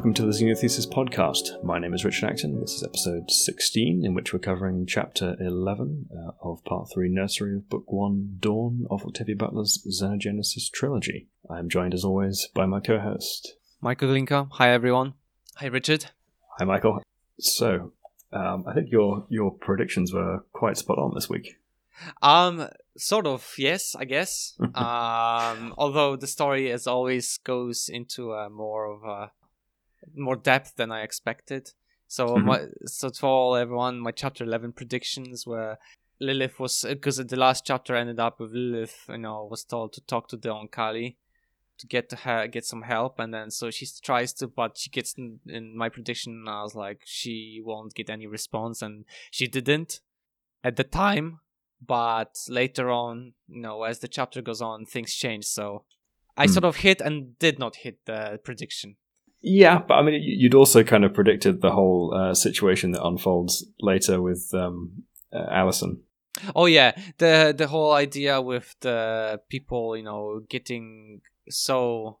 Welcome 0.00 0.14
to 0.14 0.22
the 0.22 0.32
Xenothesis 0.32 0.88
podcast. 0.88 1.62
My 1.62 1.78
name 1.78 1.92
is 1.92 2.06
Richard 2.06 2.30
Acton. 2.30 2.58
This 2.58 2.72
is 2.72 2.82
episode 2.82 3.30
16, 3.30 4.02
in 4.02 4.14
which 4.14 4.32
we're 4.32 4.38
covering 4.38 4.86
chapter 4.86 5.36
11 5.38 6.08
uh, 6.10 6.30
of 6.40 6.64
part 6.64 6.88
3 6.90 7.10
Nursery 7.10 7.56
of 7.56 7.68
Book 7.68 7.92
1 7.92 8.38
Dawn 8.40 8.86
of 8.90 9.04
Octavia 9.04 9.36
Butler's 9.36 9.86
Xenogenesis 9.86 10.70
trilogy. 10.72 11.28
I 11.50 11.58
am 11.58 11.68
joined 11.68 11.92
as 11.92 12.02
always 12.02 12.48
by 12.54 12.64
my 12.64 12.80
co 12.80 12.98
host, 12.98 13.56
Michael 13.82 14.08
Glinka. 14.08 14.48
Hi, 14.52 14.70
everyone. 14.70 15.12
Hi, 15.56 15.66
Richard. 15.66 16.06
Hi, 16.58 16.64
Michael. 16.64 17.02
So, 17.38 17.92
um, 18.32 18.64
I 18.66 18.72
think 18.72 18.90
your 18.90 19.26
your 19.28 19.50
predictions 19.50 20.14
were 20.14 20.46
quite 20.54 20.78
spot 20.78 20.96
on 20.96 21.12
this 21.14 21.28
week. 21.28 21.58
Um, 22.22 22.68
sort 22.96 23.26
of, 23.26 23.52
yes, 23.58 23.94
I 23.94 24.06
guess. 24.06 24.54
um, 24.74 25.74
although 25.76 26.16
the 26.16 26.26
story, 26.26 26.72
as 26.72 26.86
always, 26.86 27.36
goes 27.44 27.90
into 27.92 28.32
a 28.32 28.48
more 28.48 28.86
of 28.86 29.04
a 29.04 29.32
more 30.14 30.36
depth 30.36 30.76
than 30.76 30.90
I 30.90 31.02
expected. 31.02 31.72
So, 32.06 32.36
Mhm. 32.36 32.44
my, 32.44 32.66
so 32.86 33.10
for 33.10 33.26
all 33.26 33.56
everyone, 33.56 34.00
my 34.00 34.10
chapter 34.10 34.44
eleven 34.44 34.72
predictions 34.72 35.46
were 35.46 35.78
Lilith 36.18 36.58
was 36.60 36.84
because 36.88 37.16
the 37.16 37.36
last 37.36 37.64
chapter 37.64 37.94
ended 37.96 38.20
up 38.20 38.40
with 38.40 38.52
Lilith, 38.52 39.06
you 39.08 39.18
know, 39.18 39.46
was 39.50 39.64
told 39.64 39.92
to 39.94 40.00
talk 40.02 40.28
to 40.28 40.36
the 40.36 40.50
Oankali 40.50 41.16
to 41.78 41.86
get 41.86 42.10
to 42.10 42.16
her 42.16 42.46
get 42.46 42.66
some 42.66 42.82
help, 42.82 43.18
and 43.18 43.32
then 43.32 43.50
so 43.50 43.70
she 43.70 43.86
tries 44.02 44.34
to, 44.34 44.46
but 44.46 44.76
she 44.76 44.90
gets 44.90 45.14
in, 45.14 45.40
in 45.46 45.74
my 45.76 45.88
prediction. 45.88 46.44
I 46.46 46.62
was 46.62 46.74
like, 46.74 47.00
she 47.04 47.62
won't 47.64 47.94
get 47.94 48.10
any 48.10 48.26
response, 48.26 48.82
and 48.82 49.06
she 49.30 49.46
didn't 49.46 50.00
at 50.62 50.76
the 50.76 50.84
time. 50.84 51.40
But 51.80 52.36
later 52.50 52.90
on, 52.90 53.32
you 53.48 53.62
know, 53.62 53.84
as 53.84 54.00
the 54.00 54.08
chapter 54.08 54.42
goes 54.42 54.60
on, 54.60 54.84
things 54.84 55.14
change. 55.14 55.46
So 55.46 55.84
I 56.36 56.44
Hmm. 56.44 56.52
sort 56.52 56.64
of 56.64 56.76
hit 56.76 57.00
and 57.00 57.38
did 57.38 57.58
not 57.58 57.76
hit 57.76 58.04
the 58.04 58.38
prediction. 58.44 58.96
Yeah, 59.42 59.78
but 59.86 59.94
I 59.94 60.02
mean, 60.02 60.14
you- 60.22 60.36
you'd 60.38 60.54
also 60.54 60.82
kind 60.84 61.04
of 61.04 61.14
predicted 61.14 61.60
the 61.60 61.70
whole 61.70 62.12
uh, 62.14 62.34
situation 62.34 62.92
that 62.92 63.02
unfolds 63.04 63.66
later 63.80 64.20
with 64.20 64.50
um, 64.54 65.04
uh, 65.32 65.46
Allison. 65.50 66.02
Oh 66.54 66.66
yeah, 66.66 66.92
the 67.18 67.54
the 67.56 67.66
whole 67.66 67.92
idea 67.92 68.40
with 68.40 68.76
the 68.80 69.40
people, 69.48 69.96
you 69.96 70.02
know, 70.04 70.40
getting 70.48 71.20
so 71.48 72.18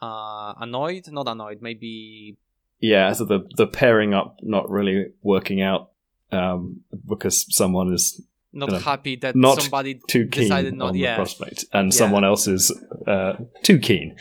uh 0.00 0.54
annoyed, 0.60 1.04
not 1.10 1.28
annoyed, 1.28 1.58
maybe 1.60 2.36
Yeah, 2.80 3.12
so 3.14 3.24
the 3.24 3.48
the 3.56 3.66
pairing 3.66 4.14
up 4.14 4.36
not 4.42 4.68
really 4.70 5.06
working 5.22 5.60
out 5.62 5.90
um, 6.32 6.80
because 7.08 7.46
someone 7.54 7.92
is 7.92 8.20
not 8.52 8.68
You 8.68 8.74
know, 8.74 8.80
happy 8.80 9.16
that 9.16 9.34
not 9.36 9.60
somebody 9.60 10.00
too 10.08 10.26
keen 10.28 10.44
decided 10.44 10.74
not 10.74 10.88
on 10.90 10.94
yeah. 10.96 11.12
the 11.12 11.16
prospect, 11.16 11.64
and 11.72 11.92
Yeah. 11.92 11.98
someone 11.98 12.24
else 12.24 12.46
is 12.46 12.72
uh, 13.06 13.36
too 13.62 13.78
keen 13.78 14.16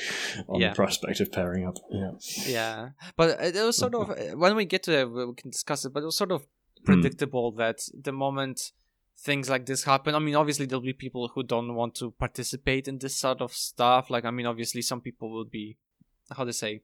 on 0.47 0.59
Yeah. 0.61 0.69
the 0.69 0.75
prospect 0.75 1.19
of 1.19 1.31
pairing 1.31 1.65
up. 1.67 1.77
Yeah, 1.91 2.11
Yeah, 2.47 2.89
but 3.17 3.39
it 3.41 3.55
was 3.63 3.77
sort 3.77 3.95
of 3.95 4.09
when 4.39 4.55
we 4.55 4.65
get 4.65 4.83
to 4.83 4.91
it, 4.99 5.05
we 5.11 5.33
can 5.35 5.51
discuss 5.51 5.85
it. 5.85 5.93
But 5.93 6.03
it 6.03 6.05
was 6.07 6.17
sort 6.17 6.31
of 6.31 6.45
predictable 6.83 7.51
that 7.53 7.79
the 7.93 8.11
moment 8.11 8.71
things 9.17 9.49
like 9.49 9.65
this 9.67 9.83
happen, 9.83 10.15
I 10.15 10.19
mean, 10.19 10.35
obviously 10.35 10.65
there'll 10.65 10.81
be 10.81 10.93
people 10.93 11.27
who 11.35 11.43
don't 11.43 11.75
want 11.75 11.93
to 11.95 12.11
participate 12.11 12.87
in 12.87 12.97
this 12.97 13.15
sort 13.15 13.41
of 13.41 13.53
stuff. 13.53 14.09
Like, 14.09 14.25
I 14.25 14.31
mean, 14.31 14.45
obviously 14.47 14.81
some 14.81 14.99
people 15.01 15.31
will 15.31 15.45
be, 15.45 15.77
how 16.35 16.43
to 16.43 16.53
say, 16.53 16.81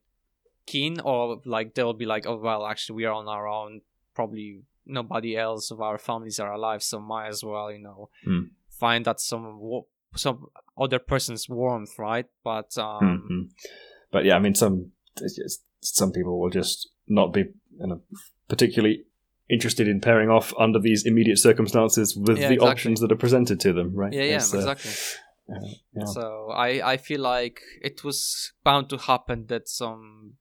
keen, 0.66 1.00
or 1.00 1.40
like 1.44 1.74
they'll 1.74 1.94
be 1.94 2.06
like, 2.06 2.26
oh 2.26 2.36
well, 2.36 2.66
actually 2.66 2.96
we 2.96 3.04
are 3.06 3.12
on 3.14 3.26
our 3.28 3.48
own. 3.48 3.80
Probably 4.14 4.62
nobody 4.86 5.36
else 5.36 5.70
of 5.70 5.80
our 5.80 5.98
families 5.98 6.38
are 6.40 6.52
alive, 6.52 6.82
so 6.82 7.00
might 7.00 7.28
as 7.28 7.42
well, 7.44 7.70
you 7.72 7.78
know, 7.80 8.08
Hmm. 8.24 8.40
find 8.70 9.04
that 9.04 9.20
some 9.20 9.58
some 10.16 10.46
other 10.76 10.98
person's 10.98 11.48
warmth, 11.48 11.98
right? 11.98 12.26
But 12.44 12.76
um, 12.78 13.28
Mhm. 13.30 13.50
but 14.10 14.24
yeah, 14.24 14.36
I 14.36 14.38
mean, 14.38 14.54
some 14.54 14.92
it's 15.20 15.36
just- 15.36 15.64
some 15.80 16.10
people 16.12 16.40
will 16.40 16.50
just 16.50 16.90
not 17.06 17.32
be 17.32 17.40
you 17.80 17.86
know, 17.86 18.00
particularly 18.48 19.04
interested 19.48 19.86
in 19.86 20.00
pairing 20.00 20.28
off 20.28 20.52
under 20.58 20.80
these 20.80 21.06
immediate 21.06 21.38
circumstances 21.38 22.16
with 22.16 22.36
Yeah, 22.38 22.48
the 22.48 22.54
exactly. 22.54 22.70
options 22.70 23.00
that 23.00 23.12
are 23.12 23.16
presented 23.16 23.60
to 23.60 23.72
them. 23.72 23.94
Right? 23.94 24.12
yeah, 24.12 24.24
yeah, 24.24 24.34
uh, 24.34 24.56
exactly. 24.58 24.90
uh, 25.48 25.68
yeah. 25.94 26.04
So 26.04 26.48
I 26.50 26.94
I 26.94 26.96
feel 26.96 27.20
like 27.20 27.62
it 27.80 28.02
was 28.04 28.52
bound 28.64 28.88
to 28.90 28.96
happen 28.98 29.46
that 29.46 29.68
some 29.68 30.36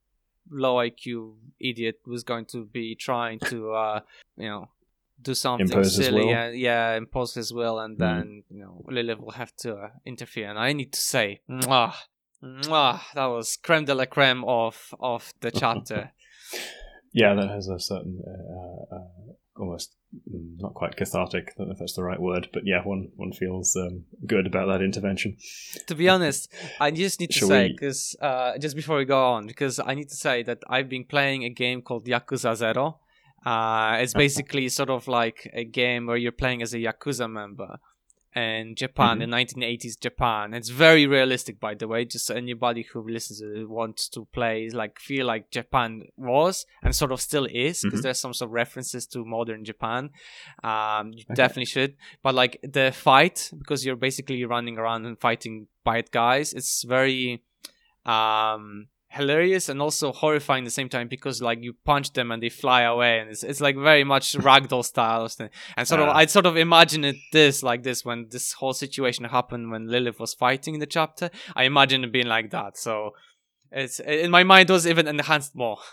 low 0.49 0.75
IQ 0.77 1.35
idiot 1.59 1.99
was 2.05 2.23
going 2.23 2.45
to 2.45 2.65
be 2.65 2.95
trying 2.95 3.39
to 3.51 3.73
uh 3.73 3.99
you 4.37 4.47
know 4.49 4.69
do 5.21 5.33
something 5.33 5.67
Impose 5.67 5.95
silly 5.95 6.31
and 6.31 6.57
yeah 6.57 6.95
impose 6.95 7.33
his 7.33 7.51
will 7.53 7.79
and 7.79 7.97
Mm. 7.97 7.99
then 7.99 8.43
you 8.49 8.59
know 8.59 8.83
Lilith 8.87 9.19
will 9.19 9.31
have 9.31 9.55
to 9.57 9.75
uh, 9.75 9.89
interfere 10.05 10.49
and 10.49 10.59
I 10.59 10.73
need 10.73 10.93
to 10.93 11.01
say 11.01 11.41
mwah, 11.49 11.93
mwah, 12.43 12.99
that 13.15 13.25
was 13.25 13.57
creme 13.57 13.85
de 13.85 13.95
la 13.95 14.05
creme 14.05 14.43
of 14.45 14.93
of 14.99 15.33
the 15.41 15.51
chapter 15.51 16.11
Yeah, 17.13 17.33
that 17.33 17.49
has 17.49 17.67
a 17.67 17.79
certain 17.79 18.21
uh, 18.27 18.95
uh, 18.95 18.99
almost 19.57 19.95
mm, 20.29 20.59
not 20.59 20.73
quite 20.75 20.95
cathartic. 20.95 21.45
I 21.47 21.53
don't 21.57 21.67
know 21.69 21.73
if 21.73 21.79
that's 21.79 21.93
the 21.95 22.03
right 22.03 22.19
word, 22.19 22.49
but 22.53 22.63
yeah, 22.65 22.83
one 22.83 23.09
one 23.15 23.31
feels 23.31 23.75
um, 23.75 24.03
good 24.27 24.45
about 24.45 24.67
that 24.67 24.83
intervention. 24.83 25.37
to 25.87 25.95
be 25.95 26.09
honest, 26.09 26.53
I 26.79 26.91
just 26.91 27.19
need 27.19 27.31
to 27.31 27.39
Shall 27.39 27.47
say 27.47 27.63
we- 27.67 27.73
because 27.73 28.15
uh, 28.21 28.57
just 28.59 28.75
before 28.75 28.97
we 28.97 29.05
go 29.05 29.23
on, 29.33 29.47
because 29.47 29.79
I 29.79 29.95
need 29.95 30.09
to 30.09 30.15
say 30.15 30.43
that 30.43 30.59
I've 30.69 30.89
been 30.89 31.05
playing 31.05 31.43
a 31.43 31.49
game 31.49 31.81
called 31.81 32.05
Yakuza 32.05 32.55
Zero. 32.55 32.99
Uh, 33.51 33.97
it's 34.01 34.13
basically 34.13 34.67
sort 34.69 34.89
of 34.89 35.07
like 35.07 35.39
a 35.53 35.63
game 35.63 36.05
where 36.07 36.17
you're 36.17 36.39
playing 36.43 36.61
as 36.61 36.73
a 36.73 36.77
Yakuza 36.87 37.27
member 37.41 37.71
in 38.35 38.75
Japan, 38.75 39.17
Mhm. 39.17 39.23
in 39.23 39.29
1980s 39.29 39.95
Japan. 40.07 40.53
It's 40.53 40.69
very 40.69 41.05
realistic, 41.07 41.55
by 41.67 41.73
the 41.73 41.87
way. 41.87 42.05
Just 42.05 42.29
anybody 42.29 42.83
who 42.89 42.99
listens 43.17 43.39
to 43.39 43.47
it 43.61 43.69
wants 43.69 44.09
to 44.09 44.19
play, 44.37 44.55
like 44.69 44.99
feel 44.99 45.25
like 45.33 45.49
Japan 45.59 45.91
was 46.17 46.65
and 46.83 46.93
sort 47.01 47.11
of 47.11 47.19
still 47.21 47.45
is, 47.45 47.77
because 47.83 47.99
Mhm. 48.01 48.03
there's 48.03 48.19
some 48.19 48.33
sort 48.33 48.49
of 48.49 48.53
references 48.53 49.07
to 49.13 49.25
modern 49.37 49.63
Japan. 49.71 50.03
Um, 50.71 51.05
you 51.17 51.23
Okay. 51.25 51.33
definitely 51.41 51.71
should. 51.75 51.91
But 52.21 52.35
like 52.35 52.53
the 52.77 52.91
fight, 52.91 53.37
because 53.57 53.79
you're 53.85 53.95
basically 54.09 54.43
running 54.45 54.77
around 54.77 55.05
and 55.07 55.17
fighting 55.27 55.67
bad 55.85 56.11
guys, 56.11 56.47
it's 56.53 56.83
very 56.83 57.43
um 58.05 58.87
hilarious 59.17 59.67
and 59.69 59.81
also 59.81 60.11
horrifying 60.11 60.63
at 60.63 60.67
the 60.67 60.77
same 60.79 60.89
time 60.95 61.07
because 61.15 61.41
like 61.49 61.59
you 61.61 61.73
punch 61.91 62.07
them 62.13 62.31
and 62.31 62.39
they 62.43 62.49
fly 62.49 62.81
away 62.93 63.19
and 63.19 63.29
it's, 63.31 63.43
it's 63.43 63.61
like 63.67 63.75
very 63.91 64.03
much 64.13 64.25
ragdoll 64.49 64.85
style 64.93 65.23
and 65.77 65.87
sort 65.87 66.01
of 66.01 66.07
Ah. 66.09 66.21
i 66.21 66.25
sort 66.27 66.45
of 66.45 66.55
imagine 66.67 67.03
it 67.11 67.17
this 67.33 67.55
like 67.69 67.81
this 67.83 67.99
when 68.07 68.19
this 68.33 68.53
whole 68.59 68.73
situation 68.73 69.23
happened 69.25 69.71
when 69.71 69.83
lilith 69.95 70.19
was 70.19 70.33
fighting 70.45 70.73
in 70.75 70.79
the 70.79 70.91
chapter 70.97 71.25
i 71.55 71.63
imagine 71.73 72.03
it 72.05 72.11
being 72.17 72.27
like 72.37 72.49
that 72.51 72.77
so 72.77 73.11
it's 73.81 73.99
in 73.99 74.31
my 74.31 74.43
mind 74.51 74.69
it 74.69 74.73
was 74.73 74.87
even 74.87 75.05
enhanced 75.07 75.53
more 75.55 75.77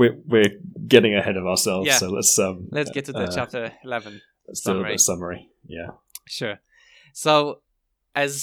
We're 0.00 0.16
we're 0.26 0.52
getting 0.94 1.14
ahead 1.20 1.36
of 1.36 1.44
ourselves, 1.46 1.86
Yeah. 1.86 1.98
so 1.98 2.06
let's 2.10 2.36
um 2.46 2.56
let's 2.78 2.90
get 2.90 3.04
to 3.04 3.12
the 3.12 3.26
uh, 3.30 3.34
chapter 3.38 3.62
11 3.84 4.20
let's 4.48 4.60
do 4.60 4.70
a 4.70 4.74
summary. 4.74 4.98
summary. 4.98 5.40
Yeah. 5.76 5.90
Sure. 6.26 6.56
So, 7.12 7.60
as 8.24 8.34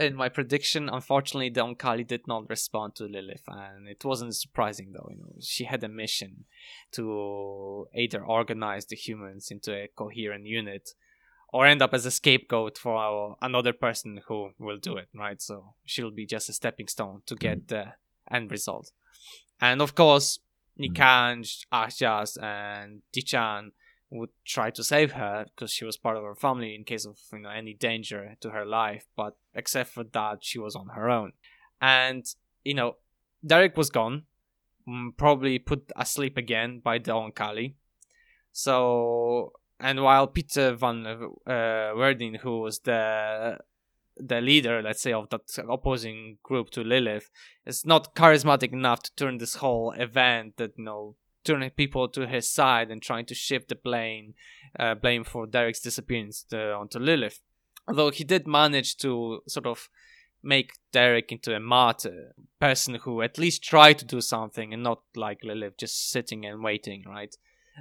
in 0.00 0.16
my 0.16 0.28
prediction, 0.28 0.88
unfortunately, 0.88 1.50
the 1.50 1.60
Oankali 1.60 2.06
did 2.06 2.26
not 2.26 2.48
respond 2.48 2.94
to 2.96 3.04
Lilith, 3.04 3.44
and 3.46 3.88
it 3.88 4.04
wasn't 4.04 4.34
surprising 4.34 4.92
though. 4.92 5.08
You 5.10 5.18
know, 5.18 5.32
she 5.40 5.64
had 5.64 5.84
a 5.84 5.88
mission 5.88 6.44
to 6.92 7.86
either 7.94 8.24
organize 8.24 8.86
the 8.86 8.96
humans 8.96 9.50
into 9.50 9.72
a 9.74 9.88
coherent 9.94 10.46
unit, 10.46 10.90
or 11.52 11.66
end 11.66 11.82
up 11.82 11.92
as 11.92 12.06
a 12.06 12.10
scapegoat 12.10 12.78
for 12.78 12.96
our, 12.96 13.36
another 13.42 13.72
person 13.72 14.20
who 14.26 14.50
will 14.58 14.78
do 14.78 14.96
it. 14.96 15.08
Right. 15.14 15.40
So 15.42 15.74
she'll 15.84 16.10
be 16.10 16.26
just 16.26 16.48
a 16.48 16.52
stepping 16.52 16.88
stone 16.88 17.22
to 17.26 17.34
get 17.34 17.66
mm. 17.66 17.68
the 17.68 17.84
end 18.30 18.50
result. 18.50 18.92
And 19.60 19.82
of 19.82 19.94
course, 19.94 20.38
mm. 20.78 20.94
Nikanj, 20.94 21.66
Ahajas, 21.72 22.42
and 22.42 23.02
Dichaan 23.12 23.70
would 24.10 24.30
try 24.44 24.70
to 24.70 24.82
save 24.82 25.12
her 25.12 25.46
because 25.54 25.72
she 25.72 25.84
was 25.84 25.96
part 25.96 26.16
of 26.16 26.24
her 26.24 26.34
family 26.34 26.74
in 26.74 26.84
case 26.84 27.06
of 27.06 27.16
you 27.32 27.38
know 27.38 27.48
any 27.48 27.74
danger 27.74 28.34
to 28.40 28.50
her 28.50 28.66
life 28.66 29.06
but 29.16 29.36
except 29.54 29.90
for 29.90 30.02
that 30.04 30.38
she 30.40 30.58
was 30.58 30.74
on 30.74 30.88
her 30.88 31.08
own. 31.08 31.32
And 31.80 32.26
you 32.64 32.74
know 32.74 32.96
derek 33.44 33.76
was 33.76 33.90
gone 33.90 34.24
mm, 34.88 35.16
probably 35.16 35.58
put 35.58 35.90
asleep 35.96 36.36
again 36.36 36.80
by 36.82 36.98
the 36.98 37.12
oankali 37.12 37.74
so 38.52 39.52
and 39.78 40.02
while 40.02 40.26
peter 40.26 40.74
van 40.74 41.06
uh, 41.06 41.16
Weerden, 41.94 42.38
who 42.38 42.60
was 42.60 42.80
the 42.80 43.58
the 44.16 44.40
leader 44.40 44.82
let's 44.82 45.00
say 45.00 45.12
of 45.12 45.30
that 45.30 45.42
opposing 45.68 46.36
group 46.42 46.70
to 46.70 46.82
lilith 46.82 47.30
is 47.64 47.86
not 47.86 48.14
charismatic 48.14 48.72
enough 48.72 49.02
to 49.02 49.14
turn 49.16 49.38
this 49.38 49.56
whole 49.56 49.92
event 49.92 50.56
that 50.58 50.72
you 50.76 50.84
know 50.84 51.16
turning 51.44 51.70
people 51.70 52.08
to 52.08 52.26
his 52.26 52.50
side 52.50 52.90
and 52.90 53.02
trying 53.02 53.26
to 53.26 53.34
shift 53.34 53.68
the 53.68 53.74
blame 53.74 54.34
uh, 54.78 54.94
blame 54.94 55.24
for 55.24 55.46
Derek's 55.46 55.80
disappearance 55.80 56.44
to, 56.44 56.74
onto 56.74 56.98
Lilith. 56.98 57.40
Although 57.88 58.10
he 58.10 58.24
did 58.24 58.46
manage 58.46 58.96
to 58.98 59.42
sort 59.48 59.66
of 59.66 59.88
make 60.42 60.72
Derek 60.92 61.32
into 61.32 61.54
a 61.54 61.60
martyr, 61.60 62.34
person 62.60 62.96
who 62.96 63.22
at 63.22 63.38
least 63.38 63.64
tried 63.64 63.98
to 63.98 64.04
do 64.04 64.20
something 64.20 64.72
and 64.72 64.82
not 64.82 65.02
like 65.16 65.40
Lilith 65.42 65.76
just 65.76 66.10
sitting 66.10 66.46
and 66.46 66.62
waiting, 66.62 67.04
right? 67.06 67.34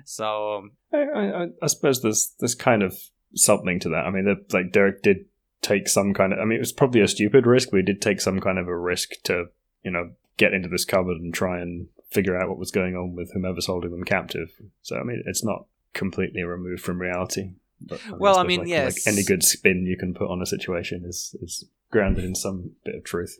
So 0.06 0.58
um, 0.58 0.72
I, 0.94 0.98
I, 0.98 1.48
I 1.62 1.68
suppose 1.68 2.02
there's 2.02 2.34
there's 2.40 2.56
kind 2.56 2.84
of 2.84 2.98
something 3.36 3.80
to 3.82 3.90
that. 3.90 4.06
I 4.06 4.12
mean, 4.12 4.26
the, 4.26 4.36
like 4.56 4.72
Derek 4.72 5.02
did 5.04 5.26
take 5.62 5.88
some 5.88 6.14
kind 6.14 6.34
of. 6.34 6.40
I 6.40 6.46
mean, 6.46 6.58
it 6.58 6.62
was 6.62 6.72
probably 6.72 7.02
a 7.02 7.08
stupid 7.08 7.46
risk, 7.46 7.70
but 7.72 7.78
he 7.78 7.84
did 7.84 8.02
take 8.02 8.22
some 8.22 8.40
kind 8.40 8.58
of 8.58 8.68
a 8.68 8.78
risk 8.78 9.12
to 9.24 9.46
you 9.84 9.92
know 9.92 10.12
get 10.38 10.54
into 10.54 10.70
this 10.70 10.86
cupboard 10.86 11.18
and 11.18 11.34
try 11.34 11.60
and 11.60 11.88
figure 12.12 12.40
out 12.40 12.50
what 12.50 12.58
was 12.58 12.72
going 12.72 12.96
on 12.96 13.16
with 13.16 13.32
whomever's 13.34 13.68
holding 13.68 13.92
them 13.92 14.04
captive. 14.04 14.50
So 14.82 14.98
I 14.98 15.04
mean, 15.04 15.24
it's 15.26 15.44
not 15.44 15.66
completely 15.94 16.44
removed 16.44 16.82
from 16.82 17.00
reality. 17.00 17.52
But, 17.82 18.02
I 18.06 18.12
Well, 18.18 18.34
I 18.34 18.42
suppose, 18.42 18.48
mean, 18.48 18.60
like, 18.62 18.70
yes. 18.70 19.08
like 19.08 19.14
any 19.14 19.24
good 19.24 19.44
spin 19.44 19.86
you 19.86 19.98
can 19.98 20.14
put 20.14 20.30
on 20.30 20.42
a 20.42 20.46
situation 20.46 21.04
is 21.06 21.36
is 21.42 21.66
grounded 21.92 22.26
in 22.26 22.36
some 22.36 22.72
bit 22.84 22.96
of 22.96 23.04
truth. 23.04 23.38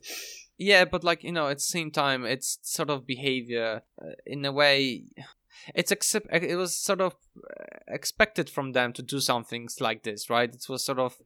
Yeah, 0.58 0.86
but 0.86 1.04
like 1.04 1.24
you 1.24 1.32
know, 1.32 1.48
at 1.48 1.58
the 1.58 1.64
same 1.64 1.92
time, 1.92 2.26
it's 2.26 2.60
sort 2.62 2.90
of 2.90 3.08
behavior 3.08 3.84
uh, 4.02 4.12
in 4.26 4.46
a 4.46 4.52
way. 4.52 5.04
It's 5.76 5.92
accept. 5.92 6.28
It 6.32 6.56
was 6.56 6.76
sort 6.76 7.02
of 7.02 7.16
uh, 7.38 7.64
expected 7.88 8.50
from 8.50 8.72
them 8.72 8.94
to 8.94 9.02
do 9.02 9.20
some 9.20 9.44
things 9.44 9.82
like 9.82 10.04
this, 10.04 10.30
right? 10.30 10.54
It 10.54 10.66
was 10.70 10.84
sort 10.84 11.00
of 11.00 11.18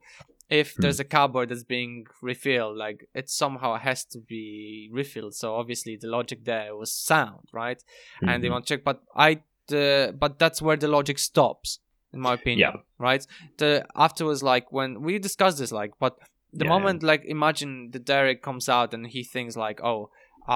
if 0.62 0.68
Hmm. 0.76 0.82
there's 0.82 1.00
a 1.00 1.10
cupboard 1.18 1.48
that's 1.50 1.64
being 1.78 2.06
refilled, 2.22 2.78
like 2.86 3.00
it 3.22 3.28
somehow 3.30 3.72
has 3.88 4.00
to 4.14 4.20
be 4.20 4.90
refilled. 5.00 5.34
So 5.42 5.56
obviously 5.62 5.94
the 6.04 6.08
logic 6.18 6.40
there 6.46 6.76
was 6.82 6.92
sound, 7.12 7.46
right? 7.62 7.82
And 8.22 8.36
they 8.44 8.50
Mhm. 8.50 8.54
want 8.54 8.66
to 8.68 8.70
check, 8.76 8.84
but 8.90 8.98
I, 9.16 9.30
the, 9.68 10.14
but 10.24 10.38
that's 10.42 10.62
where 10.62 10.78
the 10.84 10.88
logic 10.98 11.18
stops, 11.30 11.80
in 12.14 12.20
my 12.28 12.34
opinion, 12.40 12.72
Yeah. 12.76 12.82
right? 13.10 13.24
The 13.58 13.72
afterwards, 13.96 14.42
like 14.54 14.66
when 14.72 15.02
we 15.02 15.20
discussed 15.20 15.58
this, 15.58 15.72
like, 15.82 15.94
but 16.00 16.14
the 16.62 16.66
Yeah, 16.66 16.74
moment 16.76 17.02
like 17.12 17.24
imagine 17.26 17.90
the 17.96 18.00
Derek 18.12 18.40
comes 18.44 18.70
out 18.70 18.94
and 18.94 19.08
he 19.16 19.24
thinks 19.34 19.56
like 19.66 19.80
oh 19.92 20.02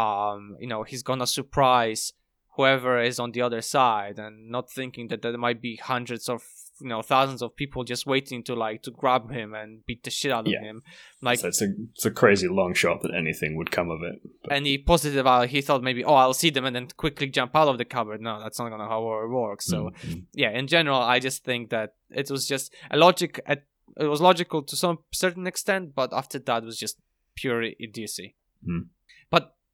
um 0.01 0.41
you 0.61 0.67
know 0.71 0.83
he's 0.89 1.01
gonna 1.09 1.25
surprise 1.39 2.01
whoever 2.55 2.93
is 3.09 3.17
on 3.19 3.31
the 3.31 3.41
other 3.47 3.61
side 3.61 4.19
and 4.19 4.35
not 4.55 4.65
thinking 4.79 5.07
that 5.07 5.21
there 5.23 5.35
might 5.47 5.59
be 5.69 5.73
hundreds 5.93 6.29
of 6.29 6.41
you 6.81 6.87
know 6.87 7.01
thousands 7.01 7.41
of 7.41 7.55
people 7.55 7.83
just 7.83 8.05
waiting 8.05 8.43
to 8.43 8.53
like 8.55 8.83
to 8.83 8.91
grab 8.91 9.31
him 9.31 9.53
and 9.53 9.85
beat 9.85 10.03
the 10.03 10.09
shit 10.09 10.31
out 10.31 10.45
of 10.47 10.53
Yeah. 10.53 10.61
him 10.61 10.81
like 11.21 11.39
so 11.39 11.47
it's 11.47 11.61
a 11.61 11.67
it's 11.93 12.05
a 12.05 12.11
crazy 12.11 12.47
long 12.47 12.73
shot 12.73 13.01
that 13.01 13.13
anything 13.13 13.55
would 13.57 13.71
come 13.71 13.89
of 13.89 13.99
it. 14.03 14.21
But, 14.43 14.53
and 14.53 14.65
he 14.65 14.77
positive 14.77 15.25
out 15.27 15.49
he 15.49 15.61
thought 15.61 15.81
maybe 15.83 16.03
oh 16.03 16.13
i'll 16.15 16.33
see 16.33 16.49
them 16.49 16.65
and 16.65 16.75
then 16.75 16.87
quickly 16.97 17.27
jump 17.27 17.55
out 17.55 17.67
of 17.67 17.77
the 17.77 17.85
cupboard 17.85 18.21
no 18.21 18.39
that's 18.41 18.59
not 18.59 18.69
gonna 18.69 18.87
how 18.87 19.01
it 19.23 19.29
works 19.29 19.65
so 19.65 19.91
Mm, 20.05 20.23
yeah 20.33 20.51
in 20.51 20.67
general 20.67 20.99
i 21.01 21.19
just 21.19 21.43
think 21.43 21.69
that 21.69 21.95
it 22.09 22.29
was 22.29 22.47
just 22.47 22.73
a 22.91 22.97
logic 22.97 23.39
at 23.45 23.63
it 23.99 24.05
was 24.07 24.21
logical 24.21 24.61
to 24.63 24.75
some 24.75 24.99
certain 25.11 25.47
extent 25.47 25.95
but 25.95 26.13
after 26.13 26.37
that 26.39 26.63
it 26.63 26.65
was 26.65 26.77
just 26.77 26.97
pure 27.35 27.61
idiocy 27.63 28.35
Hmm. 28.65 28.79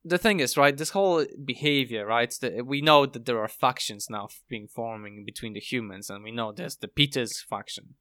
The 0.06 0.18
thing 0.18 0.40
is 0.40 0.58
right 0.58 0.78
this 0.78 0.90
whole 0.92 1.26
behavior 1.46 2.06
right 2.06 2.36
that 2.42 2.66
we 2.66 2.82
know 2.82 3.06
that 3.06 3.26
there 3.26 3.40
are 3.40 3.48
factions 3.48 4.10
now 4.10 4.28
being 4.50 4.68
forming 4.68 5.24
between 5.26 5.54
the 5.54 5.60
humans 5.60 6.10
and 6.10 6.24
we 6.24 6.32
know 6.32 6.52
there's 6.52 6.78
the 6.78 6.88
peters 6.88 7.42
faction 7.42 7.96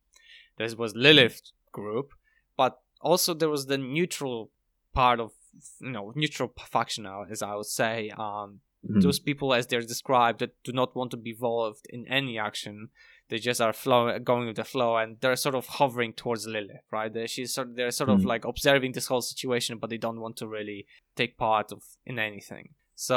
there 0.59 0.69
was 0.77 0.95
lilith 0.97 1.41
group 1.71 2.13
but 2.57 2.79
also 3.01 3.35
there 3.35 3.49
was 3.49 3.67
the 3.67 3.79
neutral 3.79 4.51
part 4.93 5.21
of 5.21 5.33
you 5.81 5.91
know 5.91 6.13
neutral 6.17 6.53
faction 6.71 7.05
now 7.05 7.25
as 7.31 7.43
i 7.43 7.55
would 7.55 7.67
say 7.67 8.11
um 8.19 8.61
mhm. 8.89 9.03
those 9.03 9.19
people 9.19 9.55
as 9.55 9.67
they're 9.67 9.83
described 9.83 10.41
that 10.41 10.55
do 10.65 10.73
not 10.73 10.97
want 10.97 11.11
to 11.11 11.17
be 11.17 11.31
involved 11.31 11.87
in 11.91 12.07
any 12.09 12.39
action 12.39 12.89
they 13.33 13.39
just 13.39 13.61
are 13.67 13.73
flow 13.73 14.01
going 14.31 14.47
with 14.47 14.57
the 14.57 14.65
flow 14.75 14.91
and 15.01 15.17
they're 15.21 15.37
sort 15.47 15.55
of 15.61 15.67
hovering 15.79 16.13
towards 16.13 16.47
lilith 16.47 16.85
right 16.97 17.13
they, 17.15 17.27
she's 17.27 17.55
sort 17.55 17.69
they're 17.77 17.91
sort 18.01 18.11
of 18.11 18.21
Mm. 18.21 18.27
like 18.33 18.45
observing 18.53 18.93
this 18.93 19.07
whole 19.11 19.23
situation 19.33 19.79
but 19.81 19.89
they 19.91 19.97
don't 20.07 20.21
want 20.25 20.37
to 20.37 20.47
really 20.47 20.81
take 21.21 21.33
part 21.39 21.73
of 21.73 21.81
in 22.11 22.19
anything 22.19 22.67
so 22.95 23.17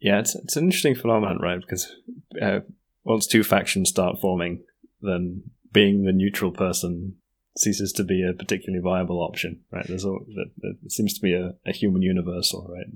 Yeah, 0.00 0.18
it's 0.22 0.34
it's 0.44 0.56
an 0.56 0.64
interesting 0.64 0.94
phenomenon, 1.02 1.38
right? 1.48 1.60
Because 1.64 1.84
uh, 2.46 2.60
once 3.04 3.26
two 3.26 3.42
factions 3.54 3.88
start 3.88 4.20
forming, 4.20 4.52
then 5.08 5.24
being 5.72 6.04
the 6.04 6.12
neutral 6.22 6.52
person 6.64 7.16
ceases 7.62 7.92
to 7.94 8.04
be 8.04 8.18
a 8.22 8.32
particularly 8.42 8.82
viable 8.90 9.20
option, 9.28 9.52
right? 9.74 9.86
There's 9.88 10.04
all 10.08 10.20
that 10.38 10.50
it 10.86 10.92
seems 10.92 11.12
to 11.14 11.22
be 11.28 11.32
a, 11.42 11.54
a 11.70 11.72
human 11.80 12.02
universal, 12.02 12.60
right? 12.76 12.90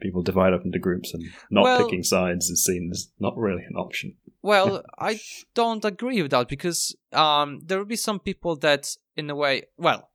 People 0.00 0.22
divide 0.22 0.52
up 0.52 0.64
into 0.64 0.78
groups, 0.78 1.12
and 1.14 1.22
not 1.50 1.62
Well- 1.64 1.84
picking 1.84 2.02
sides 2.02 2.48
is 2.50 2.64
seen 2.64 2.88
as 2.92 3.10
not 3.20 3.36
really 3.36 3.62
an 3.68 3.76
option. 3.76 4.16
well 4.42 4.82
i 4.98 5.18
don't 5.54 5.84
agree 5.84 6.22
with 6.22 6.30
that 6.30 6.46
because 6.48 6.94
um 7.12 7.60
there 7.66 7.78
will 7.78 7.84
be 7.96 7.96
some 8.08 8.20
people 8.20 8.54
that 8.56 8.96
in 9.16 9.28
a 9.30 9.34
way 9.34 9.62
well 9.76 10.10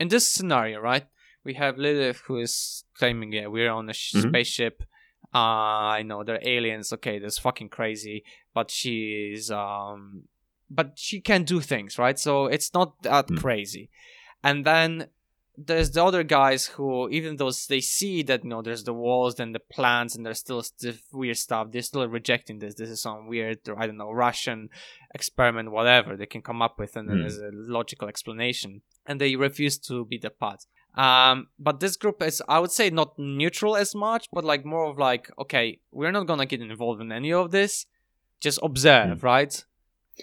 in 0.00 0.08
this 0.08 0.26
scenario 0.34 0.80
right 0.80 1.06
we 1.44 1.54
have 1.54 1.78
lilith 1.78 2.20
who 2.26 2.36
is 2.46 2.84
claiming 2.98 3.32
yeah 3.32 3.46
we're 3.46 3.70
on 3.70 3.88
a 3.88 3.92
sh- 3.92 4.14
Mhm. 4.16 4.28
spaceship 4.28 4.82
uh 5.34 5.98
i 5.98 6.02
know 6.02 6.24
they're 6.24 6.42
aliens 6.56 6.92
okay 6.92 7.18
that's 7.20 7.38
fucking 7.38 7.68
crazy 7.68 8.24
but 8.56 8.70
she's 8.70 9.50
um 9.50 10.22
but 10.78 10.88
she 10.96 11.20
can 11.20 11.44
do 11.44 11.60
things 11.60 11.98
right 11.98 12.18
so 12.18 12.46
it's 12.46 12.72
not 12.74 12.88
that 13.02 13.26
Mm. 13.28 13.38
crazy 13.38 13.90
and 14.42 14.64
then 14.64 15.08
there's 15.66 15.90
the 15.90 16.04
other 16.04 16.22
guys 16.22 16.66
who 16.66 17.08
even 17.10 17.36
though 17.36 17.50
they 17.68 17.80
see 17.80 18.22
that 18.22 18.44
you 18.44 18.50
know 18.50 18.62
there's 18.62 18.84
the 18.84 18.92
walls 18.92 19.40
and 19.40 19.54
the 19.54 19.58
plants 19.58 20.14
and 20.14 20.24
there's 20.24 20.38
still 20.38 20.62
stiff 20.62 21.02
weird 21.12 21.36
stuff 21.36 21.72
they're 21.72 21.82
still 21.82 22.06
rejecting 22.06 22.58
this. 22.60 22.74
This 22.76 22.90
is 22.90 23.02
some 23.02 23.26
weird 23.26 23.58
i 23.76 23.86
don't 23.86 23.96
know 23.96 24.12
russian 24.12 24.68
experiment 25.14 25.72
whatever 25.72 26.16
they 26.16 26.26
can 26.26 26.42
come 26.42 26.62
up 26.62 26.78
with 26.78 26.96
and 26.96 27.08
then 27.08 27.16
Hmm. 27.16 27.22
there's 27.22 27.38
a 27.38 27.50
logical 27.52 28.08
explanation. 28.08 28.82
And 29.06 29.20
they 29.20 29.34
refuse 29.36 29.78
to 29.88 30.04
be 30.04 30.18
the 30.18 30.30
part. 30.30 30.60
Um 30.94 31.48
but 31.58 31.80
this 31.80 31.96
group 31.96 32.22
is 32.22 32.42
i 32.48 32.58
would 32.58 32.70
say 32.78 32.90
not 32.90 33.18
neutral 33.18 33.74
as 33.84 33.94
much 33.94 34.28
but 34.32 34.44
like 34.44 34.64
more 34.64 34.86
of 34.90 34.96
like 34.98 35.24
okay 35.42 35.80
we're 35.90 36.12
not 36.12 36.26
gonna 36.26 36.46
get 36.46 36.60
involved 36.60 37.00
in 37.00 37.10
any 37.10 37.32
of 37.32 37.50
this. 37.50 37.86
Just 38.40 38.60
observe 38.62 39.24
right 39.24 39.64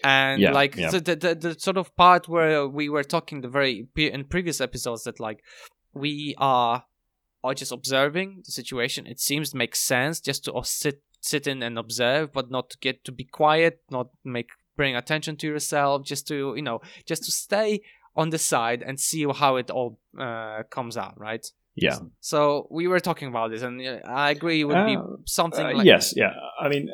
and. 0.04 0.42
Yeah, 0.42 0.52
like 0.52 0.76
yeah. 0.76 0.92
the, 0.92 1.16
the 1.16 1.36
the 1.36 1.60
sort 1.60 1.78
of 1.78 1.96
part 1.96 2.28
where 2.28 2.68
we 2.68 2.90
were 2.90 3.04
talking 3.04 3.42
the 3.42 3.48
very 3.50 3.88
pre- 3.94 4.12
in 4.12 4.26
previous 4.26 4.60
episodes 4.62 5.04
that 5.04 5.20
like 5.20 5.44
we 5.94 6.36
are 6.38 6.84
are 7.44 7.54
just 7.54 7.72
observing 7.72 8.42
the 8.46 8.52
situation 8.52 9.06
it 9.08 9.20
seems 9.20 9.52
to 9.52 9.58
make 9.58 9.76
sense 9.76 10.20
just 10.20 10.44
to 10.46 10.52
sit 10.64 11.02
sit 11.22 11.48
in 11.48 11.62
and 11.64 11.78
observe 11.78 12.32
but 12.34 12.50
not 12.50 12.70
to 12.72 12.78
get 12.82 13.04
to 13.06 13.12
be 13.12 13.24
quiet 13.24 13.82
not 13.92 14.08
make 14.24 14.50
bring 14.76 14.96
attention 14.96 15.38
to 15.38 15.48
yourself 15.48 16.04
just 16.04 16.28
to 16.28 16.54
you 16.56 16.62
know 16.62 16.82
just 17.06 17.24
to 17.24 17.32
stay 17.32 17.82
on 18.16 18.30
the 18.32 18.38
side 18.38 18.82
and 18.82 19.00
see 19.00 19.26
how 19.34 19.56
it 19.58 19.70
all 19.70 20.00
uh, 20.20 20.64
comes 20.70 20.98
out 20.98 21.14
right 21.20 21.46
Yeah. 21.76 22.00
so 22.20 22.68
we 22.72 22.88
were 22.88 23.00
talking 23.02 23.28
about 23.28 23.52
this 23.52 23.62
and 23.62 23.80
uh, 23.82 24.00
i 24.08 24.32
agree 24.32 24.62
it 24.62 24.66
would 24.66 24.86
be 24.86 24.98
Uh, 24.98 25.18
something 25.26 25.66
Uh, 25.66 25.78
like 25.78 25.86
yes, 25.86 26.14
yeah. 26.16 26.34
I 26.64 26.68
mean, 26.70 26.90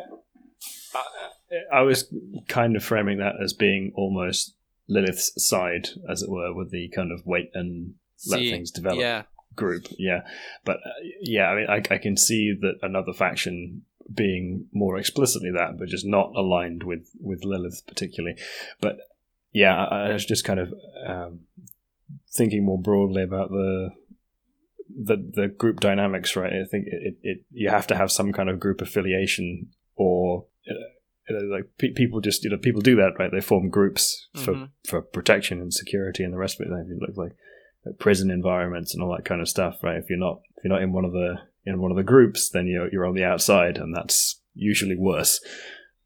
I, 1.72 1.81
was 1.81 2.13
kind 2.48 2.75
of 2.75 2.84
framing 2.84 3.17
that 3.17 3.36
as 3.43 3.53
being 3.53 3.91
almost 3.96 4.55
Lilith's 4.88 5.34
side, 5.43 5.89
as 6.10 6.22
it 6.22 6.29
were, 6.29 6.53
with 6.53 6.72
the 6.72 6.89
kind 6.89 7.12
of 7.12 7.25
wait 7.25 7.51
and 7.53 7.96
let 8.27 8.39
see- 8.39 8.51
things 8.51 8.72
develop 8.72 9.00
yeah 9.00 9.24
group. 9.55 9.88
Yeah, 9.98 10.22
but 10.65 10.77
uh, 10.77 11.00
yeah, 11.22 11.48
I 11.50 11.55
mean, 11.55 11.67
I, 11.70 11.93
I 11.93 11.98
can 11.98 12.17
see 12.17 12.53
that 12.62 12.75
another 12.81 13.13
faction 13.13 13.84
being 14.13 14.67
more 14.74 14.98
explicitly 14.98 15.51
that, 15.51 15.77
but 15.77 15.88
just 15.88 16.05
not 16.05 16.34
aligned 16.36 16.84
with 16.84 17.10
with 17.20 17.43
Lilith 17.43 17.84
particularly. 17.88 18.38
But 18.79 18.98
yeah, 19.51 19.86
I, 19.86 20.10
I 20.10 20.13
was 20.13 20.25
just 20.25 20.43
kind 20.43 20.60
of 20.60 20.74
um, 21.05 21.39
thinking 22.31 22.65
more 22.65 22.81
broadly 22.81 23.24
about 23.24 23.50
the 23.50 23.91
the 24.89 25.15
the 25.15 25.48
group 25.48 25.79
dynamics, 25.79 26.36
right? 26.36 26.53
I 26.53 26.65
think 26.65 26.88
it, 26.88 27.01
it, 27.01 27.17
it 27.24 27.46
you 27.51 27.70
have 27.70 27.88
to 27.88 27.96
have 27.96 28.12
some 28.12 28.34
kind 28.34 28.50
of 28.50 28.60
group 28.60 28.81
affiliation, 28.81 29.70
or 29.96 30.46
uh, 30.70 30.74
you 31.32 31.40
know, 31.50 31.56
like 31.56 31.66
pe- 31.78 31.94
people 31.94 32.20
just 32.22 32.44
you 32.44 32.50
know 32.50 32.58
people 32.58 32.82
do 32.82 32.96
that, 32.98 33.14
right? 33.20 33.32
They 33.32 33.42
form 33.42 33.70
groups 33.70 34.28
for 34.34 34.54
Mhm. 34.54 34.70
for 34.88 35.02
protection 35.02 35.60
and 35.62 35.74
security 35.74 36.24
and 36.24 36.34
the 36.34 36.38
rest 36.38 36.60
of 36.60 36.68
it. 36.68 36.72
Looks 37.00 37.18
like 37.18 37.36
like 37.86 37.98
prison 38.00 38.30
environments 38.30 38.94
and 38.94 39.02
all 39.04 39.12
that 39.16 39.26
kind 39.26 39.42
of 39.42 39.50
stuff, 39.50 39.84
right? 39.84 39.98
If 39.98 40.10
you're 40.10 40.20
not 40.20 40.42
if 40.58 40.64
you're 40.64 40.74
not 40.74 40.84
in 40.84 40.92
one 40.94 41.06
of 41.06 41.14
the 41.14 41.40
in 41.66 41.80
one 41.80 41.92
of 41.92 41.98
the 41.98 42.04
groups, 42.04 42.50
then 42.50 42.68
you're 42.68 42.90
you're 42.92 43.06
on 43.06 43.16
the 43.16 43.24
outside, 43.24 43.78
and 43.78 43.96
that's 43.96 44.42
usually 44.54 44.96
worse. 44.96 45.44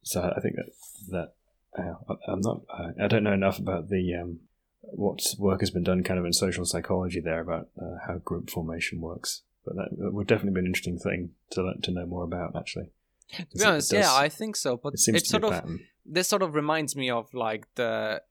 So 0.04 0.22
I 0.36 0.40
think 0.40 0.56
that 0.56 0.70
that 1.10 1.34
uh, 1.78 1.96
I- 2.14 2.32
I'm 2.32 2.42
not 2.42 2.62
I- 2.70 3.04
I 3.06 3.08
don't 3.08 3.24
know 3.24 3.34
enough 3.34 3.60
about 3.60 3.90
the 3.90 4.14
um, 4.16 4.40
what 4.82 5.22
work 5.40 5.60
has 5.62 5.72
been 5.72 5.84
done 5.84 6.04
kind 6.04 6.20
of 6.20 6.26
in 6.26 6.34
social 6.34 6.64
psychology 6.66 7.20
there 7.20 7.42
about 7.42 7.70
uh, 7.82 7.98
how 8.06 8.18
group 8.20 8.50
formation 8.50 9.02
works. 9.02 9.42
But 9.66 9.76
that, 9.78 9.90
that 9.98 10.14
would 10.14 10.28
definitely 10.28 10.54
be 10.54 10.60
an 10.60 10.68
interesting 10.68 11.00
thing 11.00 11.32
to 11.52 11.64
learn, 11.64 11.82
to 11.82 11.92
know 11.92 12.06
more 12.06 12.24
about. 12.24 12.56
Actually, 12.56 12.92
to 13.32 13.58
be 13.58 13.64
honest 13.64 13.92
yeah 13.94 14.14
i 14.14 14.30
think 14.30 14.56
so 14.56 14.78
but 14.78 14.94
it 14.94 15.00
seems 15.00 15.22
be 15.24 15.28
sort 15.28 15.44
of 15.44 15.64
this 16.06 16.28
sort 16.28 16.42
of 16.42 16.54
reminds 16.54 16.96
me 16.96 17.10
of 17.10 17.34
like 17.34 17.66
the 17.76 18.22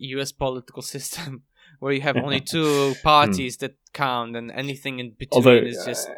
US 0.00 0.32
political 0.32 0.82
system 0.94 1.42
where 1.78 1.92
you 1.92 2.00
have 2.00 2.16
only 2.16 2.40
two 2.52 2.94
parties 3.02 3.58
that 3.58 3.76
count 3.92 4.36
and 4.36 4.50
anything 4.50 4.98
in 4.98 5.10
between 5.10 5.36
Although 5.36 5.64
is 5.64 5.84
just 5.84 6.08
uh, 6.08 6.14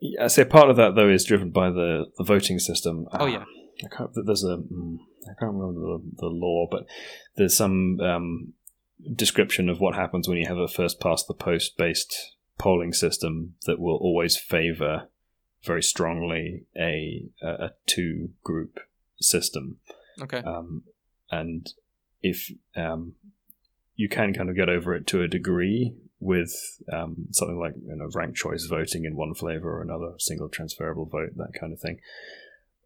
yeah, 0.00 0.24
I 0.24 0.26
say 0.28 0.44
part 0.44 0.70
of 0.70 0.76
that 0.76 0.94
though 0.94 1.08
is 1.08 1.24
driven 1.24 1.50
by 1.50 1.70
the, 1.70 2.06
the 2.18 2.24
voting 2.24 2.58
system. 2.58 3.06
Oh, 3.12 3.18
Ah, 3.20 3.26
yeah. 3.26 3.44
I 3.84 3.96
can't. 3.96 4.10
There's 4.14 4.44
a 4.44 4.58
mm, 4.58 4.98
can't 5.38 5.54
remember 5.54 5.80
the, 5.80 6.02
the 6.18 6.26
law, 6.26 6.66
but 6.70 6.86
there's 7.36 7.56
some 7.56 7.98
um, 8.00 8.52
description 9.14 9.68
of 9.68 9.80
what 9.80 9.94
happens 9.94 10.28
when 10.28 10.38
you 10.38 10.46
have 10.46 10.58
a 10.58 10.68
first 10.68 11.00
past 11.00 11.26
the 11.28 11.34
post 11.34 11.76
based 11.76 12.36
polling 12.58 12.92
system 12.92 13.54
that 13.66 13.80
will 13.80 13.96
always 13.96 14.36
favour 14.36 15.08
very 15.64 15.82
strongly 15.82 16.64
a 16.76 17.26
a, 17.42 17.48
a 17.48 17.70
two 17.86 18.30
group 18.42 18.80
system. 19.20 19.78
okay 20.20 20.38
Um, 20.38 20.84
and 21.30 21.72
if 22.22 22.52
um, 22.76 23.14
you 23.96 24.08
can 24.08 24.32
kind 24.32 24.50
of 24.50 24.56
get 24.56 24.68
over 24.68 24.94
it 24.94 25.06
to 25.08 25.22
a 25.22 25.28
degree 25.28 25.94
with 26.20 26.54
um, 26.92 27.26
something 27.32 27.58
like 27.58 27.74
you 27.84 27.96
know 27.96 28.08
ranked 28.14 28.36
choice 28.36 28.64
voting 28.66 29.04
in 29.04 29.16
one 29.16 29.34
flavor 29.34 29.78
or 29.78 29.82
another, 29.82 30.12
single 30.18 30.48
transferable 30.48 31.06
vote, 31.06 31.30
that 31.36 31.52
kind 31.58 31.72
of 31.72 31.80
thing, 31.80 31.98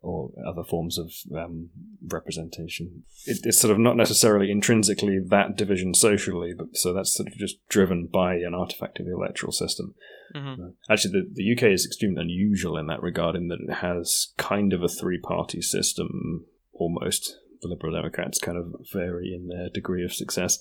or 0.03 0.31
other 0.47 0.63
forms 0.63 0.99
of 0.99 1.13
um, 1.37 1.71
representation. 2.07 3.03
It, 3.25 3.39
it's 3.45 3.61
sort 3.61 3.73
of 3.73 3.79
not 3.79 3.97
necessarily 3.97 4.51
intrinsically 4.51 5.19
that 5.29 5.57
division 5.57 5.95
socially, 5.95 6.53
but 6.57 6.77
so 6.77 6.93
that's 6.93 7.15
sort 7.15 7.29
of 7.29 7.35
just 7.35 7.57
driven 7.69 8.07
by 8.07 8.35
an 8.35 8.55
artifact 8.55 9.01
of 9.01 9.07
the 9.07 9.13
electoral 9.15 9.53
system. 9.53 9.95
Mm-hmm. 10.35 10.69
Actually, 10.91 11.13
the, 11.13 11.31
the 11.35 11.53
UK 11.57 11.73
is 11.73 11.87
extremely 11.87 12.23
unusual 12.23 12.77
in 12.77 12.87
that 12.87 13.03
regard, 13.03 13.37
in 13.37 13.49
that 13.49 13.59
it 13.61 13.75
has 13.77 14.33
kind 14.37 14.73
of 14.73 14.83
a 14.83 14.89
three 14.89 15.19
party 15.19 15.61
system 15.63 16.45
almost. 16.73 17.37
The 17.63 17.69
Liberal 17.69 17.95
Democrats 17.95 18.39
kind 18.39 18.59
of 18.59 18.75
vary 18.93 19.33
in 19.35 19.49
their 19.49 19.71
degree 19.71 20.05
of 20.05 20.13
success 20.13 20.59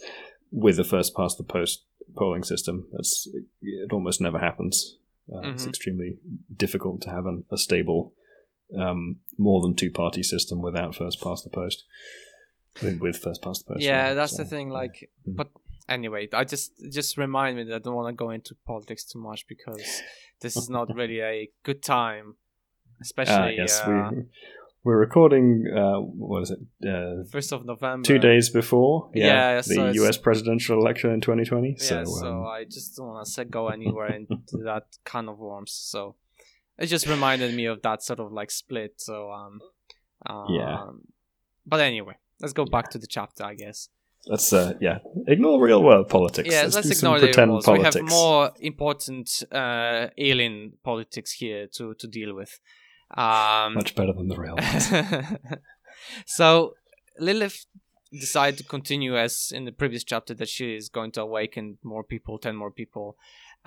with 0.52 0.78
the 0.78 0.84
first 0.86 1.16
past 1.16 1.38
the 1.38 1.44
post 1.44 1.84
polling 2.16 2.44
system. 2.44 2.88
That's 2.94 3.28
it 3.62 3.92
almost 3.92 4.22
never 4.22 4.40
happens. 4.40 4.98
Uh, 5.32 5.42
It's 5.50 5.66
Mhm. 5.66 5.70
extremely 5.70 6.18
difficult 6.56 7.02
to 7.02 7.10
have 7.10 7.26
an, 7.26 7.44
a 7.52 7.58
stable, 7.58 8.14
um, 8.78 9.18
more 9.38 9.62
than 9.62 9.76
two 9.76 9.92
party 9.92 10.24
system 10.24 10.62
without 10.62 10.96
first 10.96 11.22
past 11.22 11.44
the 11.44 11.50
post. 11.50 11.84
With, 12.82 13.18
first 13.18 13.42
past 13.42 13.66
the 13.66 13.74
post. 13.76 13.86
yeah, 13.86 14.04
rather, 14.04 14.16
that's 14.16 14.36
so, 14.36 14.44
the 14.44 14.50
thing. 14.50 14.70
Like, 14.70 15.10
Mm. 15.28 15.36
but 15.38 15.50
anyway, 15.88 16.28
I 16.34 16.44
just 16.44 16.72
just 16.92 17.18
remind 17.18 17.56
me 17.56 17.64
that 17.64 17.76
I 17.76 17.80
don't 17.80 17.96
want 17.96 18.10
to 18.10 18.18
go 18.26 18.32
into 18.32 18.54
politics 18.68 19.06
too 19.06 19.20
much 19.20 19.48
because 19.48 19.82
this 20.42 20.58
is 20.58 20.70
not 20.70 20.94
really 20.94 21.22
a 21.22 21.50
good 21.64 21.82
time, 21.82 22.36
Ah, 23.00 23.02
especially 23.02 23.56
yes, 23.58 23.80
uh, 23.80 24.10
we 24.12 24.24
we're 24.84 24.98
recording. 25.00 25.66
Uh, 25.74 26.00
what 26.02 26.44
is 26.44 26.52
it? 26.52 26.60
Uh, 26.86 27.24
first 27.32 27.54
of 27.54 27.66
November. 27.66 28.06
two 28.06 28.20
days 28.20 28.50
before 28.50 29.10
Yeah, 29.16 29.56
the 29.58 29.64
so 29.64 29.82
it's- 29.82 29.96
U.S. 29.96 30.18
presidential 30.18 30.78
election 30.78 31.12
in 31.12 31.22
2020. 31.22 31.70
Yeah, 31.70 31.76
so, 31.78 32.04
so, 32.04 32.28
um, 32.28 32.46
I 32.46 32.66
just 32.66 32.98
don't 32.98 33.08
want 33.08 33.26
to 33.26 33.32
say 33.32 33.46
go 33.46 33.70
anywhere 33.70 34.08
into 34.14 34.58
that 34.66 34.84
kind 35.06 35.30
of 35.30 35.40
worms. 35.40 35.72
So 35.72 36.16
it 36.78 36.88
just 36.88 37.08
reminded 37.08 37.54
me 37.56 37.66
of 37.66 37.82
that 37.82 38.04
sort 38.04 38.20
of 38.20 38.32
like 38.32 38.52
split. 38.52 38.94
So 38.98 39.32
um, 39.32 39.62
um 40.26 40.46
Yeah. 40.50 40.86
But 41.66 41.80
anyway, 41.80 42.16
let's 42.42 42.54
go 42.54 42.66
back 42.66 42.90
to 42.92 42.98
the 42.98 43.08
chapter, 43.08 43.44
I 43.44 43.56
guess. 43.56 43.90
let's 44.28 44.52
uh, 44.54 44.74
yeah 44.82 45.00
ignore 45.28 45.62
real 45.62 45.84
world 45.84 46.10
politics. 46.10 46.50
Yeah, 46.52 46.64
let's, 46.64 46.74
some 46.74 46.92
ignore 46.92 47.20
the 47.20 47.28
pretend 47.28 47.64
politics. 47.64 47.96
We 47.96 48.02
have 48.02 48.10
more 48.10 48.52
important 48.60 49.44
uh, 49.52 50.08
alien 50.18 50.74
politics 50.84 51.32
here 51.34 51.68
to 51.78 51.94
to 51.96 52.08
deal 52.08 52.34
with. 52.36 52.60
Um, 53.16 53.76
Much 53.76 53.96
better 53.96 54.14
than 54.14 54.28
the 54.28 54.38
real. 54.38 54.56
ones. 54.56 54.92
so 56.26 56.74
Lilith 57.20 57.66
decided 58.12 58.58
to 58.58 58.64
continue 58.64 59.18
as 59.18 59.52
in 59.54 59.66
the 59.66 59.72
previous 59.72 60.04
chapter 60.04 60.34
that 60.34 60.50
she 60.50 60.76
is 60.76 60.90
going 60.90 61.12
to 61.12 61.22
awaken 61.22 61.78
more 61.84 62.04
people, 62.04 62.38
ten 62.38 62.56
more 62.56 62.72
people. 62.72 63.18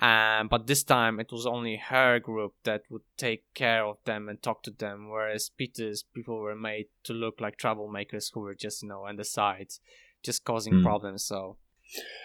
Um, 0.01 0.47
but 0.47 0.67
this 0.67 0.83
time 0.83 1.19
it 1.19 1.31
was 1.31 1.45
only 1.45 1.75
her 1.77 2.19
group 2.19 2.53
that 2.63 2.83
would 2.89 3.01
take 3.17 3.43
care 3.53 3.85
of 3.85 3.97
them 4.05 4.29
and 4.29 4.41
talk 4.41 4.63
to 4.63 4.71
them, 4.71 5.09
whereas 5.09 5.49
Peter's 5.57 6.03
people 6.13 6.39
were 6.39 6.55
made 6.55 6.87
to 7.03 7.13
look 7.13 7.41
like 7.41 7.57
troublemakers 7.57 8.31
who 8.33 8.39
were 8.41 8.55
just, 8.55 8.81
you 8.83 8.89
know, 8.89 9.05
on 9.05 9.17
the 9.17 9.25
side, 9.25 9.71
just 10.23 10.45
causing 10.45 10.73
Hmm. 10.75 10.83
problems. 10.83 11.23
So 11.23 11.57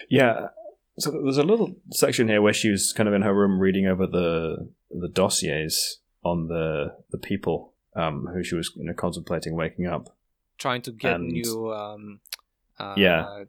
yeah. 0.09 0.47
So 0.97 1.11
there's 1.11 1.37
a 1.37 1.43
little 1.43 1.75
section 1.91 2.27
here 2.29 2.41
where 2.41 2.53
she 2.53 2.69
was 2.69 2.93
kind 2.93 3.09
of 3.09 3.13
in 3.13 3.21
her 3.23 3.33
room 3.33 3.59
reading 3.59 3.85
over 3.87 4.07
the 4.07 4.69
the 4.89 5.09
dossiers 5.09 5.99
on 6.23 6.47
the 6.47 6.95
the 7.11 7.17
people 7.17 7.73
um, 7.95 8.27
who 8.33 8.43
she 8.43 8.55
was 8.55 8.71
you 8.75 8.85
know 8.85 8.93
contemplating 8.93 9.55
waking 9.55 9.85
up. 9.87 10.15
trying 10.57 10.81
to 10.83 10.91
get 10.93 11.15
And- 11.15 11.27
new 11.33 11.73
um, 11.73 12.19
uh, 12.79 12.93
Yeah. 12.97 13.43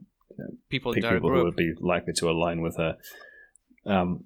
people 0.69 0.93
their 0.93 1.15
people 1.15 1.31
who 1.33 1.45
would 1.45 1.55
be 1.57 1.75
likely 1.79 2.13
to 2.15 2.29
align 2.29 2.61
with 2.63 2.77
her. 2.79 2.97
Um, 3.87 4.25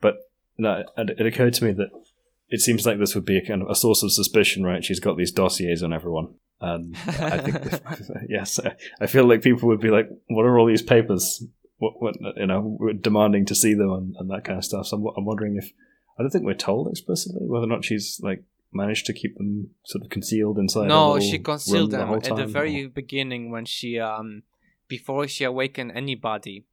but 0.00 0.16
no, 0.58 0.84
it, 0.96 1.26
occurred 1.26 1.54
to 1.54 1.64
me 1.64 1.72
that 1.72 1.90
it 2.48 2.60
seems 2.60 2.86
like 2.86 2.98
this 2.98 3.14
would 3.14 3.24
be 3.24 3.38
a 3.38 3.46
kind 3.46 3.62
of 3.62 3.70
a 3.70 3.74
source 3.74 4.02
of 4.02 4.12
suspicion, 4.12 4.62
right? 4.64 4.84
She's 4.84 5.00
got 5.00 5.16
these 5.16 5.32
dossiers 5.32 5.82
on 5.82 5.92
everyone. 5.92 6.34
And 6.60 6.96
I 7.06 7.38
think, 7.38 7.82
yes, 8.28 8.60
I- 9.00 9.06
feel 9.06 9.28
like 9.28 9.42
people 9.42 9.68
would 9.68 9.80
be 9.80 9.90
like, 9.90 10.08
"What 10.28 10.44
are 10.44 10.58
all 10.58 10.66
these 10.66 10.82
papers? 10.82 11.44
What, 11.78 12.00
what 12.00 12.14
you 12.36 12.46
know, 12.46 12.76
we're 12.78 12.92
demanding 12.92 13.44
to 13.46 13.54
see 13.54 13.74
them 13.74 13.90
and, 13.90 14.16
and 14.18 14.30
that 14.30 14.44
kind 14.44 14.58
of 14.58 14.64
stuff." 14.64 14.86
So 14.86 14.96
I'm, 14.96 15.06
I'm 15.16 15.24
wondering 15.24 15.56
if 15.56 15.72
I 16.18 16.22
don't 16.22 16.30
think 16.30 16.44
we're 16.44 16.54
told 16.54 16.88
explicitly 16.88 17.46
whether 17.46 17.64
or 17.64 17.68
not 17.68 17.84
she's 17.84 18.20
like 18.22 18.44
managed 18.72 19.06
to 19.06 19.12
keep 19.12 19.36
them 19.36 19.70
sort 19.84 20.04
of 20.04 20.10
concealed 20.10 20.58
inside. 20.58 20.88
no, 20.88 21.18
she 21.20 21.38
concealed 21.38 21.90
them 21.90 22.08
whole 22.08 22.16
at 22.16 22.36
the 22.36 22.46
very 22.46 22.84
or- 22.84 22.88
beginning 22.88 23.50
when 23.50 23.64
she 23.64 23.98
um 23.98 24.42
before 24.88 25.26
she 25.26 25.44
awakened 25.44 25.92
anybody. 25.94 26.64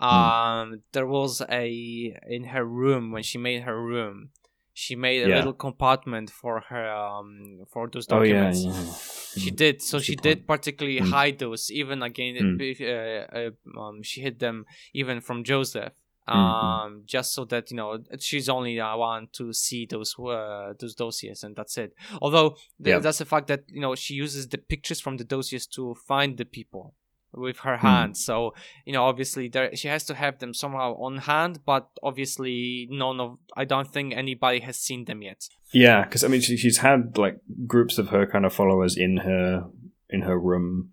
Hmm. 0.00 0.06
Um, 0.06 0.82
there 0.92 1.06
was 1.06 1.42
a 1.50 2.16
in 2.28 2.44
her 2.44 2.64
room 2.64 3.10
when 3.12 3.22
she 3.22 3.38
made 3.38 3.62
her 3.62 3.80
room. 3.82 4.30
She 4.72 4.94
made 4.94 5.24
a 5.24 5.28
Yeah. 5.28 5.36
little 5.38 5.54
compartment 5.54 6.30
for 6.30 6.60
her 6.68 6.88
um 6.88 7.64
for 7.72 7.88
those 7.90 8.06
documents 8.06 8.64
Oh 8.64 8.70
yeah, 8.70 8.80
yeah. 8.84 8.94
She 9.36 9.50
Mm. 9.50 9.56
did. 9.56 9.82
So 9.82 9.96
That's 9.98 10.06
she 10.06 10.16
did 10.16 10.46
particularly 10.46 11.00
Mm. 11.00 11.10
hide 11.10 11.38
those, 11.38 11.70
even 11.70 12.02
again, 12.02 12.34
Mm. 12.36 12.58
uh, 12.80 13.36
uh, 13.38 13.80
um, 13.80 14.02
she 14.02 14.20
hid 14.20 14.38
them 14.38 14.66
even 14.94 15.20
from 15.20 15.42
Joseph, 15.44 15.92
Mm, 16.28 16.34
um, 16.34 17.02
just 17.06 17.32
so 17.34 17.44
that 17.46 17.70
you 17.70 17.76
know 17.76 17.98
she's 18.18 18.48
only 18.48 18.76
the 18.76 18.86
one 18.96 19.28
to 19.32 19.52
see 19.52 19.86
those 19.86 20.14
uh, 20.18 20.74
those 20.78 20.94
dossiers, 20.94 21.42
and 21.44 21.56
that's 21.56 21.76
it. 21.78 21.94
Although 22.20 22.56
th- 22.82 23.02
that's 23.02 23.18
the 23.18 23.24
fact 23.24 23.46
that 23.48 23.64
you 23.68 23.80
know 23.80 23.94
she 23.94 24.14
uses 24.14 24.48
the 24.48 24.58
pictures 24.58 25.00
from 25.00 25.16
the 25.16 25.24
dossiers 25.24 25.66
to 25.76 25.94
find 25.94 26.36
the 26.36 26.44
people 26.44 26.94
with 27.34 27.58
her 27.60 27.76
Hmm. 27.76 27.86
hand. 27.86 28.16
So 28.16 28.54
you 28.84 28.92
know, 28.92 29.04
obviously, 29.04 29.48
there 29.48 29.74
she 29.76 29.88
has 29.88 30.04
to 30.04 30.14
have 30.14 30.38
them 30.38 30.54
somehow 30.54 30.94
on 30.94 31.18
hand, 31.18 31.60
but 31.66 31.88
obviously, 32.02 32.88
none 32.90 33.20
of 33.20 33.38
I 33.56 33.64
don't 33.64 33.88
think 33.90 34.14
anybody 34.14 34.60
has 34.60 34.76
seen 34.78 35.04
them 35.04 35.22
yet. 35.22 35.48
Yeah, 35.72 36.04
because 36.04 36.24
I 36.24 36.28
mean, 36.28 36.40
she, 36.40 36.56
she's 36.56 36.78
had 36.78 37.18
like 37.18 37.38
groups 37.66 37.98
of 37.98 38.08
her 38.08 38.26
kind 38.26 38.44
of 38.46 38.52
followers 38.52 38.96
in 38.96 39.18
her 39.18 39.66
in 40.10 40.22
her 40.22 40.38
room, 40.38 40.90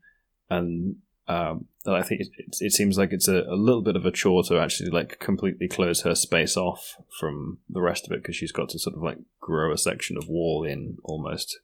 and 0.49 0.97
um, 1.27 1.65
I 1.87 2.03
think 2.03 2.21
it, 2.21 2.27
it, 2.37 2.55
it 2.59 2.71
seems 2.73 2.97
like 2.97 3.11
it's 3.11 3.27
a, 3.27 3.43
a 3.49 3.55
little 3.55 3.81
bit 3.81 3.95
of 3.95 4.05
a 4.05 4.11
chore 4.11 4.43
to 4.43 4.59
actually 4.59 4.89
like 4.89 5.17
completely 5.19 5.67
close 5.67 6.01
her 6.01 6.13
space 6.13 6.55
off 6.57 6.97
from 7.19 7.59
the 7.69 7.81
rest 7.81 8.05
of 8.05 8.11
it 8.11 8.21
because 8.21 8.35
she's 8.35 8.51
got 8.51 8.69
to 8.69 8.79
sort 8.79 8.95
of 8.95 9.01
like 9.01 9.17
grow 9.39 9.73
a 9.73 9.77
section 9.77 10.17
of 10.17 10.27
wall 10.27 10.63
in 10.63 10.97
almost. 11.03 11.59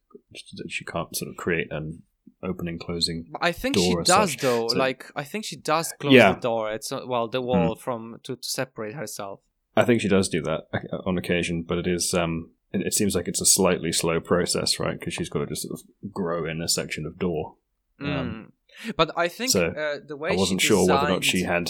She 0.70 0.86
can't 0.86 1.16
sort 1.16 1.30
of 1.30 1.38
create 1.38 1.68
an 1.72 2.04
opening 2.44 2.80
closing. 2.80 3.32
I 3.42 3.52
think 3.52 3.78
she 3.78 3.96
does 4.04 4.32
such. 4.34 4.42
though. 4.42 4.68
So- 4.68 4.78
like 4.78 5.06
I 5.16 5.24
think 5.24 5.46
she 5.46 5.56
does 5.56 5.94
close 6.00 6.14
Yeah. 6.14 6.30
Hmm. 6.30 6.36
the 6.36 6.42
door. 6.42 6.72
It's 6.74 6.92
uh, 6.92 7.02
well 7.06 7.28
the 7.28 7.42
wall 7.42 7.76
from 7.76 8.20
to, 8.24 8.36
to 8.36 8.44
separate 8.44 8.96
herself. 8.96 9.40
I 9.76 9.86
think 9.86 10.02
she 10.02 10.08
does 10.10 10.28
do 10.30 10.42
that 10.42 10.68
uh, 10.74 10.98
on 11.06 11.18
occasion, 11.18 11.64
but 11.64 11.78
it 11.78 11.88
is 11.88 12.14
um, 12.14 12.52
it, 12.74 12.82
it 12.88 12.94
seems 12.94 13.16
like 13.16 13.28
it's 13.28 13.42
a 13.42 13.46
slightly 13.46 13.92
slow 13.92 14.20
process, 14.20 14.80
right? 14.80 15.00
Because 15.00 15.14
she's 15.14 15.30
got 15.30 15.40
to 15.40 15.46
just 15.48 15.64
sort 15.64 15.80
of 15.80 16.12
grow 16.14 16.46
in 16.46 16.62
a 16.62 16.68
section 16.68 17.06
of 17.06 17.18
door. 17.20 17.56
Um, 18.00 18.52
Mm. 18.88 18.96
But 18.96 19.12
I 19.18 19.28
think 19.28 19.52
so 19.52 19.68
uh, 19.68 20.00
the 20.08 20.16
way 20.18 20.32
I 20.32 20.36
wasn't 20.36 20.62
sure 20.62 20.88
whether 20.88 21.08
or 21.08 21.10
not 21.10 21.24
she 21.26 21.44
had 21.44 21.70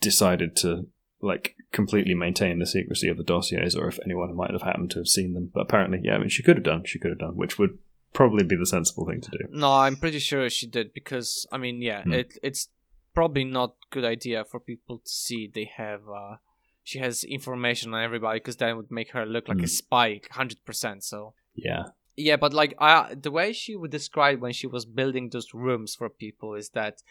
decided 0.00 0.56
to 0.56 0.86
like 1.20 1.54
completely 1.72 2.14
maintain 2.14 2.58
the 2.58 2.66
secrecy 2.66 3.08
of 3.08 3.16
the 3.16 3.22
dossiers, 3.22 3.76
or 3.76 3.86
if 3.88 3.98
anyone 4.04 4.34
might 4.34 4.50
have 4.50 4.62
happened 4.62 4.90
to 4.92 4.98
have 4.98 5.06
seen 5.08 5.34
them. 5.34 5.50
But 5.54 5.60
apparently, 5.60 6.00
yeah, 6.02 6.14
I 6.16 6.18
mean, 6.18 6.28
she 6.30 6.42
could 6.42 6.56
have 6.56 6.64
done. 6.64 6.82
She 6.84 6.98
could 6.98 7.10
have 7.12 7.18
done, 7.20 7.36
which 7.36 7.58
would 7.58 7.78
probably 8.12 8.44
be 8.44 8.56
the 8.56 8.66
sensible 8.66 9.06
thing 9.06 9.20
to 9.20 9.30
do. 9.30 9.38
No, 9.50 9.72
I'm 9.72 9.96
pretty 9.96 10.18
sure 10.18 10.48
she 10.50 10.66
did 10.66 10.92
because 10.92 11.46
I 11.52 11.58
mean, 11.58 11.82
yeah, 11.82 12.02
Hmm. 12.02 12.12
it 12.12 12.38
it's 12.42 12.68
probably 13.14 13.44
not 13.44 13.76
good 13.90 14.04
idea 14.04 14.44
for 14.44 14.58
people 14.60 14.98
to 14.98 15.08
see 15.10 15.50
they 15.52 15.70
have. 15.76 16.02
uh 16.08 16.36
She 16.84 16.98
has 16.98 17.22
information 17.24 17.94
on 17.94 18.02
everybody 18.02 18.38
because 18.40 18.56
that 18.58 18.76
would 18.76 18.90
make 18.90 19.10
her 19.12 19.24
look 19.26 19.48
like 19.48 19.58
Hmm. 19.58 19.64
a 19.64 19.68
spy, 19.68 20.20
hundred 20.30 20.60
percent. 20.64 21.04
So 21.04 21.34
Yeah, 21.54 21.84
Yeah, 22.16 22.36
but 22.36 22.52
like 22.52 22.74
I, 22.78 23.14
the 23.14 23.30
way 23.30 23.52
she 23.52 23.76
would 23.76 23.90
describe 23.90 24.38
when 24.42 24.52
she 24.52 24.66
was 24.66 24.84
building 24.84 25.30
those 25.30 25.54
rooms 25.54 25.94
for 25.94 26.08
people 26.10 26.54
is 26.54 26.70
that 26.70 27.02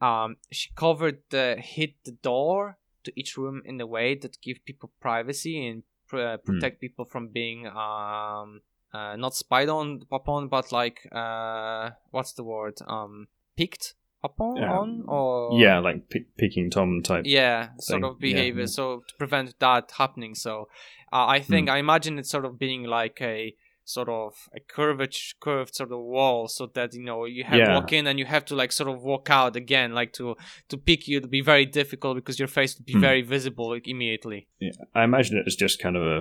um, 0.00 0.36
she 0.52 0.70
covered 0.74 1.18
the 1.30 1.56
hit 1.58 1.92
the 2.04 2.12
door 2.12 2.76
to 3.04 3.10
each 3.20 3.36
room 3.36 3.62
in 3.64 3.80
a 3.80 3.86
way 3.86 4.14
that 4.22 4.40
give 4.46 4.64
people 4.64 4.90
privacy 5.00 5.66
and 5.68 5.82
pr- 6.08 6.20
uh, 6.20 6.36
protect 6.48 6.80
people 6.80 7.04
from 7.04 7.28
being 7.28 7.66
um 7.66 8.60
uh, 8.96 9.16
not 9.24 9.34
spied 9.34 9.68
on 9.78 9.86
upon, 10.18 10.48
but 10.48 10.66
like 10.80 10.98
uh 11.12 11.84
what's 12.14 12.32
the 12.38 12.44
word 12.54 12.76
um 12.96 13.14
picked 13.56 13.94
upon 14.24 14.56
Yeah. 14.56 14.72
on 14.78 14.88
or 15.16 15.60
yeah, 15.64 15.78
like 15.86 15.98
Pe- 16.10 16.30
Peking 16.38 16.70
Tom 16.70 17.02
type. 17.02 17.24
yeah 17.26 17.58
sort 17.78 18.04
of 18.08 18.18
behavior 18.18 18.62
Yeah, 18.66 18.72
yeah. 18.72 18.78
so 18.78 18.84
to 19.08 19.14
prevent 19.22 19.48
that 19.66 19.84
happening 20.02 20.34
so 20.34 20.52
uh, 21.16 21.26
i 21.36 21.38
Hmm. 21.40 21.50
think 21.52 21.64
i 21.70 21.78
imagine 21.86 22.18
it 22.18 22.26
sort 22.26 22.44
of 22.48 22.52
being 22.58 22.82
like 23.00 23.18
a 23.34 23.54
sort 23.96 24.08
of 24.08 24.32
a 24.58 24.60
curved 24.74 25.14
curved 25.46 25.74
sort 25.80 25.92
of 25.96 26.00
wall 26.14 26.48
so 26.48 26.66
that 26.74 26.92
you 26.98 27.04
know 27.08 27.20
you 27.36 27.44
have 27.44 27.58
Yeah. 27.60 27.74
walk 27.76 27.92
in 27.92 28.06
and 28.08 28.18
you 28.18 28.26
have 28.26 28.44
to 28.46 28.54
like 28.62 28.72
sort 28.72 28.90
of 28.92 28.96
walk 29.10 29.26
out 29.30 29.54
again 29.64 29.88
like 30.00 30.12
to 30.18 30.34
to 30.70 30.76
pick 30.88 31.06
you 31.10 31.20
to 31.20 31.28
be 31.28 31.42
very 31.52 31.66
difficult 31.80 32.12
because 32.20 32.36
your 32.42 32.48
face 32.58 32.72
would 32.76 32.86
be 32.92 32.94
Hmm. 32.98 33.06
very 33.08 33.22
visible 33.36 33.66
like, 33.74 33.86
immediately 33.94 34.40
Yeah, 34.58 34.72
I 34.98 35.04
imagine 35.04 35.36
it 35.38 35.46
as 35.46 35.56
just 35.64 35.76
kind 35.84 35.96
of 35.96 36.02
a 36.02 36.18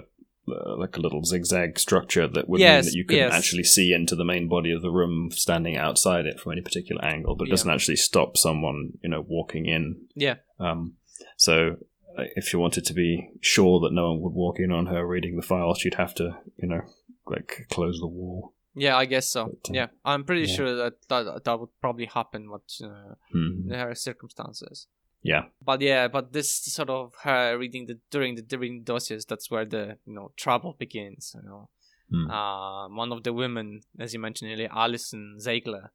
uh, 0.47 0.77
like 0.77 0.97
a 0.97 0.99
little 1.01 1.23
zigzag 1.23 1.79
structure 1.79 2.27
that 2.27 2.47
would 2.49 2.59
Yes, 2.59 2.85
mean 2.85 2.91
that 2.91 2.97
you 2.97 3.05
couldn't 3.05 3.23
yes. 3.29 3.33
actually 3.33 3.63
see 3.63 3.93
into 3.93 4.15
the 4.15 4.25
main 4.25 4.47
body 4.47 4.71
of 4.71 4.81
the 4.81 4.91
room 4.91 5.29
standing 5.31 5.77
outside 5.77 6.25
it 6.25 6.39
from 6.39 6.51
any 6.53 6.61
particular 6.61 7.03
angle, 7.03 7.35
but 7.35 7.45
it 7.45 7.47
Yeah. 7.49 7.53
doesn't 7.53 7.71
actually 7.71 7.95
stop 7.97 8.37
someone, 8.37 8.97
you 9.03 9.09
know, 9.09 9.25
walking 9.27 9.65
in. 9.65 10.07
Yeah. 10.15 10.35
Um, 10.59 10.97
so 11.37 11.77
if 12.17 12.47
she 12.47 12.57
wanted 12.57 12.85
to 12.85 12.93
be 12.93 13.29
sure 13.41 13.79
that 13.81 13.91
no 13.93 14.11
one 14.11 14.21
would 14.21 14.33
walk 14.33 14.59
in 14.59 14.71
on 14.71 14.85
her 14.87 15.05
reading 15.05 15.35
the 15.35 15.41
file, 15.41 15.73
she'd 15.73 15.95
have 15.95 16.15
to, 16.15 16.37
you 16.57 16.67
know, 16.67 16.81
like 17.27 17.65
close 17.69 17.99
the 17.99 18.07
wall. 18.07 18.53
Yeah, 18.75 18.97
I 18.97 19.05
guess 19.05 19.29
so. 19.29 19.45
But, 19.63 19.71
uh, 19.71 19.73
yeah, 19.73 19.87
I'm 20.03 20.25
pretty 20.25 20.49
yeah. 20.49 20.55
sure 20.55 20.75
that, 20.75 21.07
that 21.09 21.43
that 21.45 21.59
would 21.59 21.69
probably 21.81 22.05
happen. 22.05 22.49
What 22.49 22.63
uh, 22.83 23.15
Hmm. 23.31 23.69
her 23.71 23.95
circumstances. 23.95 24.87
Yeah. 25.25 25.45
But 25.69 25.81
yeah, 25.81 26.07
but 26.07 26.33
this 26.33 26.49
sort 26.77 26.89
of 26.89 27.13
her 27.23 27.57
reading 27.57 27.87
the 27.87 27.97
during 28.11 28.35
the 28.35 28.43
during 28.43 28.83
dossiers. 28.83 29.25
That's 29.25 29.49
where 29.49 29.65
the 29.65 29.97
you 30.05 30.13
know 30.13 30.31
trouble 30.37 30.75
begins. 30.77 31.35
You 31.35 31.49
know, 31.49 31.69
Hmm. 32.11 32.29
um, 32.29 32.95
one 32.95 33.11
of 33.11 33.23
the 33.23 33.33
women, 33.33 33.81
as 33.99 34.13
you 34.13 34.19
mentioned 34.19 34.51
earlier, 34.51 34.69
Allison 34.71 35.37
Zeigler, 35.45 35.89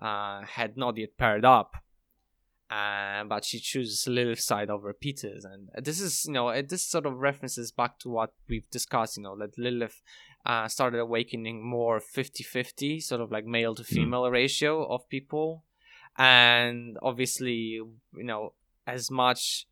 uh, 0.00 0.40
had 0.58 0.78
not 0.78 0.96
yet 0.96 1.18
paired 1.18 1.44
up, 1.44 1.74
uh, 2.70 3.24
but 3.24 3.44
she 3.44 3.58
chooses 3.60 4.08
Lilith's 4.08 4.46
side 4.46 4.70
over 4.70 4.94
Peter's, 4.94 5.44
and 5.44 5.68
this 5.84 6.00
is 6.00 6.24
you 6.26 6.32
know 6.32 6.48
it, 6.48 6.70
this 6.70 6.86
sort 6.94 7.04
of 7.04 7.18
references 7.18 7.72
back 7.72 7.98
to 7.98 8.08
what 8.08 8.32
we've 8.48 8.70
discussed. 8.70 9.18
You 9.18 9.24
know 9.24 9.36
that 9.36 9.58
Lilith 9.58 10.00
uh, 10.46 10.68
started 10.68 11.00
awakening 11.00 11.62
more 11.62 12.00
50-50, 12.00 13.02
sort 13.02 13.20
of 13.20 13.30
like 13.30 13.44
male 13.44 13.74
to 13.74 13.84
female 13.84 14.30
ratio 14.30 14.86
of 14.94 15.06
people, 15.10 15.64
and 16.16 16.96
obviously 17.02 17.54
you 18.16 18.24
know 18.30 18.54
as 18.94 19.10
much. 19.10 19.66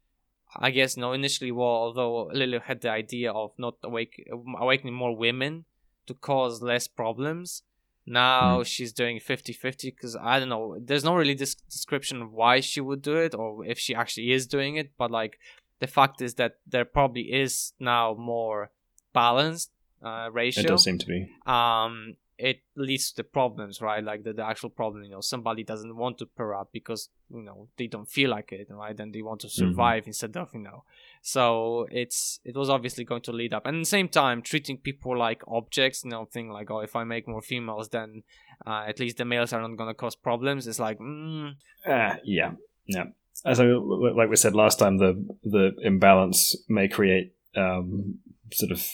I 0.57 0.71
guess 0.71 0.97
no. 0.97 1.13
Initially, 1.13 1.53
well, 1.53 1.67
although 1.85 2.27
Lilith 2.33 2.63
had 2.63 2.81
the 2.81 2.91
idea 2.91 3.31
of 3.33 3.53
not 3.59 3.75
awake, 3.85 4.15
awakening 4.59 4.95
more 4.95 5.15
women 5.15 5.65
to 6.07 6.15
cause 6.15 6.63
less 6.63 6.89
problems, 6.89 7.63
now 8.07 8.63
she's 8.63 8.93
doing 8.93 9.21
50-50 9.21 9.83
because 9.95 10.17
I 10.17 10.39
don't 10.39 10.49
know. 10.49 10.79
There's 10.81 11.05
no 11.05 11.15
really 11.15 11.35
this 11.35 11.55
description 11.55 12.23
of 12.23 12.33
why 12.33 12.61
she 12.61 12.81
would 12.81 13.03
do 13.03 13.17
it 13.17 13.35
or 13.35 13.65
if 13.67 13.79
she 13.79 13.95
actually 13.95 14.33
is 14.33 14.47
doing 14.47 14.77
it. 14.77 14.93
But 14.97 15.11
like 15.11 15.39
the 15.81 15.87
fact 15.87 16.23
is 16.23 16.35
that 16.35 16.53
there 16.67 16.87
probably 16.87 17.27
is 17.45 17.73
now 17.79 18.15
more 18.15 18.71
balanced 19.13 19.71
uh, 20.03 20.29
ratio 20.33 20.65
It 20.65 20.69
does 20.69 20.85
seem 20.85 20.99
to 20.99 21.07
be. 21.07 21.29
um 21.47 22.17
it 22.38 22.61
leads 22.76 23.11
to 23.11 23.16
the 23.16 23.25
problems 23.25 23.80
right? 23.80 24.02
Like 24.02 24.25
the, 24.25 24.33
the 24.33 24.45
actual 24.45 24.71
problem 24.71 25.04
you 25.04 25.11
know 25.11 25.21
somebody 25.21 25.64
doesn't 25.64 25.97
want 25.97 26.18
to 26.18 26.26
pair 26.26 26.54
up 26.54 26.71
because 26.73 27.09
you 27.30 27.42
know 27.42 27.68
they 27.76 27.87
don't 27.87 28.09
feel 28.09 28.30
like 28.30 28.52
it 28.52 28.68
right? 28.71 28.99
And 28.99 29.12
they 29.12 29.23
want 29.23 29.40
to 29.40 29.49
survive 29.49 30.07
instead 30.07 30.37
of 30.37 30.50
you 30.54 30.61
know. 30.61 30.85
So 31.23 31.87
it's 31.90 32.40
it 32.45 32.57
was 32.57 32.71
obviously 32.71 33.04
going 33.04 33.23
to 33.23 33.33
lead 33.33 33.52
up. 33.52 33.66
And 33.66 33.76
at 33.76 33.80
the 33.80 33.87
same 33.87 34.09
time 34.09 34.42
treating 34.42 34.78
people 34.78 35.18
like 35.18 35.42
objects 35.49 36.04
you 36.04 36.11
know 36.11 36.25
thing 36.25 36.50
like 36.50 36.71
oh 36.71 36.80
if 36.80 36.95
i 36.97 37.04
make 37.04 37.28
more 37.28 37.42
females 37.42 37.88
then 37.90 38.23
uh, 38.66 38.85
at 38.87 38.99
least 38.99 39.18
the 39.18 39.25
males 39.25 39.52
are 39.52 39.61
not 39.61 39.76
going 39.76 39.88
to 39.88 39.95
cause 39.95 40.16
problems. 40.16 40.66
It's 40.66 40.78
like 40.78 40.99
mm, 40.99 41.54
Uh, 41.87 42.14
yeah, 42.25 42.52
yeah. 42.87 43.04
As 43.45 43.61
I, 43.61 43.64
like 43.64 44.28
we 44.28 44.37
said 44.37 44.54
last 44.54 44.78
time, 44.78 44.99
the 44.99 45.25
the 45.45 45.73
imbalance 45.83 46.57
may 46.68 46.88
create 46.88 47.35
um, 47.57 48.18
sort 48.52 48.73
of 48.73 48.87